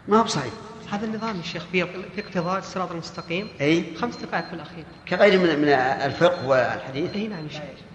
ما 0.09 0.18
هو 0.18 0.22
بصحيح. 0.22 0.53
هذا 0.92 1.07
النظام 1.07 1.36
يا 1.36 1.42
شيخ 1.42 1.64
في 1.72 1.86
في 1.86 2.20
اقتضاء 2.26 2.59
الصراط 2.59 2.90
المستقيم. 2.90 3.48
أي؟ 3.61 3.96
خمس 3.96 4.16
دقائق 4.16 4.46
في 4.46 4.53
الأخير. 4.53 4.84
كغير 5.09 5.38
من 5.38 5.59
من 5.59 5.68
الفقه 5.68 6.48
والحديث. 6.48 7.14
أي 7.14 7.28
نعم 7.28 7.44
يا 7.44 7.53
شيخ؟ 7.53 7.89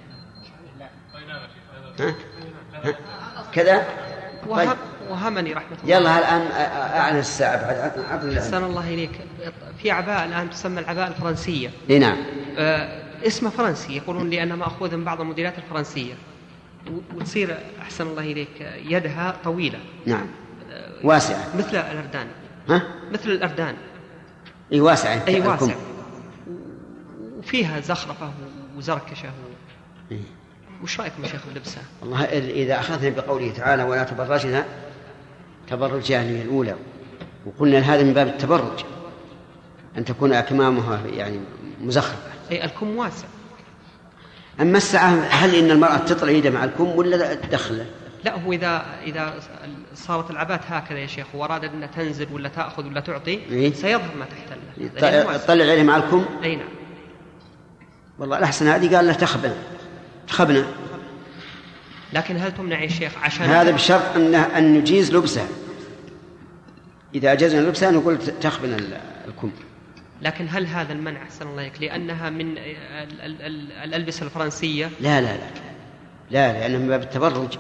كذا؟ 3.54 3.78
طيب. 4.50 4.68
وهم 4.68 4.78
وهمني 5.10 5.54
رحمة 5.54 5.78
الله. 5.84 5.96
يلا 5.96 6.20
الآن 6.20 6.52
أعلن 6.98 7.20
الساعة. 7.20 7.68
بعد 7.68 8.38
أحسن 8.38 8.64
الله 8.64 8.94
إليك. 8.94 9.20
في 9.82 9.92
عباءة 9.92 10.26
الآن 10.26 10.50
تسمى 10.50 10.80
العباءة 10.80 11.08
الفرنسية. 11.08 11.70
إي 11.90 12.00
نعم. 12.00 12.18
آه، 12.58 13.04
اسمها 13.28 13.52
فرنسي. 13.52 13.98
يقولون 13.98 14.30
لأنها 14.30 14.56
مأخوذة 14.56 14.96
من 14.96 15.04
بعض 15.04 15.22
الموديلات 15.22 15.58
الفرنسية. 15.58 16.14
وتصير 17.16 17.58
أحسن 17.82 18.08
الله 18.08 18.22
إليك 18.22 18.62
يدها 18.86 19.36
طويلة. 19.44 19.80
نعم. 20.06 20.28
واسعة. 21.04 21.58
مثل 21.58 21.70
الأردان. 21.70 22.28
ها؟ 22.70 22.82
مثل 23.12 23.30
الأردان. 23.30 23.76
إي 24.74 24.82
واسعة. 24.82 25.22
أي 25.28 25.38
الكم. 25.38 25.50
واسع 25.50 25.76
وفيها 27.38 27.80
زخرفة 27.80 28.32
وزركشة 28.78 29.28
و... 29.28 29.54
إيه. 30.12 30.22
وش 30.84 31.00
رأيكم 31.00 31.24
يا 31.24 31.28
شيخ 31.28 31.42
بلبسها؟ 31.54 31.84
والله 32.02 32.24
إذا 32.40 32.80
أخذنا 32.80 33.10
بقوله 33.10 33.52
تعالى 33.52 33.84
ولا 33.84 34.04
تبرجنا 34.04 34.66
تبرج 35.70 35.94
الجاهلية 35.94 36.42
الأولى 36.42 36.76
وقلنا 37.46 37.80
هذا 37.80 38.04
من 38.04 38.14
باب 38.14 38.28
التبرج 38.28 38.86
أن 39.98 40.06
تكون 40.06 40.34
أكمامها 40.34 41.02
يعني 41.08 41.40
مزخرفة 41.82 42.30
أي 42.52 42.66
الكم 42.66 42.98
واسع 42.98 43.28
أما 44.62 44.78
الساعة 44.78 45.10
هل 45.30 45.56
إن 45.56 45.72
المرأة 45.72 45.98
تطلع 45.98 46.32
يدها 46.32 46.52
مع 46.52 46.64
الكم 46.64 46.88
ولا 46.88 47.34
تدخله؟ 47.34 47.86
لا 48.24 48.40
هو 48.40 48.54
إذا 48.54 48.86
إذا 49.04 49.34
صارت 49.96 50.32
العبات 50.32 50.62
هكذا 50.68 51.00
يا 51.00 51.08
شيخ 51.08 51.26
وأرادت 51.34 51.74
أنها 51.74 51.88
تنزل 51.88 52.28
ولا 52.34 52.50
تأخذ 52.50 52.86
ولا 52.86 53.00
تعطي 53.00 53.40
إيه. 53.52 53.74
سيظهر 53.74 54.12
ما 54.20 54.26
واسع. 55.02 55.38
تطلع 55.38 55.64
عليه 55.64 55.84
مع 55.84 55.98
الكم 55.98 56.26
أي 56.44 56.56
نعم 56.56 56.68
والله 58.20 58.38
الأحسن 58.38 58.68
هذه 58.68 58.96
قال 58.96 59.08
له 59.08 59.14
تخبنا 59.14 59.56
تخبنا 60.28 60.66
لكن 62.14 62.38
هل 62.38 62.52
تمنع 62.54 62.84
يا 62.84 62.88
شيخ 62.88 63.12
عشان 63.24 63.46
هذا 63.46 63.72
بشرط 63.72 64.16
أن 64.16 64.36
أن 64.36 64.74
نجيز 64.74 65.16
لبسها 65.16 65.48
إذا 67.16 67.32
أجزنا 67.32 67.62
لبسها 67.62 67.92
نقول 67.92 68.18
تخبنا 68.42 68.76
ال- 68.76 68.98
الكم. 69.28 69.52
لكن 70.22 70.48
هل 70.50 70.68
هذا 70.68 70.94
المنع؟ 70.94 71.22
أحسن 71.24 71.48
الله 71.48 71.62
إليك 71.62 71.82
لأنها 71.82 72.30
من 72.30 72.52
ال- 72.52 72.58
ال- 73.22 73.42
ال- 73.42 73.72
الألبسة 73.72 74.26
الفرنسية. 74.26 74.90
لا 75.02 75.22
لا 75.22 75.28
لا 75.28 75.38
لا. 76.32 76.54
لأنه 76.60 76.78
من 76.78 76.88
باب 76.88 77.02
التبرج. 77.02 77.58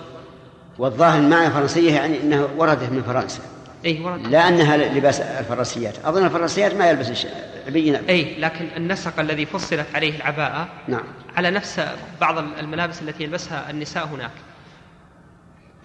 والظاهر 0.77 1.19
المعنى 1.19 1.47
الفرنسية 1.47 1.91
يعني 1.95 2.21
أنها 2.21 2.47
وردت 2.57 2.91
من 2.91 3.03
فرنسا. 3.03 3.41
أي 3.85 4.01
ورد 4.01 4.27
لا 4.27 4.47
أنها 4.47 4.77
لباس 4.77 5.19
الفرنسيات. 5.19 5.93
أظن 6.05 6.25
الفرنسيات 6.25 6.73
ما 6.73 6.89
يلبس 6.89 7.25
عبية 7.67 8.01
أي 8.09 8.39
لكن 8.39 8.67
النسق 8.77 9.19
الذي 9.19 9.45
فصلت 9.45 9.85
عليه 9.95 10.15
العباءة 10.15 10.67
نعم. 10.87 11.03
على 11.37 11.51
نفس 11.51 11.81
بعض 12.21 12.37
الملابس 12.37 13.01
التي 13.01 13.23
يلبسها 13.23 13.69
النساء 13.69 14.05
هناك. 14.07 14.31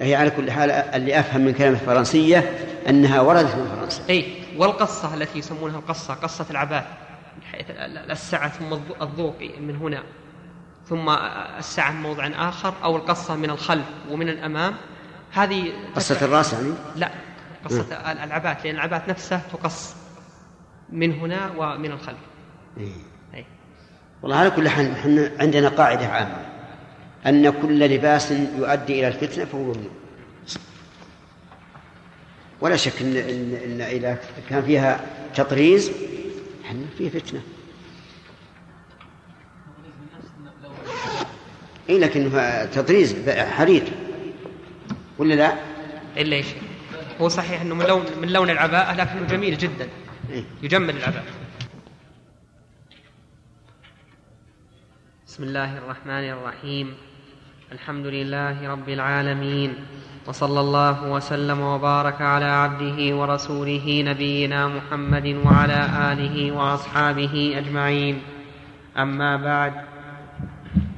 هي 0.00 0.14
على 0.14 0.30
كل 0.30 0.50
حال 0.50 0.70
اللي 0.70 1.20
أفهم 1.20 1.40
من 1.40 1.52
كلمة 1.52 1.70
الفرنسية 1.80 2.58
أنها 2.88 3.20
وردت 3.20 3.54
من 3.54 3.76
فرنسا. 3.76 4.02
أي 4.10 4.24
والقصة 4.56 5.14
التي 5.14 5.38
يسمونها 5.38 5.78
القصة 5.78 6.14
قصة 6.14 6.46
العباء 6.50 6.86
من 7.36 7.42
حيث 7.42 7.70
ال- 7.70 7.76
ال- 7.98 8.10
السعة 8.10 8.48
ثم 8.48 8.74
الض- 8.74 9.02
الذوق 9.02 9.36
من 9.60 9.76
هنا 9.76 10.02
ثم 10.88 11.08
السعة 11.58 11.92
من 11.92 12.02
موضع 12.02 12.26
آخر 12.48 12.74
أو 12.84 12.96
القصة 12.96 13.36
من 13.36 13.50
الخلف 13.50 13.84
ومن 14.10 14.28
الأمام. 14.28 14.74
هذه 15.32 15.72
قصة 15.96 16.24
الرأس 16.24 16.52
يعني؟ 16.52 16.72
لا 16.96 17.10
قصة 17.64 17.80
ال- 18.12 18.18
العبات 18.18 18.64
لأن 18.64 18.74
العبات 18.74 19.08
نفسها 19.08 19.42
تقص. 19.52 19.94
من 20.92 21.12
هنا 21.12 21.50
ومن 21.56 21.90
الخلف. 21.90 22.18
أي. 23.34 23.44
والله 24.22 24.36
على 24.36 24.50
كل 24.50 24.68
حال 24.68 24.90
إحنا 24.90 25.30
عندنا 25.38 25.68
قاعدة 25.68 26.06
عامة 26.06 26.46
أن 27.26 27.50
كل 27.62 27.78
لباس 27.94 28.30
يؤدي 28.30 28.92
إلى 29.00 29.08
الفتنة 29.08 29.44
فهو 29.44 29.62
ممنوع 29.62 29.90
ولا 32.60 32.76
شك 32.76 33.00
إن, 33.00 33.16
إن, 33.16 33.54
إن 33.64 33.80
إذا 33.80 34.18
كان 34.50 34.62
فيها 34.62 35.00
تطريز 35.34 35.90
إحنا 36.64 36.80
فيه 36.98 37.08
فتنة 37.10 37.40
إيه 41.88 41.98
لكنه 41.98 42.64
تطريز 42.64 43.16
حرير 43.28 43.82
ولا 45.18 45.34
لا؟ 45.34 45.54
إلا 46.16 46.36
يا 46.36 46.42
شيخ 46.42 46.54
هو 47.20 47.28
صحيح 47.28 47.60
أنه 47.60 47.74
من 47.74 47.86
لون 47.86 48.04
من 48.22 48.28
لون 48.28 48.50
العباءة 48.50 48.94
لكنه 48.94 49.26
جميل 49.26 49.58
جدا. 49.58 49.88
يجمل 50.62 50.96
العباءة 50.96 51.24
بسم 55.26 55.42
الله 55.44 55.78
الرحمن 55.78 56.24
الرحيم. 56.30 56.94
الحمد 57.72 58.06
لله 58.06 58.68
رب 58.68 58.88
العالمين. 58.88 59.74
وصلى 60.26 60.60
الله 60.60 61.08
وسلم 61.08 61.60
وبارك 61.60 62.20
على 62.22 62.44
عبده 62.44 63.16
ورسوله 63.16 64.02
نبينا 64.06 64.68
محمد 64.68 65.26
وعلى 65.46 65.80
آله 66.12 66.52
وأصحابه 66.52 67.54
أجمعين. 67.58 68.22
أما 68.98 69.36
بعد 69.36 69.72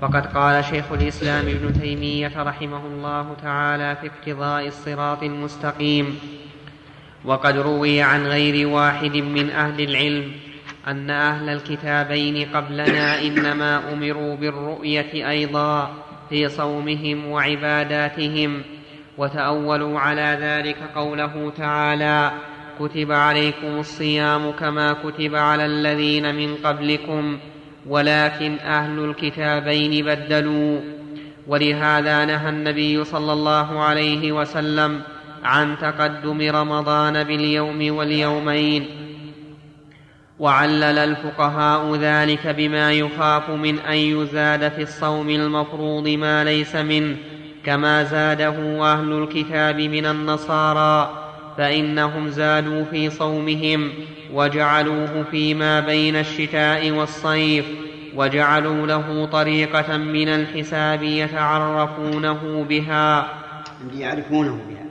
فقد 0.00 0.26
قال 0.26 0.64
شيخ 0.64 0.92
الإسلام 0.92 1.48
ابن 1.48 1.72
تيمية 1.72 2.42
رحمه 2.42 2.86
الله 2.86 3.36
تعالى 3.42 3.96
في 3.96 4.06
اقتضاء 4.06 4.66
الصراط 4.66 5.22
المستقيم. 5.22 6.18
وقد 7.24 7.56
روي 7.58 8.02
عن 8.02 8.26
غير 8.26 8.68
واحد 8.68 9.16
من 9.16 9.50
أهل 9.50 9.80
العلم 9.80 10.32
أن 10.88 11.10
أهل 11.10 11.48
الكتابين 11.48 12.48
قبلنا 12.54 13.22
إنما 13.22 13.92
أمروا 13.92 14.36
بالرؤية 14.36 15.30
أيضا 15.30 15.94
في 16.30 16.48
صومهم 16.48 17.26
وعباداتهم 17.26 18.62
وتأولوا 19.18 20.00
على 20.00 20.38
ذلك 20.40 20.76
قوله 20.94 21.52
تعالى 21.56 22.32
كتب 22.80 23.12
عليكم 23.12 23.78
الصيام 23.78 24.50
كما 24.50 24.92
كتب 24.92 25.34
على 25.34 25.66
الذين 25.66 26.34
من 26.34 26.54
قبلكم 26.54 27.38
ولكن 27.86 28.58
أهل 28.58 28.98
الكتابين 28.98 30.04
بدلوا 30.04 30.80
ولهذا 31.46 32.24
نهى 32.24 32.48
النبي 32.48 33.04
صلى 33.04 33.32
الله 33.32 33.80
عليه 33.80 34.32
وسلم 34.32 35.02
عن 35.44 35.78
تقدم 35.78 36.50
رمضان 36.50 37.24
باليوم 37.24 37.96
واليومين. 37.96 38.86
وعلل 40.38 40.98
الفقهاء 40.98 41.94
ذلك 41.96 42.46
بما 42.46 42.92
يخاف 42.92 43.50
من 43.50 43.78
أن 43.78 43.94
يزاد 43.96 44.68
في 44.68 44.82
الصوم 44.82 45.30
المفروض 45.30 46.08
ما 46.08 46.44
ليس 46.44 46.76
منه 46.76 47.16
كما 47.64 48.04
زاده 48.04 48.82
أهل 48.92 49.12
الكتاب 49.12 49.80
من 49.80 50.06
النصارى 50.06 51.10
فإنهم 51.58 52.28
زادوا 52.28 52.84
في 52.84 53.10
صومهم 53.10 53.90
وجعلوه 54.32 55.24
فيما 55.30 55.80
بين 55.80 56.16
الشتاء 56.16 56.90
والصيف 56.90 57.64
وجعلوا 58.14 58.86
له 58.86 59.26
طريقة 59.32 59.96
من 59.96 60.28
الحساب 60.28 61.02
يتعرفونه 61.02 62.66
بها. 62.68 63.28
يعرفونه 63.94 64.60
بها. 64.68 64.81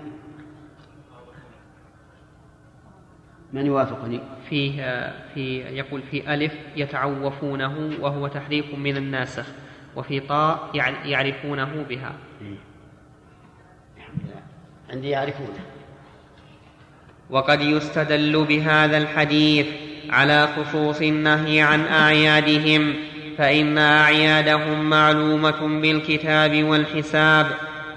من 3.54 3.66
يوافقني؟ 3.66 4.20
فيه 4.50 4.72
في 5.34 5.58
يقول 5.60 6.02
في 6.12 6.34
ألف 6.34 6.54
يتعوفونه 6.76 7.92
وهو 8.02 8.28
تحريف 8.28 8.66
من 8.76 8.98
الناسخ 8.98 9.46
وفي 9.96 10.20
طاء 10.20 10.70
يع- 10.74 11.06
يعرفونه 11.06 11.86
بها. 11.90 12.14
عندي 14.90 15.10
يعرفونه. 15.10 15.60
وقد 17.30 17.62
يستدل 17.62 18.46
بهذا 18.46 18.98
الحديث 18.98 19.68
على 20.10 20.48
خصوص 20.48 21.02
النهي 21.02 21.62
عن 21.62 21.80
أعيادهم 21.82 22.94
فإن 23.38 23.78
أعيادهم 23.78 24.90
معلومة 24.90 25.82
بالكتاب 25.82 26.64
والحساب 26.64 27.48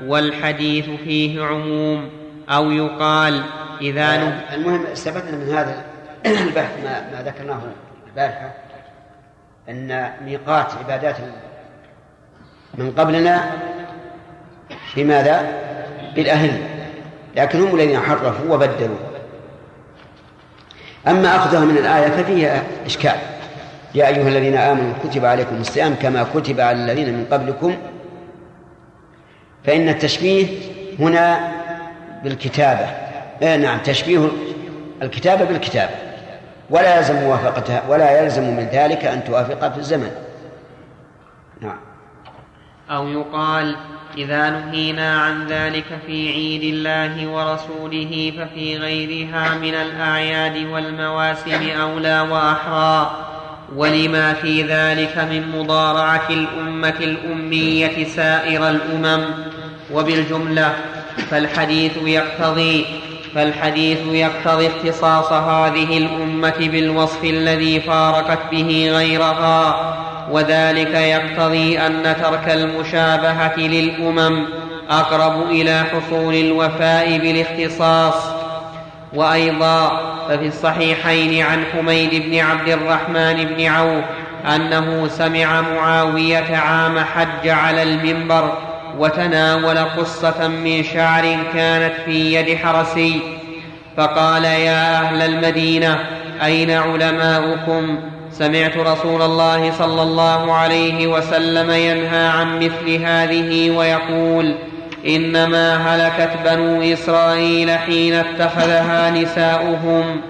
والحديث 0.05 0.91
فيه 0.91 1.43
عموم 1.43 2.09
أو 2.49 2.71
يقال 2.71 3.43
إذا 3.81 4.03
آه، 4.03 4.55
المهم 4.55 4.87
استفدنا 4.87 5.37
من 5.37 5.55
هذا 5.55 5.85
البحث 6.47 6.85
ما, 6.85 7.11
ما 7.13 7.23
ذكرناه 7.23 7.61
البارحة 8.07 8.55
أن 9.69 10.11
ميقات 10.25 10.73
عبادات 10.75 11.17
من 12.75 12.91
قبلنا 12.91 13.51
بماذا؟ 14.97 15.65
بالأهل 16.15 16.59
لكن 17.37 17.61
هم 17.61 17.75
الذين 17.75 18.01
حرفوا 18.01 18.55
وبدلوا. 18.55 18.97
أما 21.09 21.37
أخذها 21.37 21.65
من 21.65 21.77
الآية 21.77 22.09
ففيها 22.09 22.63
إشكال. 22.87 23.17
يا 23.95 24.07
أيها 24.07 24.29
الذين 24.29 24.57
آمنوا 24.57 24.93
كتب 25.05 25.25
عليكم 25.25 25.57
الصيام 25.57 25.95
كما 25.95 26.27
كتب 26.35 26.61
على 26.61 26.85
الذين 26.85 27.15
من 27.15 27.27
قبلكم. 27.31 27.77
فإن 29.65 29.89
التشبيه 29.89 30.47
هنا 30.99 31.53
بالكتابة. 32.25 33.04
آه 33.43 33.57
نعم 33.57 33.79
تشبيه 33.79 34.29
الكتابة 35.03 35.45
بالكتابة 35.45 35.93
ولا 36.71 36.99
يلزم 36.99 37.17
موافقتها 37.17 37.83
ولا 37.89 38.23
يلزم 38.23 38.57
من 38.57 38.69
ذلك 38.73 39.05
أن 39.05 39.25
توافق 39.25 39.73
في 39.73 39.79
الزمن. 39.79 40.11
نعم. 41.61 41.77
أو 42.91 43.09
يقال 43.09 43.77
إذا 44.17 44.51
نهينا 44.51 45.21
عن 45.21 45.47
ذلك 45.47 45.85
في 46.07 46.29
عيد 46.29 46.63
الله 46.63 47.29
ورسوله 47.29 48.33
ففي 48.39 48.77
غيرها 48.77 49.55
من 49.55 49.75
الأعياد 49.75 50.57
والمواسم 50.57 51.71
أولى 51.71 52.21
وأحرى. 52.21 53.11
ولما 53.77 54.33
في 54.33 54.63
ذلك 54.63 55.19
من 55.19 55.59
مضارعة 55.59 56.29
الأمة 56.31 56.95
الأمية 57.01 58.05
سائر 58.05 58.71
الأمم. 58.71 59.25
وبالجملة 59.93 60.75
فالحديث 61.31 61.97
يقتضي 61.97 62.87
فالحديث 63.35 63.99
يقتضي 64.13 64.69
اختصاص 64.69 65.33
هذه 65.33 65.99
الأمة 65.99 66.55
بالوصف 66.59 67.25
الذي 67.25 67.81
فارقت 67.81 68.39
به 68.51 68.91
غيرها 68.93 69.95
وذلك 70.31 70.95
يقتضي 70.95 71.79
أن 71.79 72.17
ترك 72.23 72.49
المشابهة 72.49 73.59
للأمم 73.59 74.45
أقرب 74.91 75.51
إلى 75.51 75.85
حصول 75.93 76.35
الوفاء 76.35 77.19
بالاختصاص. 77.19 78.15
وأيضا 79.15 80.01
ففي 80.29 80.47
الصحيحين 80.47 81.45
عن 81.47 81.65
حميد 81.73 82.31
بن 82.31 82.39
عبد 82.39 82.69
الرحمن 82.69 83.45
بن 83.45 83.67
عوف 83.67 84.05
أنه 84.55 85.09
سمع 85.09 85.61
معاوية 85.61 86.57
عام 86.57 86.99
حج 86.99 87.49
على 87.49 87.83
المنبر 87.83 88.53
وتناول 88.99 89.79
قصة 89.79 90.49
من 90.49 90.83
شعر 90.83 91.39
كانت 91.55 91.95
في 92.05 92.35
يد 92.35 92.59
حرسي. 92.59 93.21
فقال 93.97 94.45
يا 94.45 95.01
أهل 95.01 95.23
المدينة 95.23 95.99
أين 96.45 96.71
علماؤكم؟ 96.71 97.99
سمعت 98.31 98.77
رسول 98.77 99.23
الله 99.23 99.73
صلى 99.73 100.03
الله 100.03 100.53
عليه 100.53 101.07
وسلم 101.07 101.71
ينهى 101.71 102.27
عن 102.27 102.59
مثل 102.59 103.03
هذه 103.05 103.71
ويقول 103.71 104.55
إنما 105.07 105.77
هلكت 105.77 106.31
بنو 106.45 106.83
إسرائيل 106.93 107.71
حين 107.71 108.15
اتخذها 108.15 109.11
نساؤهم. 109.11 110.21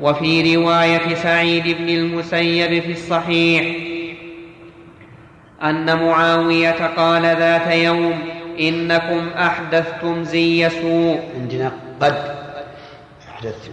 وفي 0.00 0.56
رواية 0.56 1.14
سعيد 1.14 1.76
بن 1.78 1.88
المسيب 1.88 2.82
في 2.82 2.92
الصحيح 2.92 3.91
أن 5.62 6.02
معاوية 6.06 6.86
قال 6.96 7.22
ذات 7.22 7.66
يوم 7.66 8.18
إنكم 8.60 9.28
أحدثتم 9.28 10.22
زي 10.22 10.70
سوء 10.70 11.20
عندنا 11.34 11.72
قد 12.00 12.36
احدثتم 13.28 13.72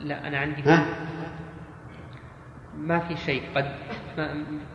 لا 0.00 0.28
أنا 0.28 0.38
عندي 0.38 0.62
ها؟ 0.62 0.86
ما 2.78 2.98
في 2.98 3.16
شيء 3.16 3.42
قد 3.54 3.72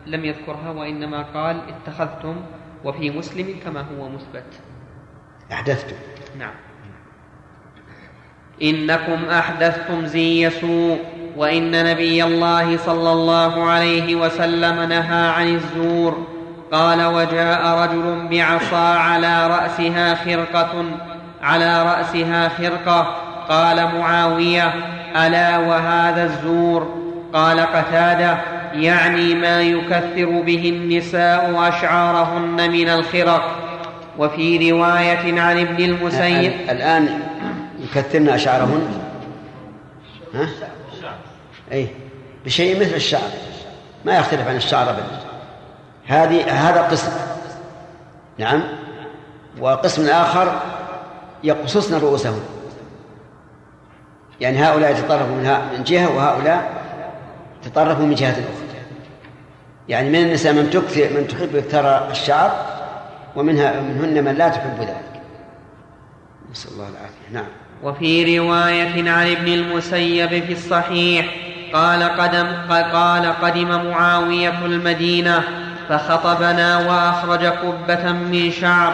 لم 0.06 0.24
يذكرها 0.24 0.70
وإنما 0.70 1.22
قال 1.22 1.62
اتخذتم 1.68 2.36
وفي 2.84 3.10
مسلم 3.10 3.60
كما 3.64 3.80
هو 3.80 4.08
مثبت. 4.08 4.60
أحدثتم 5.52 5.96
نعم. 6.38 6.54
إنكم 8.62 9.24
أحدثتم 9.24 10.06
زي 10.06 10.50
سوء 10.50 10.98
وإن 11.36 11.84
نبي 11.84 12.24
الله 12.24 12.76
صلى 12.76 13.12
الله 13.12 13.64
عليه 13.64 14.14
وسلم 14.14 14.82
نهى 14.82 15.28
عن 15.28 15.54
الزور. 15.54 16.26
قال 16.72 17.06
وجاء 17.06 17.78
رجل 17.82 18.28
بعصا 18.30 18.94
على 18.98 19.46
رأسها 19.46 20.14
خرقة 20.14 20.84
على 21.42 21.82
رأسها 21.82 22.48
خرقة. 22.48 23.16
قال 23.48 23.88
معاوية 23.98 24.74
ألا 25.16 25.58
وهذا 25.58 26.24
الزور؟ 26.24 26.94
قال 27.32 27.60
قتادة 27.60 28.38
يعني 28.74 29.34
ما 29.34 29.60
يكثر 29.60 30.42
به 30.42 30.68
النساء 30.68 31.68
أشعارهن 31.68 32.70
من 32.70 32.88
الخرق. 32.88 33.58
وفي 34.18 34.70
رواية 34.70 35.40
عن 35.40 35.58
ابن 35.58 35.84
المسيب 35.84 36.52
الآن 36.70 37.20
يكثرن 37.80 38.28
أشعارهن؟ 38.28 38.82
ها؟ 40.34 40.48
أي 41.72 41.88
بشيء 42.44 42.80
مثل 42.80 42.94
الشعر. 42.94 43.30
ما 44.04 44.18
يختلف 44.18 44.48
عن 44.48 44.56
الشعر 44.56 44.90
أبدا. 44.90 45.20
هذه 46.06 46.68
هذا 46.68 46.82
قسم. 46.82 47.12
نعم. 48.38 48.62
وقسم 49.60 50.08
آخر 50.08 50.60
يقصصن 51.44 51.98
رؤوسهن 51.98 52.40
يعني 54.40 54.64
هؤلاء 54.64 54.90
يتطرفوا 54.90 55.36
من 55.76 55.84
جهة 55.86 56.16
وهؤلاء 56.16 56.72
تطرفوا 57.62 58.06
من 58.06 58.14
جهة 58.14 58.30
أخرى. 58.30 58.82
يعني 59.88 60.10
من 60.10 60.18
النساء 60.18 60.52
من 60.52 60.70
تكثر 60.70 61.20
من 61.20 61.28
تحب 61.28 61.56
إكثار 61.56 62.10
الشعر 62.10 62.66
ومنها 63.36 63.80
منهن 63.80 64.24
من 64.24 64.34
لا 64.34 64.48
تحب 64.48 64.80
ذلك. 64.80 65.22
نسأل 66.50 66.72
الله 66.72 66.88
العافية. 66.88 67.32
نعم. 67.32 67.48
وفي 67.82 68.38
رواية 68.38 69.10
عن 69.10 69.30
ابن 69.30 69.48
المسيب 69.48 70.28
في 70.28 70.52
الصحيح 70.52 71.41
قال 71.72 72.02
قدم 72.02 72.46
قال 72.92 73.32
قدم 73.42 73.90
معاوية 73.90 74.58
المدينة 74.64 75.42
فخطبنا 75.88 76.78
وأخرج 76.78 77.44
قبة 77.44 78.12
من 78.12 78.50
شعر 78.50 78.92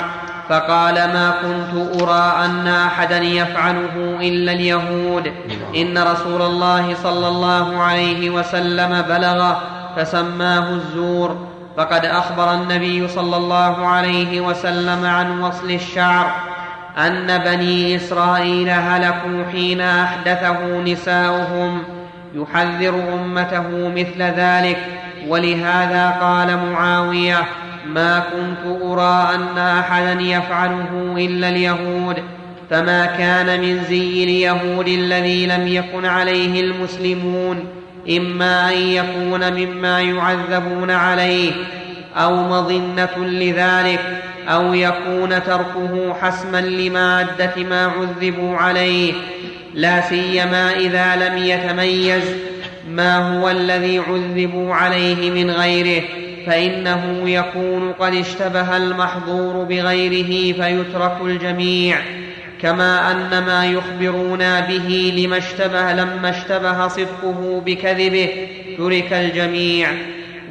فقال 0.49 0.95
ما 0.95 1.35
كنت 1.43 2.03
أرى 2.03 2.45
أن 2.45 2.69
أحدا 2.69 3.19
يفعله 3.19 4.19
إلا 4.21 4.53
اليهود. 4.53 5.33
إن 5.77 5.99
رسول 5.99 6.43
الله 6.43 6.95
صلى 6.95 7.29
الله 7.29 7.83
عليه 7.83 8.31
وسلم 8.31 9.05
بلغ 9.09 9.55
فسماه 9.97 10.71
الزور. 10.71 11.49
فقد 11.77 12.05
أخبر 12.05 12.55
النبي 12.55 13.09
صلى 13.09 13.37
الله 13.37 13.87
عليه 13.87 14.41
وسلم 14.41 15.07
عن 15.07 15.41
وصل 15.41 15.71
الشعر 15.71 16.31
أن 16.99 17.39
بني 17.39 17.97
إسرائيل 17.97 18.71
هلكوا 18.71 19.45
حين 19.53 19.81
أحدثه 19.81 20.79
نساؤهم. 20.81 21.98
يحذر 22.35 22.95
أمته 23.15 23.89
مثل 23.89 24.23
ذلك. 24.23 24.79
ولهذا 25.29 26.11
قال 26.21 26.57
معاوية 26.73 27.45
ما 27.87 28.19
كنت 28.19 28.83
أرى 28.83 29.35
أن 29.35 29.59
أحدا 29.59 30.21
يفعله 30.21 31.15
إلا 31.17 31.49
اليهود. 31.49 32.17
فما 32.71 33.07
كان 33.07 33.61
من 33.61 33.85
زي 33.85 34.25
اليهود 34.25 34.89
الذي 34.89 35.47
لم 35.47 35.69
يكن 35.69 36.05
عليه 36.05 36.61
المسلمون 36.61 37.65
إما 38.11 38.73
أن 38.73 38.79
يكون 38.79 39.53
مما 39.53 40.01
يعذبون 40.01 40.91
عليه 40.91 41.53
أو 42.17 42.37
مظنة 42.37 43.17
لذلك 43.19 44.23
أو 44.49 44.75
يكون 44.75 45.43
تركه 45.43 46.15
حسما 46.21 46.61
لمادة 46.61 47.53
ما 47.71 47.87
عذبوا 47.87 48.57
عليه. 48.57 49.13
لا 49.79 50.01
سيما 50.01 50.73
إذا 50.77 51.17
لم 51.17 51.39
يتميز 51.39 52.23
ما 52.91 53.17
هو 53.17 53.51
الذي 53.51 53.99
عذبوا 53.99 54.75
عليه 54.75 55.31
من 55.31 55.51
غيره 55.51 56.03
فإنه 56.47 57.31
يكون 57.31 57.93
قد 57.93 58.15
اشتبه 58.15 58.77
المحظور 58.77 59.65
بغيره 59.65 60.53
فيترك 60.53 61.17
الجميع 61.23 61.97
كما 62.63 63.13
أن 63.13 63.45
ما 63.47 63.67
يخبرونا 63.67 64.61
به 64.61 65.15
لما 65.17 65.39
اشتبه 65.39 65.93
لما 65.93 66.31
اشتبه 66.31 66.89
صدقه 66.89 67.63
بكذبه 67.67 68.29
ترك 68.79 69.13
الجميع. 69.13 69.89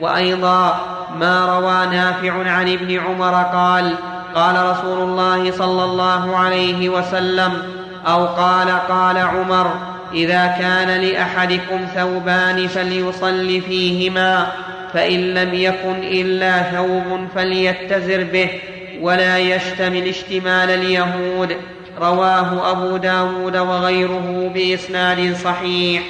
وأيضا 0.02 0.82
ما 1.20 1.46
روى 1.46 1.96
نافع 1.98 2.52
عن 2.52 2.74
ابن 2.74 3.00
عمر 3.00 3.34
قال 3.44 3.96
قال 4.36 4.66
رسول 4.66 5.10
الله 5.10 5.52
صلى 5.52 5.84
الله 5.84 6.38
عليه 6.38 6.90
وسلم 6.90 7.77
أو 8.08 8.26
قال 8.26 8.70
قال 8.90 9.18
عمر 9.18 9.74
إذا 10.14 10.56
كان 10.60 11.02
لأحدكم 11.02 11.88
ثوبان 11.96 12.68
فليصل 12.68 13.62
فيهما 13.62 14.52
فإن 14.94 15.34
لم 15.34 15.54
يكن 15.54 15.96
إلا 16.04 16.62
ثوب 16.62 17.28
فليتزر 17.36 18.24
به 18.24 18.50
ولا 19.02 19.38
يشتمل 19.38 20.08
اشتمال 20.08 20.70
اليهود. 20.70 21.56
رواه 22.00 22.72
أبو 22.72 22.98
داود 22.98 23.58
وغيره 23.58 24.52
بإسناد 24.54 25.36
صحيح. 25.36 26.04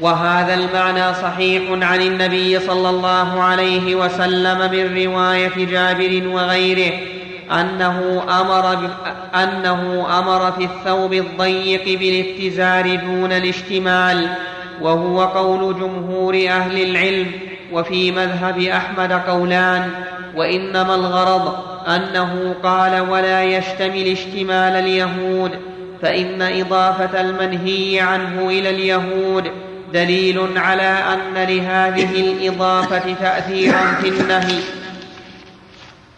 وهذا 0.00 0.54
المعنى 0.54 1.14
صحيح 1.14 1.62
عن 1.70 2.02
النبي 2.02 2.60
صلى 2.60 2.90
الله 2.90 3.42
عليه 3.42 3.94
وسلم 3.94 4.58
من 4.58 5.04
رواية 5.04 5.66
جابر 5.66 6.28
وغيره. 6.28 6.92
أنه 7.52 8.24
أمر, 8.40 8.90
أنه 9.34 10.06
أمر 10.18 10.52
في 10.52 10.64
الثوب 10.64 11.12
الضيق 11.12 11.98
بالاتزار 11.98 12.94
دون 12.94 13.32
الاشتمال 13.32 14.28
وهو 14.80 15.24
قول 15.24 15.74
جمهور 15.80 16.34
أهل 16.34 16.82
العلم 16.82 17.30
وفي 17.72 18.12
مذهب 18.12 18.60
أحمد 18.60 19.12
قولان 19.12 19.90
وإنما 20.36 20.94
الغرض 20.94 21.54
أنه 21.88 22.54
قال 22.62 23.00
ولا 23.00 23.42
يشتمل 23.42 24.06
اشتمال 24.12 24.76
اليهود 24.76 25.50
فإن 26.02 26.42
إضافة 26.42 27.20
المنهي 27.20 28.00
عنه 28.00 28.48
إلى 28.48 28.70
اليهود 28.70 29.50
دليل 29.92 30.40
على 30.56 30.98
أن 31.12 31.34
لهذه 31.34 32.20
الإضافة 32.20 33.14
تاثيرا 33.20 33.94
في 34.02 34.08
النهي. 34.08 34.58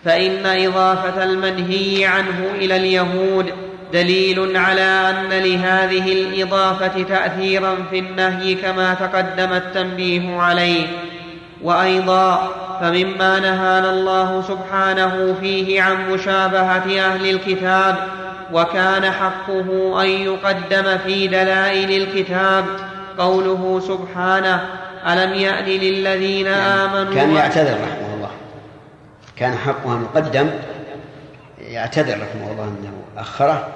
فإن 0.09 0.47
إضافة 0.47 1.25
المنهي 1.25 2.07
عنه 2.07 2.51
إلى 2.55 2.77
اليهود 2.77 3.53
دليل 3.93 4.57
على 4.57 5.11
أن 5.11 5.29
لهذه 5.29 6.13
الإضافة 6.13 7.03
تاثيرا 7.03 7.75
في 7.91 7.99
النهي 7.99 8.55
كما 8.55 8.95
تقدم 8.95 9.53
التنبيه 9.53 10.41
عليه. 10.41 10.87
وأيضا 11.63 12.51
فمما 12.81 13.41
نهانا 13.41 13.91
الله 13.91 14.43
سبحانه 14.43 15.35
فيه 15.41 15.83
عن 15.83 16.11
مشابهة 16.11 17.01
أهل 17.01 17.31
الكتاب 17.31 17.97
وكان 18.53 19.11
حقه 19.11 20.03
أن 20.03 20.09
يقدم 20.09 20.99
في 21.07 21.27
دلائل 21.27 22.03
الكتاب 22.03 22.65
قوله 23.19 23.83
سبحانه 23.89 24.61
ألم 25.09 25.35
يان 25.35 25.65
للذين 25.65 26.47
آمنوا 26.47 27.15
كان 27.15 27.31
يعتذر 27.35 27.73
رحمه 27.73 28.08
كان 29.39 29.57
حقه 29.57 29.93
ان 29.93 30.03
يقدم 30.03 30.51
يعتذر 31.61 32.13
رحمه 32.13 32.53
الله 32.53 32.65
أنه 32.65 32.93
أخره 33.19 33.69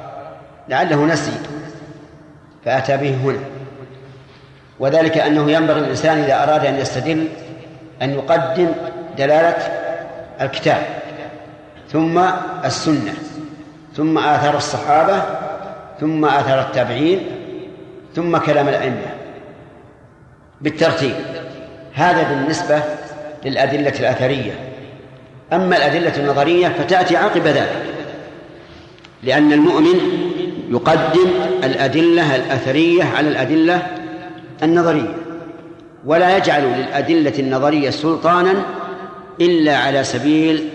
لعله 0.68 1.04
نسي 1.06 1.32
فأتى 2.64 2.96
به 2.96 3.14
هنا. 3.14 3.38
وذلك 4.80 5.18
أنه 5.18 5.50
ينبغي 5.50 5.80
الإنسان 5.80 6.18
إذا 6.18 6.42
أراد 6.42 6.66
أن 6.66 6.74
يستدل 6.74 7.28
أن 8.02 8.10
يقدم 8.10 8.68
دلالة 9.18 9.56
الكتاب 10.40 10.82
ثم 11.88 12.18
السنة 12.64 13.14
ثم 13.96 14.18
آثار 14.18 14.56
الصحابة 14.56 15.22
ثم 16.00 16.24
آثار 16.24 16.60
التابعين 16.60 17.20
ثم 18.14 18.36
كلام 18.36 18.68
الأئمة. 18.68 19.14
بالترتيب 20.60 21.14
هذا 21.94 22.22
بالنسبة 22.22 22.82
للأدلة 23.44 24.00
الأثرية. 24.00 24.71
أما 25.52 25.76
الأدلة 25.76 26.16
النظرية 26.16 26.68
فتأتي 26.68 27.16
عقب 27.16 27.46
ذلك 27.46 27.92
لأن 29.22 29.52
المؤمن 29.52 30.00
يقدم 30.68 31.30
الأدلة 31.64 32.36
الأثرية 32.36 33.04
على 33.04 33.28
الأدلة 33.28 33.86
النظرية 34.62 35.16
ولا 36.04 36.36
يجعل 36.36 36.62
للأدلة 36.62 37.38
النظرية 37.38 37.90
سلطانا 37.90 38.64
إلا 39.40 39.76
على 39.76 40.04
سبيل 40.04 40.68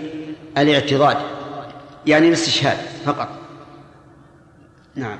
الاعتضاد 0.58 1.16
يعني 2.06 2.28
الاستشهاد 2.28 2.76
فقط. 3.04 3.28
نعم. 4.94 5.18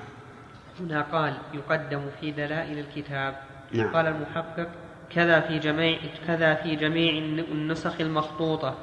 هنا 0.80 1.02
قال 1.12 1.34
يقدم 1.54 2.00
في 2.20 2.30
دلائل 2.30 2.78
الكتاب. 2.78 3.34
نعم. 3.72 3.94
قال 3.94 4.06
المحقق 4.06 4.68
كذا 5.14 5.40
في 5.40 5.58
جميع 5.58 5.98
كذا 6.26 6.54
في 6.54 6.76
جميع 6.76 7.12
النسخ 7.52 8.00
المخطوطة. 8.00 8.74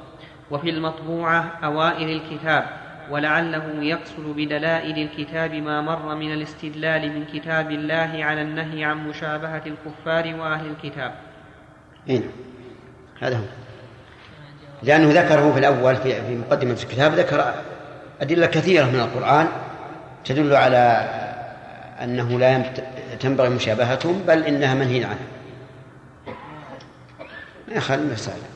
وفي 0.50 0.70
المطبوعة 0.70 1.52
أوائل 1.64 2.10
الكتاب 2.10 2.64
ولعله 3.10 3.82
يقصد 3.82 4.26
بدلائل 4.36 4.98
الكتاب 4.98 5.54
ما 5.54 5.80
مر 5.80 6.14
من 6.14 6.32
الاستدلال 6.32 7.12
من 7.12 7.24
كتاب 7.24 7.70
الله 7.70 8.24
على 8.24 8.42
النهي 8.42 8.84
عن 8.84 9.08
مشابهة 9.08 9.62
الكفار 9.66 10.34
وأهل 10.40 10.66
الكتاب. 10.66 11.14
إيه؟ 12.08 12.20
هذا 13.20 13.36
هو. 13.36 13.44
لأنه 14.82 15.22
ذكره 15.22 15.52
في 15.52 15.58
الأول 15.58 15.96
في, 15.96 16.26
في 16.26 16.36
مقدمة 16.36 16.72
الكتاب 16.72 17.14
ذكر 17.14 17.54
أدلة 18.20 18.46
كثيرة 18.46 18.84
من 18.84 19.00
القرآن 19.00 19.48
تدل 20.24 20.54
على 20.54 21.08
أنه 22.02 22.38
لا 22.38 22.62
تنبغي 23.20 23.48
مشابهتهم 23.48 24.22
بل 24.26 24.42
إنها 24.44 24.74
منهي 24.74 25.04
عنها 25.04 25.35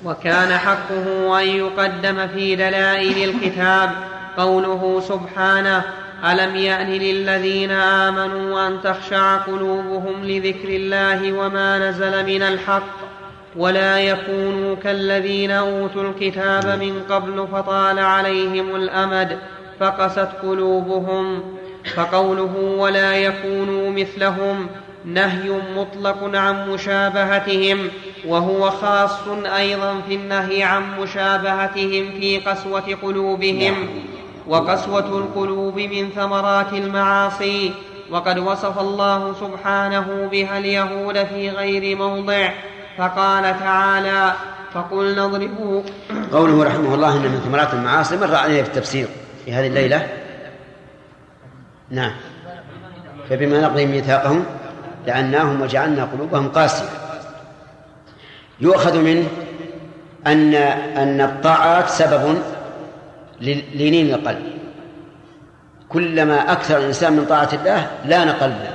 وكان 0.05 0.59
حقه 0.59 1.41
أن 1.43 1.49
يقدم 1.49 2.27
في 2.27 2.57
دلائل 2.57 3.31
الكتاب 3.31 3.91
قوله 4.37 5.03
سبحانه 5.09 5.83
ألم 6.25 6.57
يأن 6.57 6.87
للذين 6.87 7.71
آمنوا 7.71 8.69
أن 8.69 8.81
تخشع 8.83 9.37
قلوبهم 9.37 10.25
لذكر 10.25 10.69
الله 10.69 11.33
وما 11.33 11.91
نزل 11.91 12.27
من 12.27 12.43
الحق 12.43 13.11
ولا 13.57 13.99
يكونوا 14.01 14.77
كالذين 14.77 15.51
أوتوا 15.51 16.03
الكتاب 16.03 16.67
من 16.67 17.03
قبل 17.11 17.49
فطال 17.53 17.99
عليهم 17.99 18.77
الأمد 18.77 19.39
فقست 19.81 20.29
قلوبهم 20.43 21.43
فقوله 21.95 22.57
ولا 22.79 23.15
يكونوا 23.15 23.91
مثلهم 23.91 24.67
نهي 25.05 25.51
مطلق 25.77 26.37
عن 26.37 26.71
مشابهتهم 26.71 27.89
وهو 28.27 28.71
خاص 28.71 29.29
أيضا 29.57 30.01
في 30.09 30.15
النهي 30.15 30.63
عن 30.63 30.83
مشابهتهم 31.01 32.11
في 32.21 32.39
قسوة 32.39 32.95
قلوبهم. 33.03 33.75
وقسوة 34.47 35.19
القلوب 35.19 35.79
من 35.79 36.11
ثمرات 36.11 36.73
المعاصي. 36.73 37.73
وقد 38.11 38.39
وصف 38.39 38.81
الله 38.81 39.35
سبحانه 39.35 40.29
بها 40.33 40.59
اليهود 40.59 41.25
في 41.25 41.51
غير 41.51 41.97
موضع. 41.97 42.51
فقال 42.99 43.59
تعالى 43.61 44.33
فقلنا 44.75 45.25
اضربوا 45.25 45.83
قوله 46.33 46.65
رحمه 46.65 46.95
الله 46.95 47.17
ان 47.17 47.23
من 47.23 47.41
ثمرات 47.41 47.75
المعاصي 47.75 48.17
مر 48.17 48.35
عليه 48.35 48.63
في 48.63 48.69
التفسير 48.69 49.09
في 49.45 49.53
هذه 49.53 49.67
الليلة؟ 49.67 50.09
نعم. 51.91 52.13
فبما 53.31 53.61
نقضهم 53.61 53.91
ميثاقهم 53.91 54.45
لعناهم 55.07 55.63
وجعلنا 55.63 56.05
قلوبهم 56.05 56.49
قاسية. 56.49 56.89
يؤخذ 58.61 58.99
منه 58.99 59.29
أن 60.27 60.55
أن 60.55 61.21
الطاعات 61.21 61.89
سبب 61.89 62.39
للين 63.41 64.15
القلب. 64.15 64.61
كلما 65.89 66.53
أكثر 66.53 66.79
الإنسان 66.79 67.13
من 67.13 67.25
طاعة 67.25 67.49
الله 67.53 67.91
لأن 68.05 68.29
قلبه. 68.29 68.71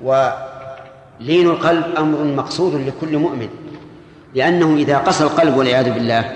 ولين 0.00 1.50
القلب 1.50 1.84
أمر 1.98 2.24
مقصود 2.24 2.74
لكل 2.74 3.18
مؤمن. 3.18 3.48
لأنه 4.34 4.76
إذا 4.76 4.98
قسى 4.98 5.24
القلب 5.24 5.56
والعياذ 5.56 5.90
بالله 5.90 6.32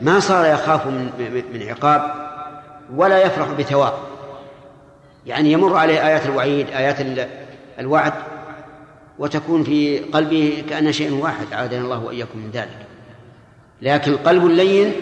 ما 0.00 0.20
صار 0.20 0.46
يخاف 0.46 0.86
من, 0.86 1.10
من 1.52 1.68
عقاب 1.68 2.02
ولا 2.94 3.22
يفرح 3.22 3.48
بثواب. 3.58 3.92
يعني 5.26 5.52
يمر 5.52 5.76
عليه 5.76 6.06
آيات 6.06 6.26
الوعيد 6.26 6.66
آيات 6.70 7.00
الوعد 7.80 8.12
وتكون 9.18 9.64
في 9.64 9.98
قلبه 9.98 10.64
كأن 10.68 10.92
شيء 10.92 11.14
واحد 11.14 11.52
عادنا 11.52 11.80
الله 11.80 11.98
وإياكم 11.98 12.38
من 12.38 12.50
ذلك. 12.50 12.86
لكن 13.82 14.12
القلب 14.12 14.46
اللين 14.46 14.92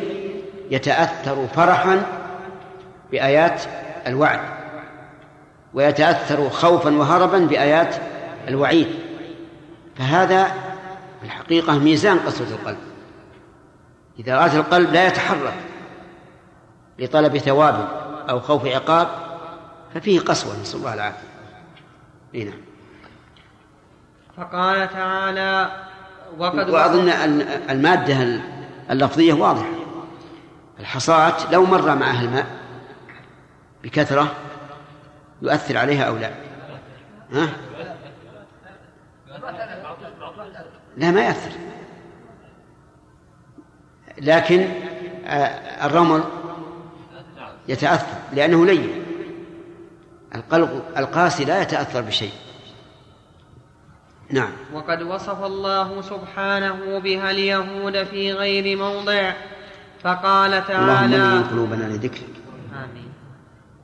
يتأثر 0.71 1.47
فرحا 1.47 2.03
بآيات 3.13 3.63
الوعد 4.07 4.41
ويتأثر 5.75 6.51
خوفا 6.51 6.97
وهربا 6.97 7.39
بآيات 7.39 7.97
الوعيد. 8.49 8.89
فهذا 9.97 10.45
في 11.21 11.25
الحقيقة 11.25 11.79
ميزان 11.79 12.19
قسوة 12.19 12.47
القلب. 12.49 12.79
إذا 14.19 14.39
رأت 14.39 14.55
القلب 14.55 14.93
لا 14.93 15.07
يتحرك 15.07 15.55
لطلب 16.99 17.39
ثواب 17.39 17.89
أو 18.31 18.41
خوف 18.41 18.67
عقاب 18.67 19.09
ففيه 19.95 20.21
قسوة 20.21 20.61
نسأل 20.61 20.79
الله 20.79 20.95
العافية. 20.95 21.29
هنا 22.35 22.53
فقال 24.39 24.91
تعالى 24.91 25.71
وقد 26.39 26.71
وأظن 26.71 27.09
المادة 27.71 28.41
اللفظية 28.91 29.33
واضحة. 29.33 29.69
الحصاة 30.81 31.53
لو 31.53 31.65
مر 31.65 31.95
معها 31.95 32.23
الماء 32.23 32.47
بكثرة 33.83 34.33
يؤثر 35.43 35.77
عليها 35.79 36.05
أو 36.05 36.17
لا؟ 36.17 36.31
ها؟ 37.33 37.49
لا 40.97 41.11
ما 41.11 41.21
يأثر 41.21 41.51
لكن 44.19 44.69
آه، 45.27 45.87
الرمل 45.87 46.23
يتأثر 47.69 48.17
لأنه 48.33 48.67
لين. 48.67 49.05
القلب 50.35 50.83
القاسي 50.97 51.45
لا 51.45 51.63
يتأثر 51.63 52.01
بشيء. 52.01 52.33
نعم. 54.31 54.51
وقد 54.75 55.03
وصف 55.03 55.45
الله 55.45 56.03
سبحانه 56.03 56.99
بها 56.99 57.31
اليهود 57.31 58.05
في 58.05 58.33
غير 58.33 58.79
موضع 58.79 59.33
فقال 60.03 60.67
تعالى 60.67 61.17
اللهم 61.17 61.45
قلوبنا 61.45 61.85
لذكرك. 61.85 62.35
آمين. 62.75 63.13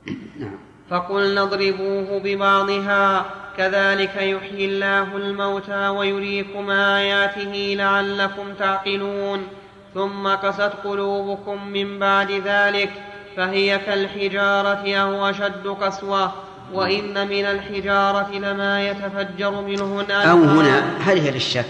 نعم. 0.39 0.57
فقلنا 0.89 1.41
اضربوه 1.41 2.21
ببعضها 2.23 3.25
كذلك 3.57 4.15
يحيي 4.15 4.65
الله 4.65 5.17
الموتى 5.17 5.87
ويريكم 5.87 6.69
آياته 6.69 7.75
لعلكم 7.77 8.53
تعقلون 8.59 9.47
ثم 9.93 10.27
قست 10.27 10.71
قلوبكم 10.83 11.67
من 11.67 11.99
بعد 11.99 12.31
ذلك 12.31 12.91
فهي 13.37 13.79
كالحجارة 13.79 14.95
أو 14.95 15.29
أشد 15.29 15.67
قسوة. 15.67 16.31
وإن 16.73 17.27
من 17.27 17.45
الحجارة 17.45 18.31
لما 18.31 18.89
يتفجر 18.89 19.61
منه 19.61 20.01
الأنهار 20.01 20.31
أو 20.31 20.43
هنا 20.43 20.97
هل 20.97 21.19
هي 21.19 21.31
للشك؟ 21.31 21.65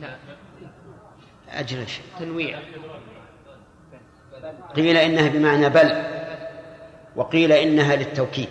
لا. 0.00 0.16
أجل 1.50 1.82
الشك. 1.82 2.02
تنويع. 2.18 2.58
قيل 4.76 4.96
إنها 4.96 5.28
بمعنى 5.28 5.68
بل 5.68 6.02
وقيل 7.16 7.52
إنها 7.52 7.96
للتوكيد. 7.96 8.48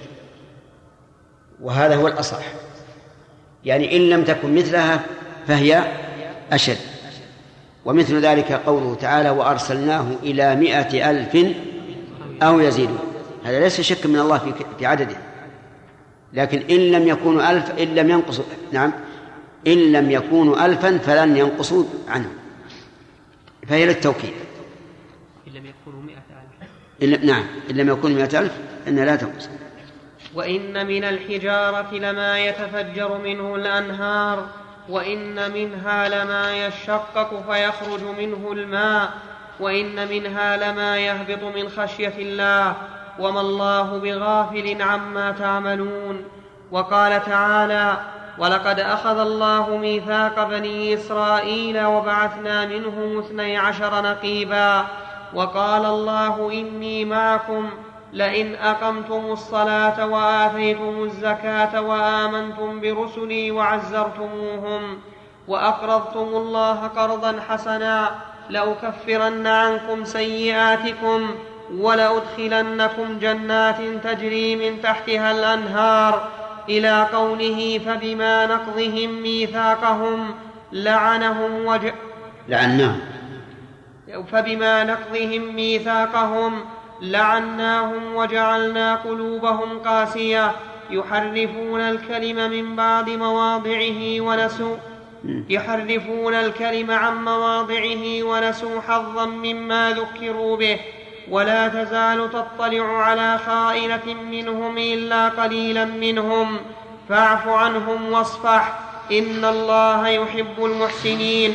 وهذا 1.62 1.96
هو 1.96 2.08
الأصح. 2.08 2.44
يعني 3.66 3.98
إن 3.98 4.10
لم 4.10 4.24
تكن 4.24 4.56
مثلها 4.56 5.00
فهي 5.48 5.84
أشد. 6.52 6.78
ومثل 7.86 8.22
ذلك 8.22 8.52
قوله 8.52 8.96
تعالى 8.96 9.30
وأرسلناه 9.30 10.08
إلى 10.24 10.56
مائة 10.56 11.10
ألف 11.12 11.56
أو 12.42 12.60
يزيدون 12.60 13.07
هذا 13.48 13.60
ليس 13.60 13.82
شك 13.82 14.06
من 14.06 14.20
الله 14.20 14.38
في 14.38 14.54
في 14.80 14.86
عدده. 14.86 15.18
لكن 16.34 16.62
إن 16.62 16.91
لم 16.91 17.08
يكونوا 17.08 17.52
ألف 17.52 17.72
إن 17.80 17.95
لم 17.95 18.10
ينقصوا 18.10 18.45
نعم. 18.72 18.93
إن 19.68 19.91
لم 19.91 20.12
يكونوا 20.12 20.66
ألفا 20.66 20.98
فلن 20.98 21.38
ينقصوا 21.38 21.84
عنه. 22.08 22.30
فهي 23.68 23.86
للتوكيد. 23.86 24.34
إن 25.48 25.54
لم 25.54 25.66
يكونوا 25.66 26.02
مئة 26.02 26.18
ألف. 26.18 26.70
إن 27.04 27.28
نعم. 27.28 27.43
إن 27.70 27.76
لم 27.76 27.89
يكونوا 27.89 28.18
مئة 28.18 28.39
ألف 28.39 28.54
إنها 28.88 29.06
لا 29.06 29.16
تنقص. 29.16 29.50
وإن 30.34 30.88
من 30.88 31.04
الحجارة 31.04 31.95
لما 31.95 32.39
يتفجر 32.39 33.18
منه 33.18 33.56
الأنهار 33.56 34.48
وإن 34.89 35.52
منها 35.52 36.10
لما 36.10 36.68
يشقق 36.68 37.52
فيخرج 37.52 38.02
منه 38.20 38.52
الماء 38.52 39.12
وإن 39.60 40.08
منها 40.08 40.58
لما 40.58 40.98
يهبط 40.98 41.56
من 41.56 41.70
خشية 41.70 42.14
الله 42.18 42.76
وما 43.20 43.41
الله 43.41 43.97
بغافل 43.97 44.82
عما 44.82 45.32
تعملون 45.32 46.24
وقال 46.72 47.24
تعالى 47.24 47.97
ولقد 48.38 48.80
أخذ 48.80 49.20
الله 49.20 49.78
ميثاق 49.78 50.43
بني 50.43 50.93
إسرائيل 50.93 51.86
وبعثنا 51.86 52.65
منهم 52.65 53.20
اثني 53.20 53.57
عشر 53.57 54.01
نقيبا 54.01 54.86
وقال 55.34 55.86
الله 55.86 56.51
إني 56.51 57.05
معكم 57.05 57.70
لئن 58.13 58.55
أقمتم 58.55 59.26
الصلاة 59.32 60.07
وآتيتم 60.07 61.03
الزكاة 61.03 61.82
وآمنتم 61.82 62.82
برسلي 62.82 63.51
وعزرتموهم 63.51 64.99
وأقرضتم 65.47 66.20
الله 66.20 66.88
قرضا 66.88 67.39
حسنا 67.49 68.11
لأكفرن 68.49 69.47
عنكم 69.47 70.03
سيئاتكم 70.03 71.36
ولأدخلنكم 71.74 73.20
جنات 73.20 73.78
تجري 74.03 74.55
من 74.55 74.82
تحتها 74.82 75.32
الأنهار 75.32 76.28
إلى 76.70 77.07
قوله 77.13 77.80
فبما 77.86 78.45
نقضهم 78.45 79.22
ميثاقهم 79.22 80.36
لعنهم 80.72 81.65
وج... 81.65 81.91
لعناهم. 82.47 82.99
فبما 84.32 84.84
نقضهم 84.84 85.55
ميثاقهم 85.55 86.65
لعناهم 87.01 88.15
وجعلنا 88.15 88.95
قلوبهم 88.95 89.80
قاسية 89.80 90.51
يحرفون 90.89 91.82
الكلم 91.82 92.51
من 92.51 92.76
بعد 92.76 93.09
مواضعه 93.09 94.22
ونسوا 94.22 94.76
يحرفون 95.49 96.34
الكلم 96.34 96.91
عن 96.91 97.26
مواضعه 97.26 98.24
ونسوا 98.24 98.82
حظا 98.82 99.26
مما 99.26 99.91
ذكروا 99.91 100.57
به. 100.57 100.80
ولا 101.30 101.68
تزال 101.68 102.30
تطلع 102.30 102.98
على 103.02 103.38
خائنة 103.38 104.14
منهم 104.32 104.78
إلا 104.78 105.30
قليلا 105.30 105.86
منهم. 105.86 106.58
فاعف 107.10 107.48
عنهم 107.48 108.12
واصفح. 108.12 108.80
إن 109.12 109.46
الله 109.46 110.08
يحب 110.08 110.66
المحسنين. 110.66 111.54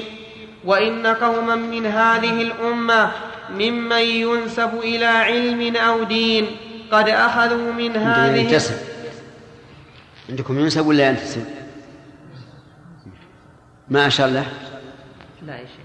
وإن 0.64 1.06
قوما 1.06 1.54
من 1.54 1.86
هذه 1.86 2.42
الأمة 2.42 3.10
ممن 3.50 4.02
ينسب 4.02 4.74
إلى 4.74 5.06
علم 5.06 5.76
أو 5.76 6.02
دين 6.04 6.56
قد 6.92 7.08
أخذوا 7.08 7.72
من 7.72 7.96
هذه 7.96 8.36
ينتسب 8.36 8.76
عندكم 10.28 10.58
ينسب 10.58 10.86
ولا 10.86 11.08
ينتسب؟ 11.08 11.44
ما 13.88 14.06
أشار 14.06 14.28
له 14.28 14.46
لا 15.46 15.54
يا 15.56 15.66
شيخ. 15.66 15.81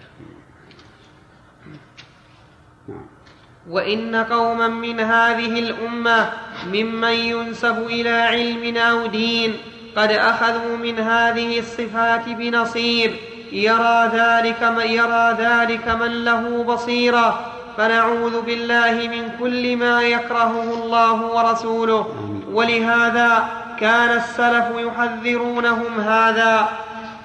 وإن 3.70 4.15
قوما 4.15 4.68
من 4.68 4.99
هذه 4.99 5.59
الأمة 5.59 6.30
ممن 6.74 7.13
ينسب 7.13 7.88
إلى 7.89 8.09
علم 8.09 8.78
أو 8.78 9.05
دين 9.05 9.57
قد 9.95 10.11
أخذوا 10.11 10.78
من 10.78 10.99
هذه 10.99 11.59
الصفات 11.59 12.30
بنصيب. 12.30 13.11
يرى 13.51 14.11
ذلك 14.13 14.63
من 14.63 14.88
يرى 14.88 15.38
ذلك 15.39 15.88
من 15.88 16.26
له 16.26 16.63
بصيرة. 16.63 17.51
فنعوذ 17.78 18.41
بالله 18.41 18.91
من 18.91 19.32
كل 19.39 19.76
ما 19.76 20.01
يكرهه 20.01 20.74
الله 20.74 21.22
ورسوله. 21.22 22.15
ولهذا 22.51 23.49
كان 23.80 24.09
السلف 24.09 24.65
يحذرونهم 24.78 25.99
هذا. 25.99 26.70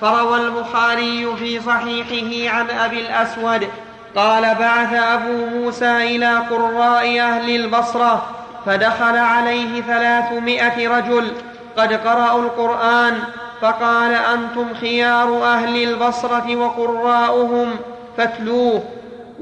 فروى 0.01 0.37
البخاري 0.37 1.37
في 1.37 1.61
صحيحه 1.61 2.57
عن 2.57 2.71
أبي 2.71 3.01
الأسود 3.01 3.69
قال 4.17 4.43
بعث 4.43 4.93
أبو 4.95 5.47
موسى 5.47 6.17
إلى 6.17 6.37
قراء 6.51 7.21
أهل 7.21 7.57
البصرة 7.57 8.27
فدخل 8.67 9.17
عليه 9.17 9.83
ثلاثمائة 9.83 10.89
رجل 10.99 11.33
قد 11.77 11.93
قرأوا 11.93 12.43
القرآن 12.43 13.19
فقال 13.61 14.15
أنتم 14.15 14.75
خيار 14.81 15.45
أهل 15.45 15.83
البصرة 15.83 16.57
وقراؤهم 16.57 17.71
فاتلوه 18.17 18.83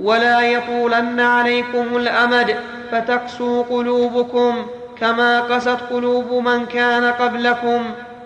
ولا 0.03 0.41
يطولن 0.41 1.21
عليكم 1.21 1.97
الأمد 1.97 2.57
فتقسو 2.93 3.63
قلوبكم 3.63 4.67
كما 5.01 5.41
قست 5.41 5.79
قلوب 5.91 6.33
من 6.33 6.67
كان 6.67 7.05
قبلكم 7.05 7.83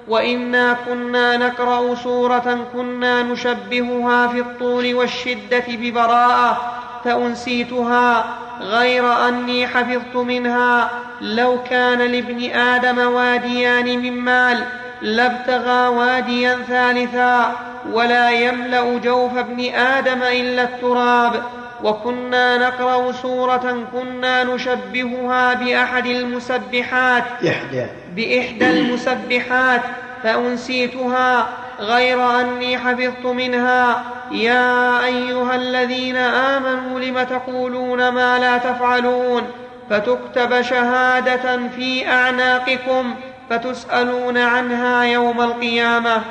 وانا 0.08 0.76
كنا 0.86 1.36
نقرا 1.36 1.94
سوره 1.94 2.58
كنا 2.72 3.22
نشبهها 3.22 4.28
في 4.28 4.38
الطول 4.38 4.94
والشده 4.94 5.64
ببراءه 5.68 6.72
فانسيتها 7.04 8.24
غير 8.60 9.28
اني 9.28 9.66
حفظت 9.66 10.16
منها 10.16 10.90
لو 11.20 11.58
كان 11.70 11.98
لابن 11.98 12.50
آدم 12.50 12.98
واديان 12.98 13.98
من 13.98 14.12
مال 14.12 14.64
لابتغى 15.02 15.88
واديا 15.88 16.58
ثالثا 16.68 17.52
ولا 17.92 18.30
يملا 18.30 18.98
جوف 18.98 19.36
ابن 19.38 19.74
آدم 19.74 20.22
الا 20.22 20.62
التراب 20.62 21.42
وكنا 21.84 22.56
نقرا 22.56 23.12
سوره 23.12 23.86
كنا 23.92 24.44
نشبهها 24.44 25.54
باحد 25.54 26.06
المسبحات 26.06 27.24
إحدى. 27.48 27.86
باحدى 28.16 28.70
المسبحات 28.70 29.80
فأنسيتها 30.24 31.48
غير 31.80 32.40
أني 32.40 32.78
حفظت 32.78 33.26
منها. 33.26 34.04
يا 34.32 35.04
أيها 35.04 35.54
الذين 35.54 36.16
آمنوا 36.16 37.00
لم 37.00 37.22
تقولون 37.22 38.08
ما 38.08 38.38
لا 38.38 38.58
تفعلون؟ 38.58 39.42
فتكتب 39.90 40.62
شهادة 40.62 41.68
في 41.68 42.08
أعناقكم 42.08 43.14
فتسألون 43.50 44.38
عنها 44.38 45.02
يوم 45.04 45.40
القيامة. 45.40 46.22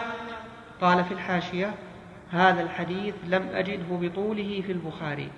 قال 0.81 1.03
في 1.03 1.13
الحاشية 1.13 1.71
هذا 2.31 2.61
الحديث 2.61 3.13
لم 3.27 3.43
أجده 3.55 3.89
بطوله 3.91 4.63
في 4.65 4.71
البخاري. 4.71 5.29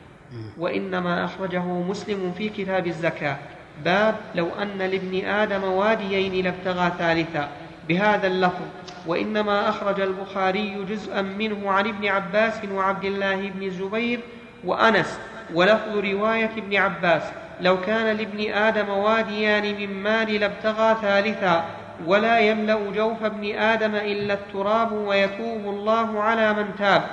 وإنما 0.57 1.25
أخرجه 1.25 1.63
مسلم 1.63 2.33
في 2.37 2.49
كتاب 2.49 2.87
الزكاة. 2.87 3.37
باب 3.85 4.15
لو 4.35 4.47
أن 4.61 4.77
لابن 4.77 5.25
آدم 5.25 5.63
واديين 5.63 6.45
لابتغى 6.45 6.91
ثالثا. 6.99 7.49
بهذا 7.87 8.27
اللفظ 8.27 8.65
وإنما 9.07 9.69
أخرج 9.69 10.01
البخاري 10.01 10.85
جزءا 10.89 11.21
منه 11.21 11.71
عن 11.71 11.87
ابن 11.87 12.07
عباس 12.07 12.53
وعبد 12.71 13.05
الله 13.05 13.49
بن 13.49 13.63
الزبير 13.63 14.19
وأنس 14.63 15.19
ولفظ 15.53 15.97
رواية 15.97 16.51
ابن 16.57 16.75
عباس 16.75 17.23
لو 17.61 17.81
كان 17.81 18.17
لابن 18.17 18.53
آدم 18.53 18.89
واديان 18.89 19.63
من 19.63 20.03
مال 20.03 20.39
لابتغى 20.39 20.97
ثالثا 21.01 21.65
ولا 22.05 22.39
يملأ 22.39 22.91
جوف 22.95 23.23
ابن 23.23 23.55
آدم 23.55 23.95
إلا 23.95 24.33
التراب 24.33 24.91
ويتوب 24.91 25.65
الله 25.65 26.21
على 26.21 26.53
من 26.53 26.75
تاب. 26.77 27.03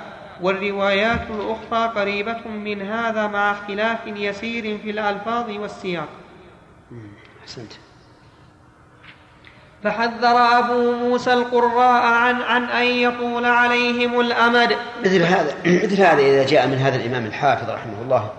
والروايات 0.41 1.21
الأخرى 1.29 2.01
قريبة 2.01 2.47
من 2.47 2.81
هذا 2.81 3.27
مع 3.27 3.51
اختلاف 3.51 3.99
يسير 4.07 4.77
في 4.77 4.89
الألفاظ 4.89 5.49
والسياق. 5.49 6.09
أحسنت. 7.41 7.71
فحذر 9.83 10.37
أبو 10.59 10.91
موسى 10.91 11.33
القراء 11.33 12.03
عن 12.03 12.41
عن 12.41 12.63
أن 12.63 12.85
يطول 12.85 13.45
عليهم 13.45 14.19
الأمد. 14.19 14.75
مثل 15.05 15.21
هذا 15.21 15.55
مثل 15.65 16.01
هذا 16.01 16.19
إذا 16.19 16.45
جاء 16.45 16.67
من 16.67 16.77
هذا 16.77 16.95
الإمام 16.95 17.25
الحافظ 17.25 17.69
رحمه 17.69 18.01
الله 18.01 18.29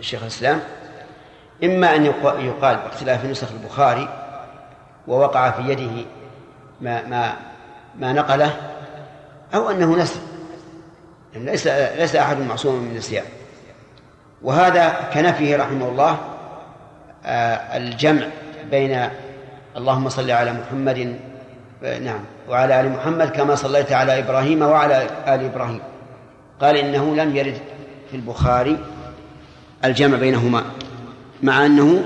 شيخ 0.00 0.22
الإسلام 0.22 0.60
إما 1.64 1.96
أن 1.96 2.04
يقال 2.06 2.76
باختلاف 2.76 3.24
نسخ 3.24 3.48
البخاري 3.52 4.08
ووقع 5.08 5.50
في 5.50 5.62
يده 5.62 6.06
ما 6.80 7.06
ما 7.06 7.36
ما 7.98 8.12
نقله 8.12 8.56
أو 9.54 9.70
أنه 9.70 9.96
نسخ 9.96 10.20
يعني 11.34 11.50
ليس 11.50 11.66
ليس 11.66 12.16
أحد 12.16 12.40
معصوم 12.40 12.74
من 12.74 12.90
النسيان. 12.90 13.24
وهذا 14.42 15.10
كنفيه 15.14 15.56
رحمه 15.56 15.88
الله 15.88 16.18
آه، 17.24 17.76
الجمع 17.76 18.26
بين 18.70 19.08
اللهم 19.76 20.08
صل 20.08 20.30
على 20.30 20.52
محمد 20.52 21.16
نعم 21.82 22.20
وعلى 22.48 22.80
آل 22.80 22.90
محمد 22.92 23.30
كما 23.30 23.54
صليت 23.54 23.92
على 23.92 24.18
إبراهيم 24.18 24.62
وعلى 24.62 25.02
آل 25.28 25.44
إبراهيم. 25.44 25.80
قال 26.60 26.76
إنه 26.76 27.16
لم 27.16 27.36
يرد 27.36 27.58
في 28.10 28.16
البخاري 28.16 28.78
الجمع 29.84 30.16
بينهما 30.18 30.62
مع 31.42 31.66
أنه 31.66 32.04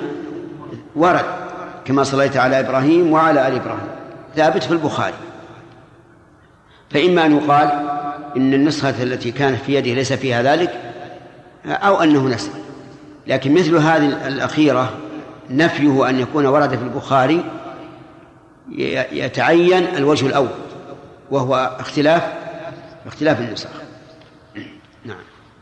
ورد 0.97 1.25
كما 1.85 2.03
صليت 2.05 2.37
على 2.37 2.61
إبراهيم 2.61 3.13
وعلى 3.13 3.49
آل 3.49 3.55
إبراهيم 3.55 3.89
ثابت 4.37 4.63
في 4.63 4.71
البخاري. 4.71 5.15
فإما 6.91 7.27
أن 7.27 7.37
يقال 7.37 7.71
إن 8.37 8.55
النسخة 8.55 9.03
التي 9.03 9.31
كانت 9.31 9.61
في 9.61 9.75
يده 9.75 9.95
ليس 9.95 10.13
فيها 10.13 10.43
ذلك 10.43 10.81
أو 11.67 12.03
أنه 12.03 12.29
نسخ 12.29 12.51
لكن 13.27 13.55
مثل 13.55 13.77
هذه 13.77 14.29
الأخيرة 14.29 14.93
نفيه 15.51 16.09
أن 16.09 16.21
يكون 16.21 16.47
ورد 16.47 16.69
في 16.69 16.83
البخاري 16.83 17.45
يتعين 19.13 19.87
الوجه 19.97 20.27
الأول 20.27 20.49
وهو 21.31 21.77
اختلاف 21.81 22.33
اختلاف 23.07 23.41
النسخ. 23.41 23.69
نعم. 25.05 25.17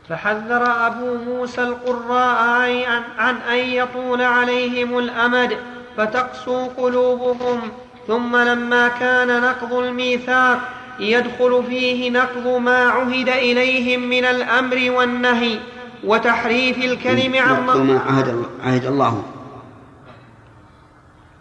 فحذر 0.09 0.87
أبو 0.87 1.17
موسى 1.17 1.63
القراء 1.63 2.85
عن, 3.17 3.35
أن 3.35 3.57
يطول 3.57 4.21
عليهم 4.21 4.97
الأمد 4.97 5.57
فتقسو 5.97 6.67
قلوبهم 6.77 7.61
ثم 8.07 8.37
لما 8.37 8.87
كان 8.87 9.41
نقض 9.41 9.73
الميثاق 9.73 10.59
يدخل 10.99 11.63
فيه 11.67 12.09
نقض 12.09 12.47
ما 12.47 12.89
عهد 12.89 13.29
إليهم 13.29 14.09
من 14.09 14.25
الأمر 14.25 14.91
والنهي 14.91 15.59
وتحريف 16.03 16.77
الكلم 16.77 17.35
عن 17.35 17.65
ما 17.65 17.99
عهد, 18.07 18.45
عهد 18.63 18.85
الله. 18.85 19.23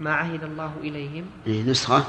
ما 0.01 0.15
عهد 0.15 0.45
الله 0.45 0.73
إليهم. 0.81 1.25
إيه 1.47 1.63
نسخة. 1.63 2.05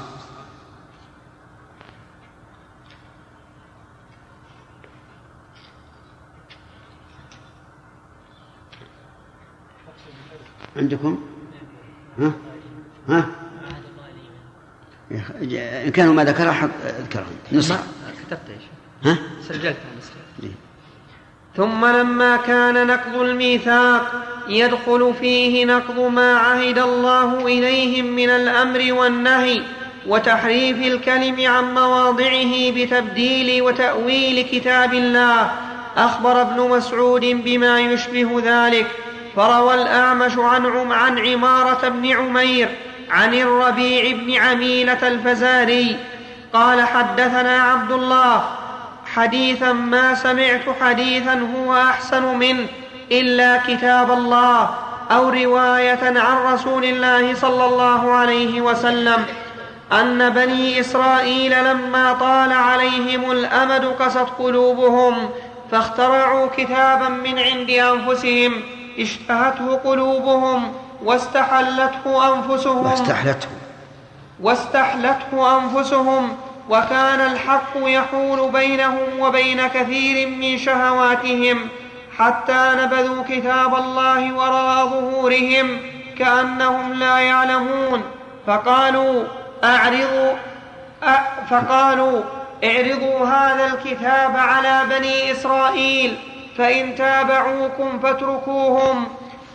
عندكم؟ 10.76 11.22
ها؟ 12.18 12.32
ها؟ 13.08 13.30
إن 15.42 15.90
كانوا 15.90 16.14
ما 16.14 16.24
ذكرها 16.24 16.70
اذكرها 16.84 17.26
نسخة. 17.52 17.84
كتبت 18.26 18.50
إيش؟ 18.50 18.62
ها؟ 19.04 19.18
سجلتها 19.42 19.96
نسخة. 19.98 20.20
إيه. 20.42 20.52
ثم 21.56 21.86
لما 21.86 22.36
كان 22.36 22.86
نقض 22.86 23.20
الميثاق 23.20 24.12
يدخل 24.48 25.14
فيه 25.20 25.64
نقض 25.64 25.98
ما 26.00 26.36
عهد 26.36 26.78
الله 26.78 27.46
إليهم 27.46 28.04
من 28.04 28.30
الأمر 28.30 28.92
والنهي 28.92 29.62
وتحريف 30.06 30.76
الكلم 30.76 31.36
عن 31.46 31.74
مواضعه 31.74 32.70
بتبديل 32.70 33.62
وتأويل 33.62 34.46
كتاب 34.52 34.94
الله. 34.94 35.50
أخبر 35.96 36.40
ابن 36.40 36.68
مسعود 36.68 37.24
بما 37.24 37.80
يشبه 37.80 38.42
ذلك. 38.44 38.86
فروى 39.36 39.74
الأعمش 39.74 40.38
عن 40.38 40.92
عن 40.92 41.18
عمارة 41.18 41.88
بن 41.88 42.12
عمير 42.12 42.68
عن 43.10 43.34
الربيع 43.34 44.16
بن 44.16 44.34
عميلة 44.34 45.08
الفزاري. 45.08 45.96
قال 46.52 46.82
حدثنا 46.82 47.62
عبد 47.62 47.92
الله 47.92 48.44
حديثا 49.16 49.72
ما 49.72 50.14
سمعت 50.14 50.60
حديثا 50.80 51.48
هو 51.56 51.76
أحسن 51.76 52.38
منه 52.38 52.66
إلا 53.12 53.60
كتاب 53.66 54.10
الله 54.10 54.70
أو 55.10 55.28
رواية 55.28 56.20
عن 56.20 56.52
رسول 56.54 56.84
الله 56.84 57.34
صلى 57.34 57.64
الله 57.64 58.10
عليه 58.12 58.60
وسلم 58.60 59.24
أن 59.92 60.30
بني 60.30 60.80
إسرائيل 60.80 61.64
لما 61.64 62.12
طال 62.12 62.52
عليهم 62.52 63.30
الأمد 63.30 63.84
قست 63.84 64.26
قلوبهم 64.38 65.30
فاخترعوا 65.70 66.48
كتابا 66.56 67.08
من 67.08 67.38
عند 67.38 67.70
أنفسهم 67.70 68.62
اشتهته 68.98 69.76
قلوبهم 69.84 70.72
واستحلته 71.04 72.34
أنفسهم. 72.34 72.86
واستحلته. 72.86 73.48
واستحلته 74.42 75.58
أنفسهم. 75.58 76.36
وكان 76.68 77.20
الحق 77.20 77.70
يحول 77.76 78.50
بينهم 78.52 79.20
وبين 79.20 79.66
كثير 79.66 80.28
من 80.28 80.58
شهواتهم 80.58 81.68
حتى 82.18 82.70
نبذوا 82.82 83.24
كتاب 83.28 83.74
الله 83.74 84.34
وراء 84.34 84.86
ظهورهم 84.86 85.78
كأنهم 86.18 86.92
لا 86.94 87.18
يعلمون. 87.18 88.02
فقالوا 88.46 89.24
أعرضوا 89.64 90.32
فقالوا 91.50 92.22
اعرضوا 92.64 93.26
هذا 93.26 93.66
الكتاب 93.66 94.36
على 94.36 94.80
بني 94.90 95.32
إسرائيل 95.32 96.16
فإن 96.58 96.94
تابعوكم 96.94 97.98
فاتركوهم 97.98 99.08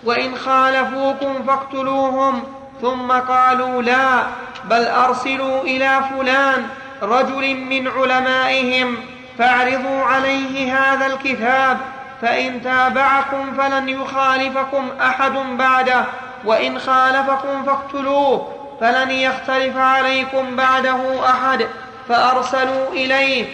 وإن 0.04 0.36
خالفوكم 0.36 1.44
فاقتلوهم. 1.48 2.44
ثم 2.82 3.12
قالوا 3.12 3.82
لا 3.82 4.24
بل 4.66 4.86
أرسلوا 4.86 5.62
إلى 5.62 6.02
فلان 6.12 6.68
رجل 7.02 7.56
من 7.56 7.88
علمائهم 7.88 8.98
فاعرضوا 9.38 10.02
عليه 10.04 10.78
هذا 10.78 11.06
الكتاب 11.06 11.78
فإن 12.22 12.62
تابعكم 12.62 13.54
فلن 13.58 13.90
يخالفكم 13.90 14.90
أحد 15.02 15.34
بعده 15.58 16.06
وإن 16.46 16.80
خالفكم 16.80 17.64
فاقتلوه 17.66 18.60
فلن 18.82 19.12
يختلف 19.12 19.78
عليكم 19.78 20.56
بعده 20.56 21.30
أحد 21.30 21.68
فأرسلوا 22.10 22.88
إليه. 22.92 23.46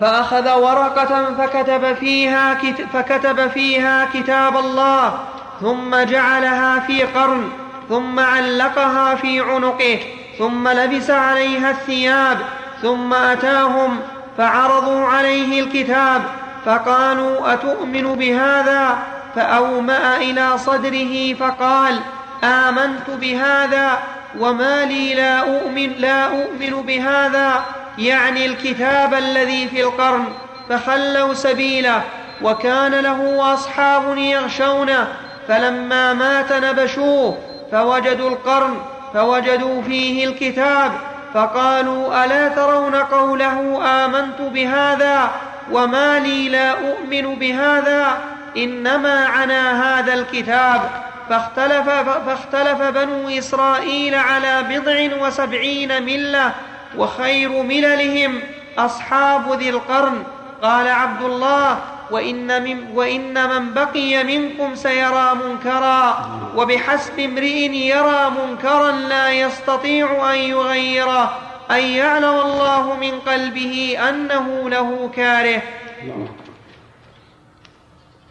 فأخذ 0.00 0.52
ورقة 0.52 1.34
فكتب 1.38 1.94
فيها, 1.94 2.58
فكتب 2.92 3.50
فيها 3.50 4.08
كتاب 4.14 4.56
الله 4.56 5.18
ثم 5.60 5.96
جعلها 5.96 6.80
في 6.80 7.02
قرن 7.02 7.50
ثم 7.88 8.20
علقها 8.20 9.14
في 9.14 9.40
عنقه. 9.40 9.98
ثم 10.38 10.68
لبس 10.68 11.10
عليها 11.10 11.70
الثياب 11.70 12.38
ثم 12.82 13.14
أتاهم 13.14 14.00
فعرضوا 14.38 15.06
عليه 15.06 15.60
الكتاب 15.60 16.22
فقالوا 16.64 17.52
أتؤمن 17.52 18.14
بهذا؟ 18.14 18.98
فأومأ 19.36 20.16
إلى 20.16 20.58
صدره 20.58 21.34
فقال 21.34 22.00
آمنت 22.44 23.10
بهذا 23.20 23.98
وما 24.38 24.84
لي 24.84 25.14
لا 25.14 25.38
أؤمن 25.40 25.92
لا 25.98 26.24
أؤمن 26.24 26.82
بهذا 26.86 27.64
يعني 27.98 28.46
الكتاب 28.46 29.14
الذي 29.14 29.68
في 29.68 29.82
القرن. 29.82 30.24
فخلوا 30.68 31.34
سبيله 31.34 32.02
وكان 32.42 32.94
له 32.94 33.52
أصحاب 33.54 34.18
يغشونه 34.18 35.08
فلما 35.48 36.12
مات 36.12 36.52
نبشوه 36.52 37.38
فوجدوا 37.72 38.30
القرن 38.30 38.76
فوجدوا 39.14 39.82
فيه 39.82 40.26
الكتاب 40.26 40.92
فقالوا 41.34 42.24
ألا 42.24 42.48
ترون 42.48 42.94
قوله 42.94 43.80
آمنت 44.04 44.40
بهذا 44.40 45.30
وما 45.72 46.18
لي 46.18 46.48
لا 46.48 46.70
أؤمن 46.70 47.34
بهذا 47.34 48.18
إنما 48.56 49.26
عنا 49.26 49.98
هذا 49.98 50.14
الكتاب 50.14 50.80
فاختلف, 51.28 51.88
فاختلف 52.26 52.82
بنو 52.82 53.28
إسرائيل 53.28 54.14
على 54.14 54.62
بضع 54.68 55.26
وسبعين 55.26 56.02
ملة 56.02 56.52
وخير 56.96 57.62
مللهم 57.62 58.40
أصحاب 58.78 59.52
ذي 59.52 59.70
القرن 59.70 60.22
قال 60.62 60.88
عبد 60.88 61.22
الله 61.22 61.78
وإن 62.10 62.64
من, 62.64 62.96
وإن 62.96 63.48
من 63.48 63.74
بقي 63.74 64.24
منكم 64.24 64.74
سيرى 64.74 65.34
منكرا 65.34 66.28
وبحسب 66.56 67.18
امرئ 67.18 67.72
يرى 67.74 68.30
منكرا 68.30 68.92
لا 68.92 69.32
يستطيع 69.32 70.34
أن 70.34 70.38
يغيره. 70.38 71.38
أن 71.70 71.82
يعلم 71.82 72.40
الله 72.40 72.96
من 72.96 73.20
قلبه 73.20 73.96
أنه 74.08 74.70
له 74.70 75.10
كاره. 75.16 75.62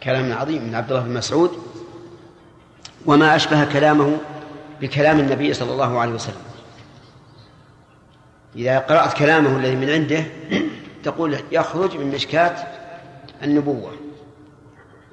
كلام 0.02 0.32
عظيم 0.32 0.64
من 0.64 0.74
عبد 0.74 0.92
الله 0.92 1.02
بن 1.02 1.14
مسعود. 1.14 1.62
وما 3.06 3.36
أشبه 3.36 3.64
كلامه 3.64 4.18
بكلام 4.80 5.18
النبي 5.18 5.54
صلى 5.54 5.72
الله 5.72 6.00
عليه 6.00 6.12
وسلم. 6.12 6.42
إذا 8.56 8.78
قرأت 8.78 9.12
كلامه 9.12 9.56
الذي 9.56 9.76
من 9.76 9.90
عنده 9.90 10.24
تقول 11.04 11.38
يخرج 11.52 11.96
من 11.96 12.10
مشكاة 12.10 12.77
النبوة. 13.42 13.92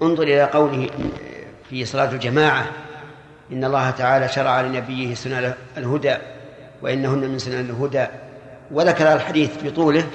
انظر 0.01 0.23
إلى 0.23 0.43
قوله 0.43 0.89
في 1.69 1.85
صلاة 1.85 2.11
الجماعة 2.11 2.65
إن 3.51 3.63
الله 3.63 3.89
تعالى 3.89 4.27
شرع 4.27 4.61
لنبيه 4.61 5.15
سنن 5.15 5.53
الهدى 5.77 6.15
وإنهن 6.81 7.19
من 7.19 7.39
سنن 7.39 7.59
الهدى. 7.59 8.05
وذكر 8.71 9.13
الحديث 9.13 9.63
بطوله 9.63 10.07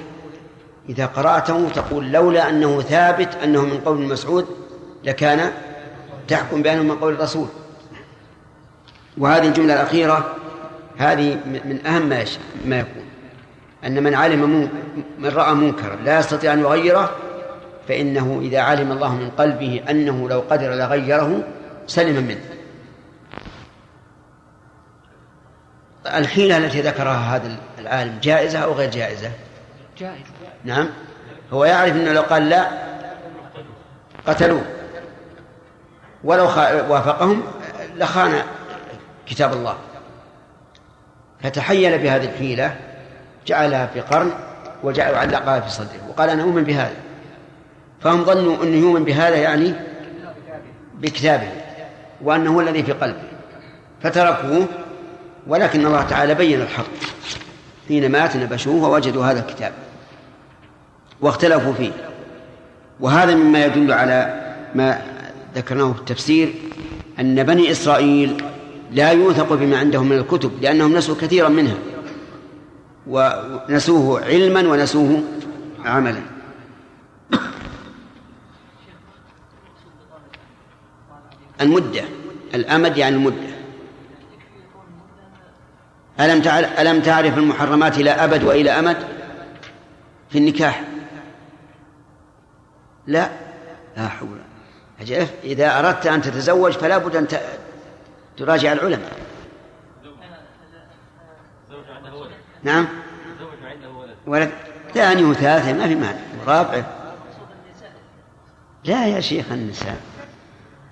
إذا 0.89 1.05
قرأته 1.05 1.69
تقول 1.69 2.11
لولا 2.11 2.49
أنه 2.49 2.81
ثابت 2.81 3.35
أنه 3.43 3.65
من 3.65 3.77
قول 3.77 4.01
مسعود 4.01 4.47
لكان 5.03 5.51
تحكم 6.27 6.61
بأنه 6.61 6.83
من 6.83 6.95
قول 6.95 7.13
الرسول. 7.13 7.47
وهذه 9.17 9.47
الجملة 9.47 9.73
الأخيرة 9.73 10.35
هذه 10.97 11.37
من 11.45 11.85
أهم 11.85 12.09
ما 12.65 12.79
يكون 12.79 13.03
أن 13.85 14.03
من 14.03 14.15
علم 14.15 14.69
من 15.19 15.29
رأى 15.29 15.55
منكرا 15.55 15.95
لا 15.95 16.19
يستطيع 16.19 16.53
أن 16.53 16.59
يغيره 16.59 17.11
فإنه 17.87 18.39
إذا 18.41 18.59
علم 18.59 18.91
الله 18.91 19.15
من 19.15 19.29
قلبه 19.29 19.83
أنه 19.89 20.29
لو 20.29 20.43
قدر 20.49 20.73
لغيره 20.75 21.43
سلم 21.87 22.23
منه. 22.23 22.41
الحيلة 26.05 26.57
التي 26.57 26.81
ذكرها 26.81 27.35
هذا 27.35 27.57
العالم 27.79 28.19
جائزة 28.19 28.59
أو 28.59 28.73
غير 28.73 28.89
جائزة؟ 28.89 29.31
جائزة. 29.97 30.23
نعم. 30.63 30.89
هو 31.53 31.65
يعرف 31.65 31.95
أنه 31.95 32.13
لو 32.13 32.21
قال 32.21 32.49
لا 32.49 32.67
قتلوه. 34.27 34.65
ولو 36.23 36.45
وافقهم 36.89 37.43
لخان 37.95 38.43
كتاب 39.25 39.53
الله. 39.53 39.77
فتحيل 41.43 41.97
بهذه 41.97 42.25
الحيلة 42.25 42.75
جعلها 43.47 43.87
في 43.87 44.01
قرن 44.01 44.31
وجعل 44.83 45.15
علقها 45.15 45.59
في 45.59 45.69
صدره. 45.69 46.09
وقال 46.09 46.29
أنا 46.29 46.43
أؤمن 46.43 46.63
بهذا. 46.63 46.95
فهم 48.03 48.25
ظنوا 48.25 48.63
أنه 48.63 48.77
يؤمن 48.77 49.03
بهذا 49.03 49.35
يعني 49.35 49.73
بكتابه 50.99 51.47
وأنه 52.21 52.59
الذي 52.59 52.83
في 52.83 52.91
قلبه. 52.91 53.23
فتركوه 54.01 54.65
ولكن 55.47 55.85
الله 55.85 56.01
تعالى 56.01 56.35
بين 56.35 56.61
الحق. 56.61 56.85
حين 57.87 58.11
مات 58.11 58.35
نبشوه 58.35 58.89
ووجدوا 58.89 59.25
هذا 59.25 59.39
الكتاب 59.39 59.71
واختلفوا 61.21 61.73
فيه. 61.73 61.91
وهذا 62.99 63.35
مما 63.35 63.65
يدل 63.65 63.91
على 63.91 64.41
ما 64.75 65.01
ذكرناه 65.55 65.93
في 65.93 65.99
التفسير 65.99 66.53
أن 67.19 67.43
بني 67.43 67.71
إسرائيل 67.71 68.43
لا 68.91 69.11
يوثق 69.11 69.53
بما 69.53 69.77
عندهم 69.77 70.09
من 70.09 70.17
الكتب 70.17 70.51
لأنهم 70.61 70.97
نسوا 70.97 71.15
كثيرا 71.15 71.49
منها. 71.49 71.77
ونسوه 73.07 74.25
علما 74.25 74.59
ونسوه 74.59 75.23
عملا. 75.85 76.21
المدة 81.61 82.03
الأمد 82.53 82.97
يعني 82.97 83.15
المدة. 83.15 83.51
ألم 86.19 86.41
تعرف, 86.41 86.79
ألم 86.79 87.01
تعرف 87.01 87.37
المحرمات 87.37 87.97
إلى 87.97 88.11
أبد 88.11 88.43
وإلى 88.43 88.71
أمد؟ 88.71 88.97
في 90.29 90.37
النكاح. 90.37 90.83
لا. 93.07 93.29
لا 93.97 94.07
حول. 94.07 94.37
إذا 95.43 95.79
أردت 95.79 96.07
أن 96.07 96.21
تتزوج 96.21 96.71
فلا 96.71 96.97
بد 96.97 97.15
أن 97.15 97.27
تراجع 98.37 98.73
العلماء. 98.73 99.13
نعم. 102.63 102.87
ولد 104.27 104.51
ثاني 104.93 105.23
وثالثة 105.23 105.73
ما 105.73 105.87
في 105.87 105.95
مانع. 105.95 106.19
ورابعه 106.45 106.85
لا 108.85 109.07
يا 109.07 109.19
شيخ 109.19 109.45
النساء. 109.51 110.10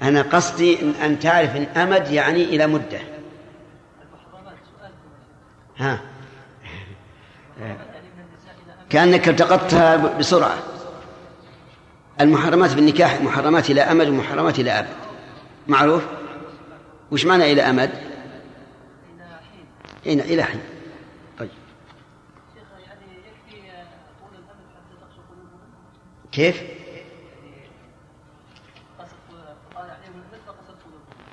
أنا 0.01 0.21
قصدي 0.21 0.81
إن, 0.81 0.89
أن 0.89 1.19
تعرف 1.19 1.55
إن 1.55 1.63
أمد 1.63 2.11
يعني 2.11 2.43
إلى 2.43 2.67
مدة. 2.67 2.99
ها. 5.77 5.99
كأنك 8.89 9.29
التقطتها 9.29 10.17
بسرعة. 10.17 10.57
المحرمات 12.21 12.69
في 12.69 12.79
النكاح 12.79 13.21
محرمات 13.21 13.69
إلى 13.69 13.81
أمد 13.81 14.07
ومحرمات 14.07 14.59
إلى 14.59 14.71
أبد. 14.71 14.89
معروف؟ 15.67 16.03
وش 17.11 17.25
معنى 17.25 17.51
إلى 17.51 17.61
أمد؟ 17.61 17.91
إلى 20.05 20.21
إلى 20.21 20.43
حين. 20.43 20.61
طيب. 21.39 21.49
كيف؟ 26.31 26.78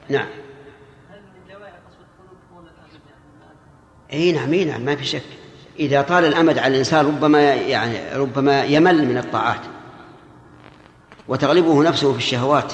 نعم. 0.08 0.26
إي 4.12 4.32
نعم 4.32 4.52
إي 4.52 4.64
نعم 4.64 4.80
ما 4.80 4.96
في 4.96 5.04
شك. 5.04 5.22
إذا 5.78 6.02
طال 6.02 6.24
الأمد 6.24 6.58
على 6.58 6.72
الإنسان 6.72 7.06
ربما 7.06 7.54
يعني 7.54 8.14
ربما 8.14 8.64
يمل 8.64 9.08
من 9.08 9.18
الطاعات. 9.18 9.60
وتغلبه 11.28 11.82
نفسه 11.82 12.12
في 12.12 12.18
الشهوات. 12.18 12.72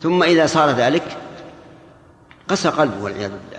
ثم 0.00 0.22
إذا 0.22 0.46
صار 0.46 0.70
ذلك 0.70 1.16
قسى 2.48 2.68
قلبه 2.68 3.02
والعياذ 3.02 3.30
بالله. 3.30 3.58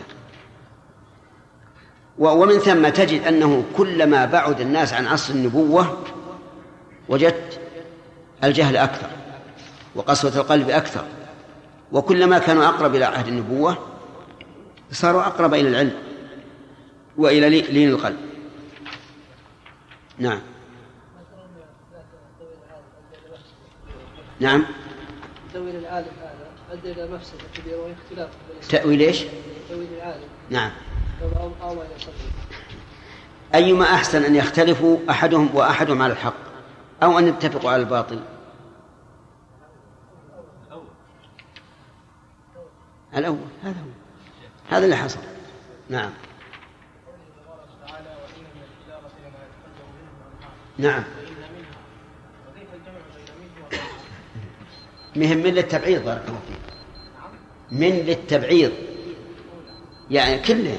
ومن 2.18 2.60
ثم 2.60 2.90
تجد 2.90 3.28
أنه 3.28 3.66
كلما 3.78 4.26
بعد 4.26 4.62
الناس 4.62 4.94
عن 4.94 5.08
عصر 5.08 5.34
النبوة 5.34 5.98
وجدت 7.10 7.60
الجهل 8.44 8.78
أكثر 8.78 9.08
وقسوة 9.96 10.36
القلب 10.36 10.70
أكثر. 10.70 11.06
وكلما 11.92 12.40
كانوا 12.40 12.66
أقرب 12.66 12.96
إلى 12.96 13.06
عهد 13.06 13.28
النبوة 13.28 13.78
صاروا 14.92 15.22
أقرب 15.22 15.54
إلى 15.54 15.70
العلم 15.70 15.94
وإلى 17.18 17.50
لين 17.50 17.90
القلب. 17.90 18.18
نعم. 20.20 20.40
نعم. 24.40 24.66
تأويل 25.54 25.76
العالم 25.76 26.12
هذا 26.22 26.50
أدى 26.72 26.92
إلى 26.92 27.14
مفسدة 27.14 27.44
كبيرة 27.56 27.78
وهي 27.78 27.94
اختلاف 27.94 28.30
تأويل 28.70 29.02
إيش؟ 29.02 29.24
تأويل 29.70 29.88
العالم. 29.98 30.24
نعم. 30.50 30.72
أيما 33.56 33.86
أحسن 33.86 34.24
أن 34.24 34.36
يختلفوا 34.36 34.98
أحدهم 35.10 35.50
وأحدهم 35.54 36.02
على 36.02 36.14
الحق 36.14 36.34
أو 37.04 37.20
أن 37.20 37.28
يتفقوا 37.28 37.72
على 37.72 37.82
الباطل؟ 37.82 38.20
الأول 43.16 43.38
هذا 43.64 43.72
هو. 43.80 43.92
هذا 44.70 44.86
اللي 44.86 44.96
حصل. 44.96 45.20
نعم. 45.90 46.12
نعم. 50.78 51.04
مهم 55.16 55.38
من 55.38 55.54
للتبعيض 55.54 56.06
بارك 56.06 56.24
الله 56.28 56.40
فيك. 56.48 56.60
من 57.72 57.90
للتبعيض. 57.90 58.72
يعني 60.12 60.40
كله. 60.40 60.78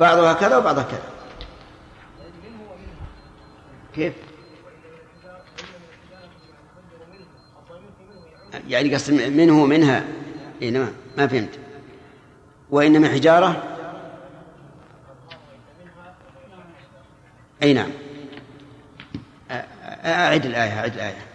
بعضها 0.00 0.32
كذا 0.32 0.56
وبعضها 0.56 0.82
كذا. 0.82 1.10
كيف؟ 3.94 4.12
يعني 8.68 8.94
قصد 8.94 9.12
منه 9.12 9.62
ومنها. 9.62 10.04
اي 10.62 10.70
نعم. 10.70 11.03
ما 11.16 11.26
فهمت. 11.26 11.58
وإن 12.70 13.02
من 13.02 13.08
حجارة؟ 13.08 13.62
أي 17.62 17.72
نعم. 17.72 17.90
أعد 20.04 20.46
الآية 20.46 20.80
أعد 20.80 20.94
الآية. 20.94 21.26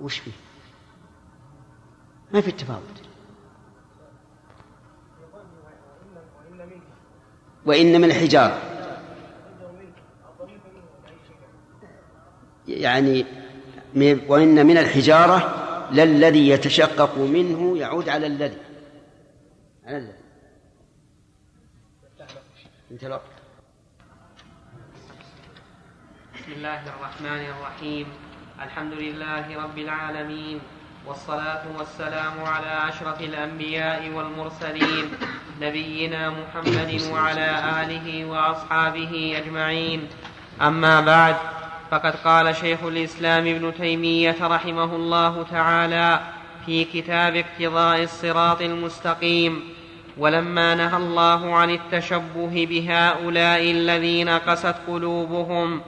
وش 0.00 0.18
فيه؟ 0.18 0.32
ما 2.32 2.40
في 2.40 2.48
التفاوت. 2.48 3.02
وإن 7.66 8.00
من 8.00 8.04
الحجارة. 8.04 8.73
يعني 12.68 13.26
وإن 14.28 14.66
من 14.66 14.78
الحجارة 14.78 15.64
للذي 15.92 16.48
يتشقق 16.48 17.18
منه 17.18 17.78
يعود 17.78 18.08
على 18.08 18.26
الذي. 18.26 18.58
على 19.86 19.96
الذي. 19.96 20.24
بسم 26.34 26.52
الله 26.52 26.82
الرحمن 26.88 27.44
الرحيم. 27.52 28.06
الحمد 28.62 28.92
لله 28.92 29.64
رب 29.64 29.78
العالمين 29.78 30.60
والصلاة 31.06 31.62
والسلام 31.78 32.44
على 32.44 32.88
أشرف 32.88 33.20
الأنبياء 33.20 34.08
والمرسلين 34.08 35.04
نبينا 35.60 36.30
محمد 36.30 37.02
وعلى 37.12 37.48
آله 37.82 38.24
وأصحابه 38.24 39.34
أجمعين. 39.36 40.08
أما 40.60 41.00
بعد 41.00 41.36
فقد 41.94 42.16
قال 42.16 42.56
شيخ 42.56 42.82
الإسلام 42.84 43.46
ابن 43.46 43.74
تيمية 43.74 44.36
رحمه 44.40 44.96
الله 44.96 45.42
تعالى 45.42 46.20
في 46.66 46.84
كتاب 46.84 47.36
اقتضاء 47.36 48.02
الصراط 48.02 48.60
المستقيم 48.60 49.62
ولما 50.16 50.74
نهى 50.74 50.96
الله 50.96 51.54
عن 51.54 51.70
التشبه 51.70 52.66
بهؤلاء 52.70 53.70
الذين 53.70 54.28
قست 54.28 54.74
قلوبهم 54.86 55.80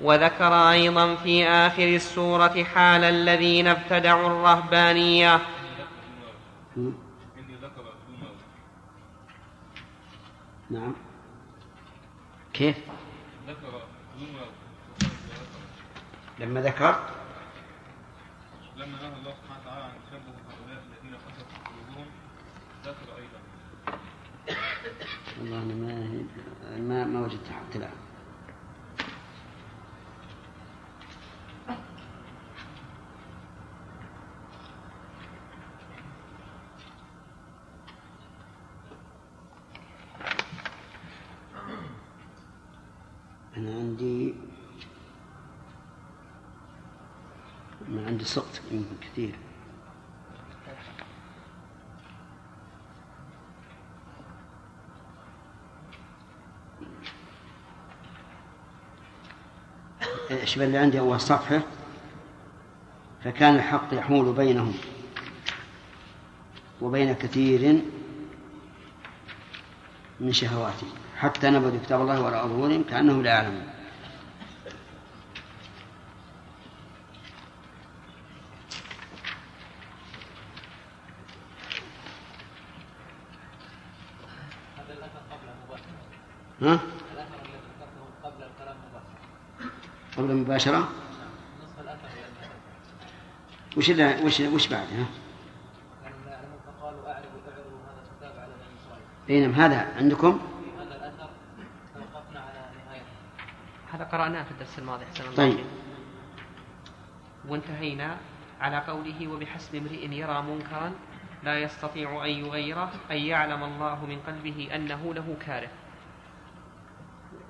وذكر 0.00 0.70
أيضا 0.70 1.14
في 1.14 1.48
آخر 1.48 1.84
السورة 1.84 2.64
حال 2.74 3.04
الذين 3.04 3.66
ابتدعوا 3.66 4.26
الرهبانية. 4.26 5.40
نعم. 10.70 10.94
كيف؟ 12.52 12.76
لما 16.42 16.60
ذكر 16.60 16.94
لما 18.76 18.86
نهى 18.86 19.16
الله 19.20 19.34
سبحانه 19.34 19.60
وتعالى 19.62 19.84
عن 19.84 19.90
تشبه 20.06 20.34
هؤلاء 20.50 20.82
الذين 20.86 21.14
قست 21.14 21.46
قلوبهم 21.66 22.06
ذكر 22.84 23.16
أيضا. 23.16 23.40
والله 25.38 25.62
أنا 25.62 25.74
ما 25.74 26.26
ما 26.78 27.04
ما 27.04 27.20
وجدت 27.20 27.48
حتى 27.48 27.78
الان 27.78 27.90
أنا 43.56 43.74
عندي 43.74 44.34
ما 47.92 48.06
عندي 48.06 48.24
سقط 48.24 48.60
يمكن 48.70 48.96
كثير. 49.00 49.34
إيش 60.30 60.58
اللي 60.58 60.78
عندي 60.78 61.00
أول 61.00 61.20
صفحة؟ 61.20 61.62
فكان 63.24 63.54
الحق 63.54 63.94
يحول 63.94 64.32
بينهم 64.32 64.74
وبين 66.80 67.12
كثير 67.12 67.82
من 70.20 70.32
شهواتهم 70.32 70.90
حتى 71.16 71.50
نبذوا 71.50 71.80
كتاب 71.84 72.00
الله 72.00 72.22
وراء 72.22 72.48
ظهورهم 72.48 72.82
كأنهم 72.82 73.22
لا 73.22 73.30
يعلمون. 73.30 73.71
ها؟ 86.62 86.80
قبل 88.22 88.42
الكلام 88.42 88.76
مباشرة 88.90 89.12
قبل 90.16 90.30
المباشرة 90.30 90.88
وش 93.76 93.90
اللي 93.90 94.22
وش 94.24 94.40
وش 94.40 94.66
بعد 94.66 94.86
ها؟ 94.86 95.06
لا 96.02 96.30
يعلمون 96.30 96.58
فقالوا 96.66 97.06
أعرضوا 97.06 97.40
اعرضوا 97.50 97.78
هذا 97.86 98.02
الكتاب 98.02 98.38
على 98.38 98.52
بني 98.54 98.76
إسرائيل 98.80 99.04
إي 99.30 99.40
نعم 99.40 99.52
هذا 99.52 99.96
عندكم 99.96 100.32
في 100.38 100.82
هذا 100.82 100.96
الأثر 100.96 101.30
توقفنا 101.94 102.40
على 102.40 102.58
نهايته 102.86 103.06
هذا 103.92 104.04
قرأناه 104.04 104.42
في 104.42 104.50
الدرس 104.50 104.78
الماضي 104.78 105.04
حسن 105.06 105.24
الله 105.24 105.36
طيب. 105.36 105.64
وانتهينا 107.48 108.16
على 108.60 108.78
قوله 108.78 109.28
وبحسب 109.28 109.74
امرئ 109.74 110.12
يرى 110.12 110.42
منكرا 110.42 110.92
لا 111.42 111.58
يستطيع 111.58 112.24
أن 112.24 112.30
يغيره 112.30 112.92
أن 113.10 113.16
يعلم 113.16 113.64
الله 113.64 114.06
من 114.06 114.18
قلبه 114.26 114.68
أنه 114.74 115.14
له 115.14 115.36
كاره 115.46 115.68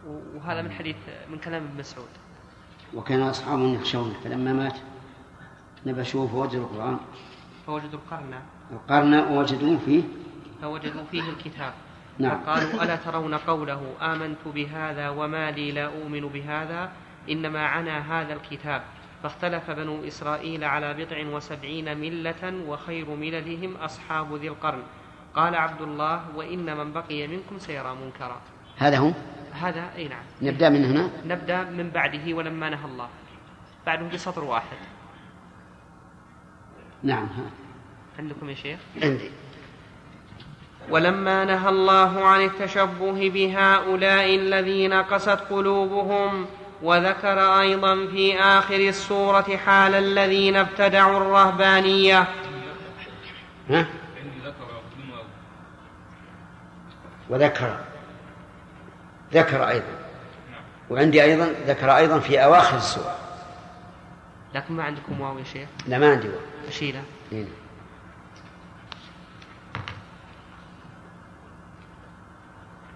وهذا 0.07 0.63
من 0.63 0.73
حديث 0.73 0.97
من 1.31 1.39
كلام 1.39 1.63
ابن 1.65 1.79
مسعود. 1.79 2.09
وكان 2.95 3.23
أصحابه 3.23 3.75
يخشونه 3.75 4.15
فلما 4.25 4.53
مات 4.53 4.77
نبشوه 5.87 6.27
فوجدوا 6.27 6.65
القرآن. 6.65 6.99
فوجدوا 7.67 7.99
القرن 7.99 8.35
القرن 8.73 9.15
ووجدوه 9.15 9.79
فيه. 9.87 10.03
فوجدوا 10.63 11.05
فيه 11.11 11.29
الكتاب. 11.29 11.73
نعم. 12.19 12.41
فقالوا 12.41 12.83
ألا 12.83 12.97
ترون 12.97 13.35
قوله 13.35 13.95
آمنت 14.01 14.49
بهذا 14.55 15.09
وما 15.09 15.51
لي 15.51 15.73
لا 15.73 15.87
أؤمن 15.87 16.21
بهذا؟ 16.21 16.93
إنما 17.31 17.67
عنا 17.67 17.99
هذا 17.99 18.33
الكتاب. 18.33 18.83
فاختلف 19.23 19.71
بنو 19.71 20.05
إسرائيل 20.05 20.65
على 20.65 20.95
بضع 20.95 21.37
وسبعين 21.37 21.99
ملة 21.99 22.69
وخير 22.69 23.11
مللهم 23.11 23.77
أصحاب 23.77 24.35
ذي 24.35 24.49
القرن. 24.49 24.83
قال 25.35 25.55
عبد 25.55 25.83
الله 25.83 26.21
وإن 26.37 26.77
من 26.77 26.93
بقي 26.93 27.27
منكم 27.27 27.59
سيرى 27.59 27.97
منكرا. 28.05 28.41
هذا 28.77 28.99
هو 28.99 29.13
هذا 29.53 29.91
أي 29.97 30.09
نعم. 30.09 30.23
نبدأ 30.43 30.69
من 30.69 30.85
هنا؟ 30.85 31.11
نبدأ 31.27 31.63
من 31.63 31.91
بعده 31.91 32.35
ولما 32.35 32.71
نهى 32.71 32.85
الله. 32.85 33.09
بعده 33.87 34.09
بسطر 34.09 34.45
واحد. 34.45 34.77
نعم 37.03 37.25
ها. 37.27 37.51
عندكم 38.19 38.51
يا 38.51 38.55
شيخ؟ 38.55 38.79
عندي. 39.03 39.31
ولما 40.91 41.45
نهى 41.45 41.69
الله 41.69 42.25
عن 42.25 42.45
التشبه 42.45 43.31
بهؤلاء 43.31 44.35
الذين 44.35 44.93
قست 44.93 45.29
قلوبهم 45.29 46.47
وذكر 46.83 47.61
أيضا 47.61 48.07
في 48.07 48.39
آخر 48.39 48.77
السورة 48.77 49.57
حال 49.57 49.95
الذين 49.95 50.57
ابتدعوا 50.57 51.17
الرهبانية. 51.17 52.27
ها؟ 53.71 53.87
وذكر. 57.29 57.92
ذكر 59.35 59.69
أيضا. 59.69 59.99
وعندي 60.91 61.23
أيضا 61.23 61.49
ذكر 61.67 61.97
أيضا 61.97 62.19
في 62.19 62.45
أواخر 62.45 62.77
السورة 62.77 63.17
لكن 64.55 64.75
ما 64.75 64.85
عندكم 64.85 65.21
واو 65.21 65.39
يا 65.39 65.45
شيخ؟ 65.45 65.69
لا 65.87 65.99
ما 65.99 66.11
عندي 66.11 66.29
واو. 66.29 66.39
أشيلة. 66.69 67.03
إيه. 67.33 67.45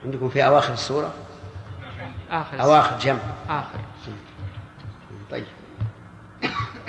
عندكم 0.04 0.28
في 0.28 0.46
أواخر 0.46 0.72
السورة 0.72 1.14
آخر. 2.30 2.62
أواخر 2.62 2.98
جمع. 2.98 3.18
آخر. 3.48 3.78
طيب. 5.30 5.44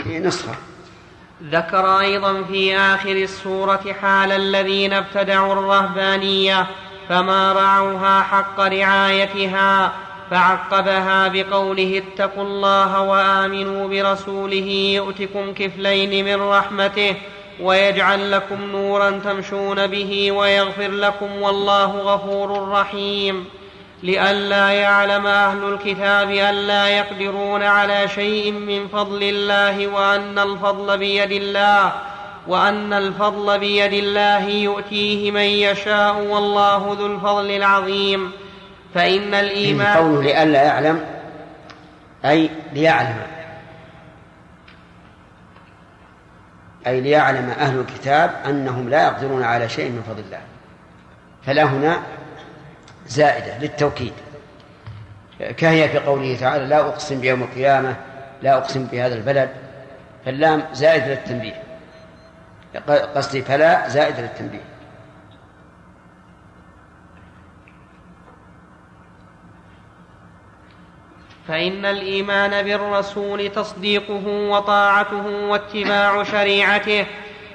هي 0.05 0.19
نسخة 0.19 0.55
ذكر 1.43 1.99
أيضا 1.99 2.43
في 2.43 2.77
آخر 2.77 3.11
السورة 3.11 3.93
حال 4.01 4.31
الذين 4.31 4.93
ابتدعوا 4.93 5.53
الرهبانية 5.53 6.67
فما 7.09 7.53
رعوها 7.53 8.21
حق 8.21 8.59
رعايتها 8.59 9.91
فعقبها 10.31 11.27
بقوله 11.27 12.03
اتقوا 12.03 12.43
الله 12.43 13.01
وآمنوا 13.01 13.87
برسوله 13.87 14.91
يؤتكم 14.95 15.53
كفلين 15.53 16.25
من 16.25 16.49
رحمته 16.49 17.15
ويجعل 17.61 18.31
لكم 18.31 18.61
نورا 18.71 19.21
تمشون 19.23 19.87
به 19.87 20.31
ويغفر 20.31 20.91
لكم 20.91 21.41
والله 21.41 21.85
غفور 21.85 22.69
رحيم 22.69 23.45
لئلا 24.03 24.69
يعلم 24.69 25.27
أهل 25.27 25.73
الكتاب 25.73 26.29
ألا 26.29 26.87
يقدرون 26.87 27.63
على 27.63 28.07
شيء 28.07 28.51
من 28.51 28.87
فضل 28.87 29.23
الله 29.23 29.87
وأن 29.87 30.39
الفضل 30.39 30.97
بيد 30.97 31.31
الله 31.31 31.91
وأن 32.47 32.93
الفضل 32.93 33.59
بيد 33.59 33.93
الله 33.93 34.49
يؤتيه 34.49 35.31
من 35.31 35.41
يشاء 35.41 36.21
والله 36.21 36.95
ذو 36.99 37.05
الفضل 37.05 37.51
العظيم. 37.51 38.31
فإن 38.93 39.33
الإيمان 39.33 39.97
قوله 39.97 40.21
لئلا 40.21 40.63
يعلم 40.63 41.05
أي 42.25 42.49
ليعلم. 42.73 43.17
أي 46.87 47.01
ليعلم 47.01 47.49
أهل 47.49 47.79
الكتاب 47.79 48.35
أنهم 48.45 48.89
لا 48.89 49.03
يقدرون 49.03 49.43
على 49.43 49.69
شيء 49.69 49.89
من 49.89 50.03
فضل 50.07 50.19
الله. 50.19 50.39
فلا 51.45 51.63
هنا 51.63 51.99
زائدة 53.07 53.57
للتوكيد. 53.57 54.13
كهي 55.57 55.89
في 55.89 55.97
قوله 55.97 56.37
تعالى 56.39 56.65
لا 56.65 56.79
أقسم 56.79 57.21
بيوم 57.21 57.43
القيامة 57.43 57.95
لا 58.41 58.57
أقسم 58.57 58.85
بهذا 58.85 59.15
البلد. 59.15 59.49
فاللام 60.25 60.63
زائد 60.73 61.07
للتنبيه. 61.07 61.66
قصدي 63.15 63.41
فلا 63.41 63.89
زائد 63.89 64.19
للتنبيه. 64.19 64.77
فإن 71.47 71.85
الإيمان 71.85 72.63
بالرسول 72.63 73.49
تصديقه 73.49 74.27
وطاعته 74.27 75.25
واتباع 75.27 76.23
شريعته 76.23 77.05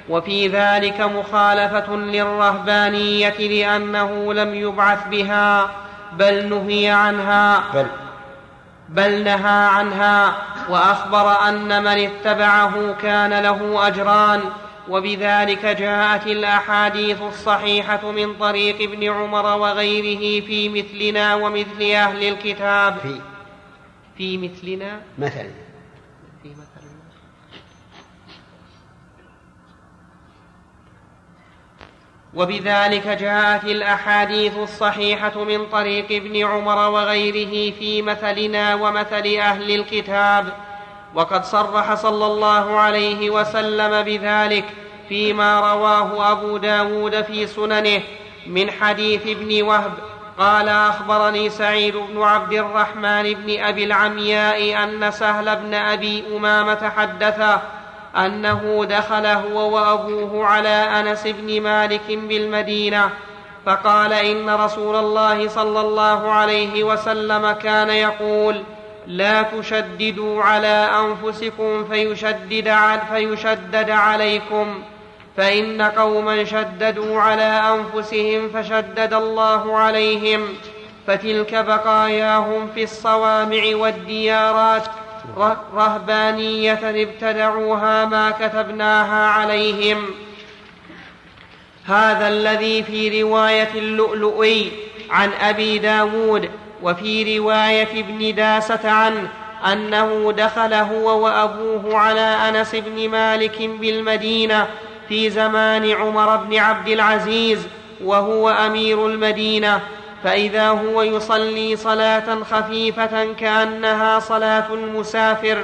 وفي 0.09 0.47
ذلك 0.47 1.01
مخالفة 1.01 1.95
للرهبانية 1.95 3.37
لأنه 3.37 4.33
لم 4.33 4.55
يبعث 4.55 5.07
بها 5.07 5.71
بل 6.13 6.49
نهي 6.49 6.89
عنها 6.89 7.63
بل. 7.73 7.87
بل 8.89 9.23
نهى 9.23 9.67
عنها 9.67 10.33
وأخبر 10.69 11.47
أن 11.47 11.83
من 11.83 12.09
اتبعه 12.09 12.95
كان 13.01 13.43
له 13.43 13.87
أجران 13.87 14.41
وبذلك 14.89 15.65
جاءت 15.65 16.27
الأحاديث 16.27 17.21
الصحيحة 17.21 18.11
من 18.11 18.33
طريق 18.37 18.81
ابن 18.81 19.09
عمر 19.09 19.45
وغيره 19.45 20.45
في 20.45 20.69
مثلنا 20.69 21.35
ومثل 21.35 21.81
أهل 21.81 22.23
الكتاب. 22.23 22.97
في 22.97 23.21
في 24.17 24.37
مثلنا؟ 24.37 25.01
مثلا. 25.17 25.49
في 26.43 26.49
مثلنا. 26.49 26.93
وبذلك 32.33 33.07
جاءت 33.07 33.63
الأحاديث 33.63 34.57
الصحيحة 34.57 35.43
من 35.43 35.65
طريق 35.65 36.11
ابن 36.11 36.45
عمر 36.45 36.89
وغيره 36.89 37.71
في 37.79 38.01
مثلنا 38.01 38.75
ومثل 38.75 39.37
أهل 39.37 39.75
الكتاب. 39.75 40.53
وقد 41.15 41.45
صرح 41.45 41.93
صلى 41.93 42.25
الله 42.25 42.79
عليه 42.79 43.29
وسلم 43.29 44.01
بذلك 44.01 44.65
فيما 45.09 45.59
رواه 45.73 46.31
أبو 46.31 46.57
داود 46.57 47.21
في 47.21 47.47
سننه 47.47 48.01
من 48.47 48.71
حديث 48.71 49.27
ابن 49.27 49.63
وهب 49.63 49.93
قال 50.39 50.69
أخبرني 50.69 51.49
سعيد 51.49 51.95
بن 51.95 52.21
عبد 52.21 52.53
الرحمن 52.53 53.33
بن 53.33 53.63
أبي 53.63 53.83
العمياء 53.83 54.83
أن 54.83 55.11
سهل 55.11 55.55
بن 55.55 55.73
أبي 55.73 56.23
أمامة 56.37 56.91
حدثه 56.97 57.61
أنه 58.17 58.85
دخل 58.89 59.25
هو 59.25 59.75
وأبوه 59.75 60.45
على 60.45 60.69
أنس 60.69 61.27
بن 61.27 61.61
مالك 61.61 62.07
بالمدينة 62.07 63.09
فقال 63.65 64.13
إن 64.13 64.49
رسول 64.49 64.95
الله 64.95 65.47
صلى 65.47 65.81
الله 65.81 66.31
عليه 66.31 66.83
وسلم 66.83 67.51
كان 67.51 67.89
يقول 67.89 68.63
لا 69.07 69.41
تشددوا 69.41 70.43
على 70.43 70.89
أنفسكم 70.99 71.85
فيشدد, 71.85 72.75
فيشدد 73.13 73.89
عليكم. 73.89 74.81
فإن 75.37 75.81
قوما 75.81 76.43
شددوا 76.43 77.21
على 77.21 77.61
أنفسهم 77.75 78.49
فشدد 78.49 79.13
الله 79.13 79.77
عليهم. 79.77 80.47
فتلك 81.07 81.55
بقاياهم 81.55 82.69
في 82.75 82.83
الصوامع 82.83 83.63
والديارات. 83.75 84.83
رهبانية 85.73 86.79
ابتدعوها 86.83 88.05
ما 88.05 88.31
كتبناها 88.31 89.27
عليهم. 89.27 90.05
هذا 91.85 92.27
الذي 92.27 92.83
في 92.83 93.21
رواية 93.21 93.71
اللؤلؤي 93.75 94.71
عن 95.09 95.29
أبي 95.41 95.77
داود 95.77 96.49
وفي 96.83 97.37
رواية 97.39 97.99
ابن 97.99 98.35
داسة 98.35 98.89
عنه 98.89 99.27
أنه 99.71 100.33
دخل 100.37 100.73
هو 100.73 101.23
وأبوه 101.25 101.97
على 101.97 102.19
أنس 102.49 102.75
بن 102.75 103.09
مالك 103.09 103.61
بالمدينة 103.61 104.67
في 105.09 105.29
زمان 105.29 105.91
عمر 105.91 106.35
بن 106.35 106.57
عبد 106.57 106.87
العزيز 106.87 107.67
وهو 108.03 108.49
أمير 108.49 109.07
المدينة 109.07 109.79
فإذا 110.23 110.69
هو 110.69 111.01
يصلي 111.01 111.75
صلاة 111.75 112.43
خفيفة 112.51 113.33
كأنها 113.33 114.19
صلاة 114.19 114.73
المسافر 114.73 115.57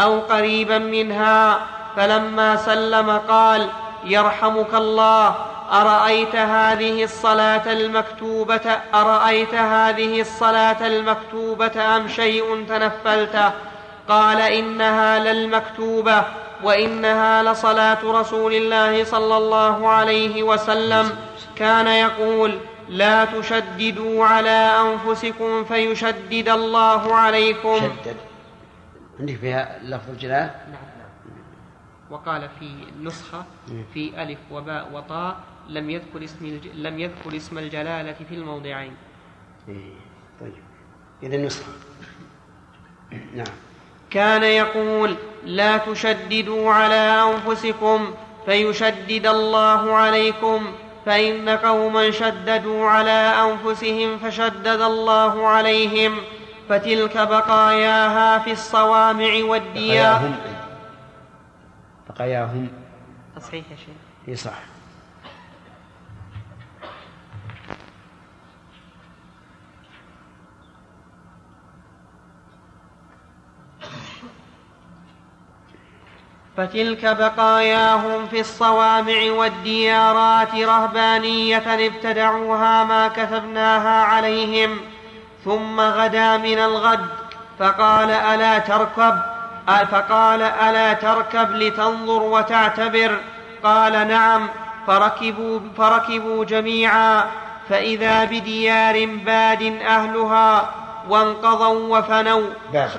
أو 0.00 0.20
قريبا 0.20 0.78
منها 0.78 1.60
فلما 1.96 2.56
سلم 2.56 3.10
قال 3.10 3.66
يرحمك 4.04 4.74
الله 4.74 5.34
أرأيت 5.72 6.36
هذه 6.36 7.04
الصلاة 7.04 7.72
المكتوبة؟ 7.72 8.70
أرأيت 8.94 9.54
هذه 9.54 10.20
الصلاة 10.20 10.86
المكتوبة 10.86 11.96
أم 11.96 12.08
شيء 12.08 12.64
تنفلته 12.68 13.52
قال 14.08 14.40
إنها 14.40 15.18
للمكتوبة 15.18 16.24
وإنها 16.62 17.42
لصلاة 17.42 17.98
رسول 18.04 18.54
الله 18.54 19.04
صلى 19.04 19.36
الله 19.36 19.88
عليه 19.88 20.42
وسلم. 20.42 21.10
كان 21.56 21.86
يقول 21.86 22.58
لا 22.88 23.24
تشددوا 23.24 24.26
على 24.26 24.72
أنفسكم 24.80 25.64
فيشدد 25.64 26.48
الله 26.48 27.14
عليكم. 27.14 27.76
شدد. 27.76 28.16
عندك 29.20 29.36
فيها 29.36 29.78
لفظ 29.82 30.10
الجلال؟ 30.10 30.50
نعم 30.72 30.90
وقال 32.10 32.48
في 32.58 32.70
نسخة 33.02 33.44
في 33.94 34.22
ألف 34.22 34.38
وباء 34.50 34.88
وطاء. 34.92 35.36
لم 35.70 35.90
يذكر 35.90 36.24
اسم 36.24 36.44
الج... 36.44 36.68
لم 36.74 36.98
يذكر 36.98 37.36
اسم 37.36 37.58
الجلالة 37.58 38.16
في 38.28 38.34
الموضعين. 38.34 38.92
إيه 39.68 39.92
طيب. 40.40 40.52
إذا 41.22 41.36
نسخة. 41.36 41.72
نعم. 43.34 43.54
كان 44.10 44.42
يقول 44.42 45.16
لا 45.44 45.76
تشددوا 45.76 46.72
على 46.72 47.34
أنفسكم 47.34 48.14
فيشدد 48.46 49.26
الله 49.26 49.94
عليكم 49.94 50.72
فإن 51.06 51.48
قوما 51.48 52.10
شددوا 52.10 52.86
على 52.86 53.34
أنفسهم 53.50 54.18
فشدد 54.18 54.80
الله 54.80 55.48
عليهم 55.48 56.16
فتلك 56.68 57.16
بقاياها 57.16 58.38
في 58.38 58.52
الصوامع 58.52 59.44
والديار 59.44 60.20
بقاياهم. 60.20 60.36
بقاياهم. 62.08 62.68
تصحيح 63.36 63.64
يا 63.70 63.76
شيخ. 63.76 63.96
اي 64.28 64.36
صح. 64.36 64.69
فتلك 76.56 77.04
بقاياهم 77.04 78.26
في 78.26 78.40
الصوامع 78.40 79.32
والديارات 79.32 80.54
رهبانية 80.54 81.86
ابتدعوها 81.86 82.84
ما 82.84 83.08
كتبناها 83.08 84.04
عليهم 84.04 84.80
ثم 85.44 85.80
غدا 85.80 86.36
من 86.36 86.58
الغد 86.58 87.06
فقال 87.58 88.10
ألا 88.10 88.58
تركب؟ 88.58 89.20
فقال 89.90 90.42
ألا 90.42 90.92
تركب 90.92 91.50
لتنظر 91.50 92.22
وتعتبر؟ 92.22 93.18
قال 93.62 94.08
نعم 94.08 94.48
فركبوا, 94.86 95.60
فركبوا 95.76 96.44
جميعا 96.44 97.24
فإذا 97.68 98.24
بديار 98.24 99.06
باد 99.06 99.62
أهلها 99.82 100.70
وانقضوا 101.08 101.98
وفنوا. 101.98 102.46
باد 102.72 102.90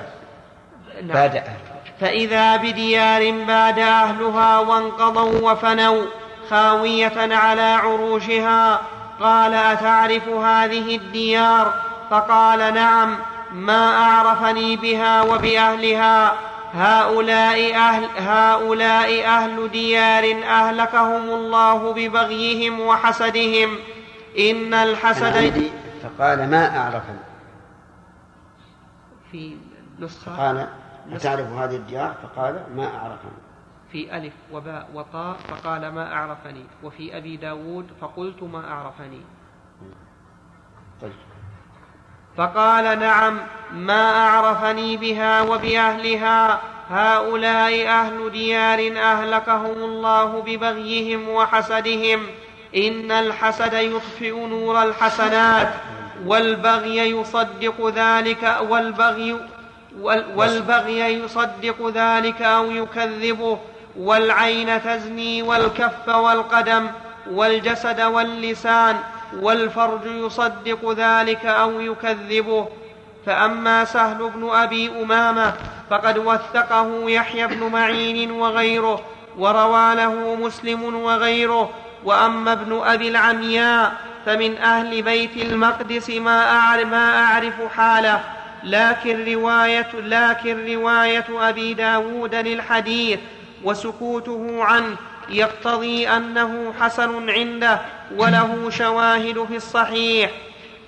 نعم. 1.02 1.12
باد 1.12 1.36
أهل 1.36 1.61
فإذا 2.02 2.56
بديار 2.56 3.30
باد 3.30 3.78
أهلها 3.78 4.58
وانقضوا 4.58 5.52
وفنوا 5.52 6.04
خاوية 6.50 7.36
على 7.36 7.62
عروشها 7.62 8.80
قال 9.20 9.54
أتعرف 9.54 10.28
هذه 10.28 10.96
الديار؟ 10.96 11.74
فقال 12.10 12.74
نعم 12.74 13.18
ما 13.52 14.02
أعرفني 14.02 14.76
بها 14.76 15.22
وبأهلها. 15.22 16.32
هؤلاء 16.74 17.74
أهل, 17.76 18.04
هؤلاء 18.18 19.26
أهل 19.26 19.70
ديار 19.70 20.44
أهلكهم 20.44 21.30
الله 21.30 21.92
ببغيهم 21.92 22.80
وحسدهم. 22.80 23.78
إن 24.38 24.74
الحسد 24.74 25.70
فقال 26.02 26.50
ما 26.50 26.78
أعرفني. 26.78 27.18
في 29.32 29.56
نسخة. 30.00 30.36
قال 30.36 30.68
أتعرف 31.12 31.52
هذه 31.52 31.76
الديار؟ 31.76 32.14
فقال 32.22 32.64
ما 32.76 32.96
أعرفني. 32.96 33.30
في 33.92 34.16
ألف 34.16 34.32
وباء 34.52 34.88
وطاء 34.94 35.36
فقال 35.36 35.88
ما 35.88 36.12
أعرفني. 36.12 36.64
وفي 36.82 37.16
أبي 37.16 37.36
داود 37.36 37.86
فقلت 38.00 38.42
ما 38.42 38.70
أعرفني. 38.70 39.20
طيب. 41.02 41.12
فقال 42.36 42.98
نعم 42.98 43.38
ما 43.72 44.16
أعرفني 44.16 44.96
بها 44.96 45.42
وبأهلها. 45.42 46.60
هؤلاء 46.88 47.88
أهل 47.88 48.30
ديار 48.30 48.96
أهلكهم 48.96 49.84
الله 49.84 50.42
ببغيهم 50.42 51.28
وحسدهم. 51.28 52.26
إن 52.76 53.10
الحسد 53.10 53.72
يطفئ 53.72 54.46
نور 54.46 54.82
الحسنات 54.82 55.68
والبغي 56.26 56.96
يصدق 56.96 57.88
ذلك 57.88 58.58
والبغي 58.68 59.40
والبغي 60.36 60.98
يصدق 60.98 61.88
ذلك 61.94 62.42
أو 62.42 62.70
يكذبه 62.70 63.58
والعين 63.96 64.82
تزني 64.82 65.42
والكف 65.42 66.08
والقدم 66.08 66.86
والجسد 67.30 68.00
واللسان 68.00 68.96
والفرج 69.40 70.06
يصدق 70.06 70.92
ذلك 70.92 71.46
أو 71.46 71.80
يكذبه. 71.80 72.68
فأما 73.26 73.84
سهل 73.84 74.30
بن 74.30 74.50
أبي 74.50 75.02
أمامة 75.02 75.52
فقد 75.90 76.18
وثقه 76.18 77.10
يحيى 77.10 77.46
بن 77.46 77.64
معين 77.72 78.30
وغيره 78.30 79.02
وروى 79.38 79.94
له 79.94 80.34
مسلم 80.34 80.94
وغيره. 80.94 81.70
وأما 82.04 82.52
ابن 82.52 82.80
أبي 82.84 83.08
العمياء 83.08 83.92
فمن 84.26 84.58
أهل 84.58 85.02
بيت 85.02 85.36
المقدس 85.36 86.10
ما 86.10 86.50
أعرف, 86.50 87.76
حاله. 87.76 88.20
لكن 88.64 89.32
رواية, 89.32 89.90
لكن 89.94 90.74
رواية 90.74 91.26
أبي 91.30 91.74
داود 91.74 92.34
للحديث 92.34 93.18
وسكوته 93.64 94.64
عنه 94.64 94.96
يقتضي 95.28 96.08
أنه 96.08 96.74
حسن 96.80 97.30
عنده 97.30 97.80
وله 98.16 98.70
شواهد 98.70 99.44
في 99.48 99.56
الصحيح. 99.56 100.30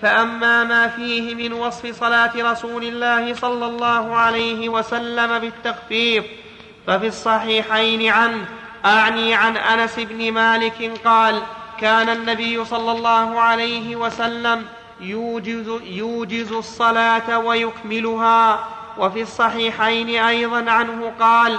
فأما 0.03 0.65
ما 0.65 0.89
فيه 0.89 1.35
من 1.35 1.53
وصف 1.53 2.01
صلاة 2.01 2.53
رسول 2.53 2.85
الله 2.85 3.35
صلى 3.35 3.67
الله 3.67 4.17
عليه 4.17 4.69
وسلم 4.69 5.39
بالتخفيف 5.39 6.25
ففي 6.87 7.07
الصحيحين 7.07 8.13
عنه 8.13 8.45
أعني 8.85 9.35
عن 9.35 9.57
أنس 9.57 9.99
بن 9.99 10.33
مالك 10.33 11.01
قال 11.05 11.43
كان 11.81 12.09
النبي 12.09 12.65
صلى 12.65 12.93
الله 12.93 13.41
عليه 13.41 13.97
وسلم 13.97 14.67
يوجز, 15.01 15.69
يوجز 15.85 16.53
الصلاة 16.53 17.39
ويكملها. 17.39 18.69
وفي 18.99 19.23
الصحيحين 19.23 20.09
أيضا 20.09 20.71
عنه 20.71 21.13
قال 21.21 21.59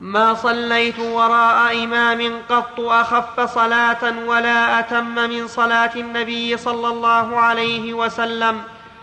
ما 0.00 0.34
صليت 0.34 0.98
وراء 0.98 1.84
إمام 1.84 2.42
قط 2.48 2.80
أخف 2.80 3.40
صلاة 3.54 4.14
ولا 4.26 4.78
أتم 4.78 5.14
من 5.14 5.48
صلاة 5.48 5.90
النبي 5.96 6.56
صلى 6.56 6.88
الله 6.88 7.36
عليه 7.36 7.94
وسلم. 7.94 8.62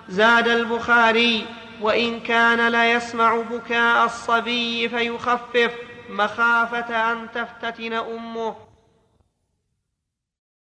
زاد 0.09 0.47
البخاري 0.47 1.45
وإن 1.81 2.19
كان 2.19 2.67
ليسمع 2.67 3.35
بكاء 3.51 4.05
الصبي 4.05 4.89
فيخفف. 4.89 5.71
مخافة 6.09 7.11
أن 7.11 7.27
تفتتن 7.33 7.93
أمه. 7.93 8.64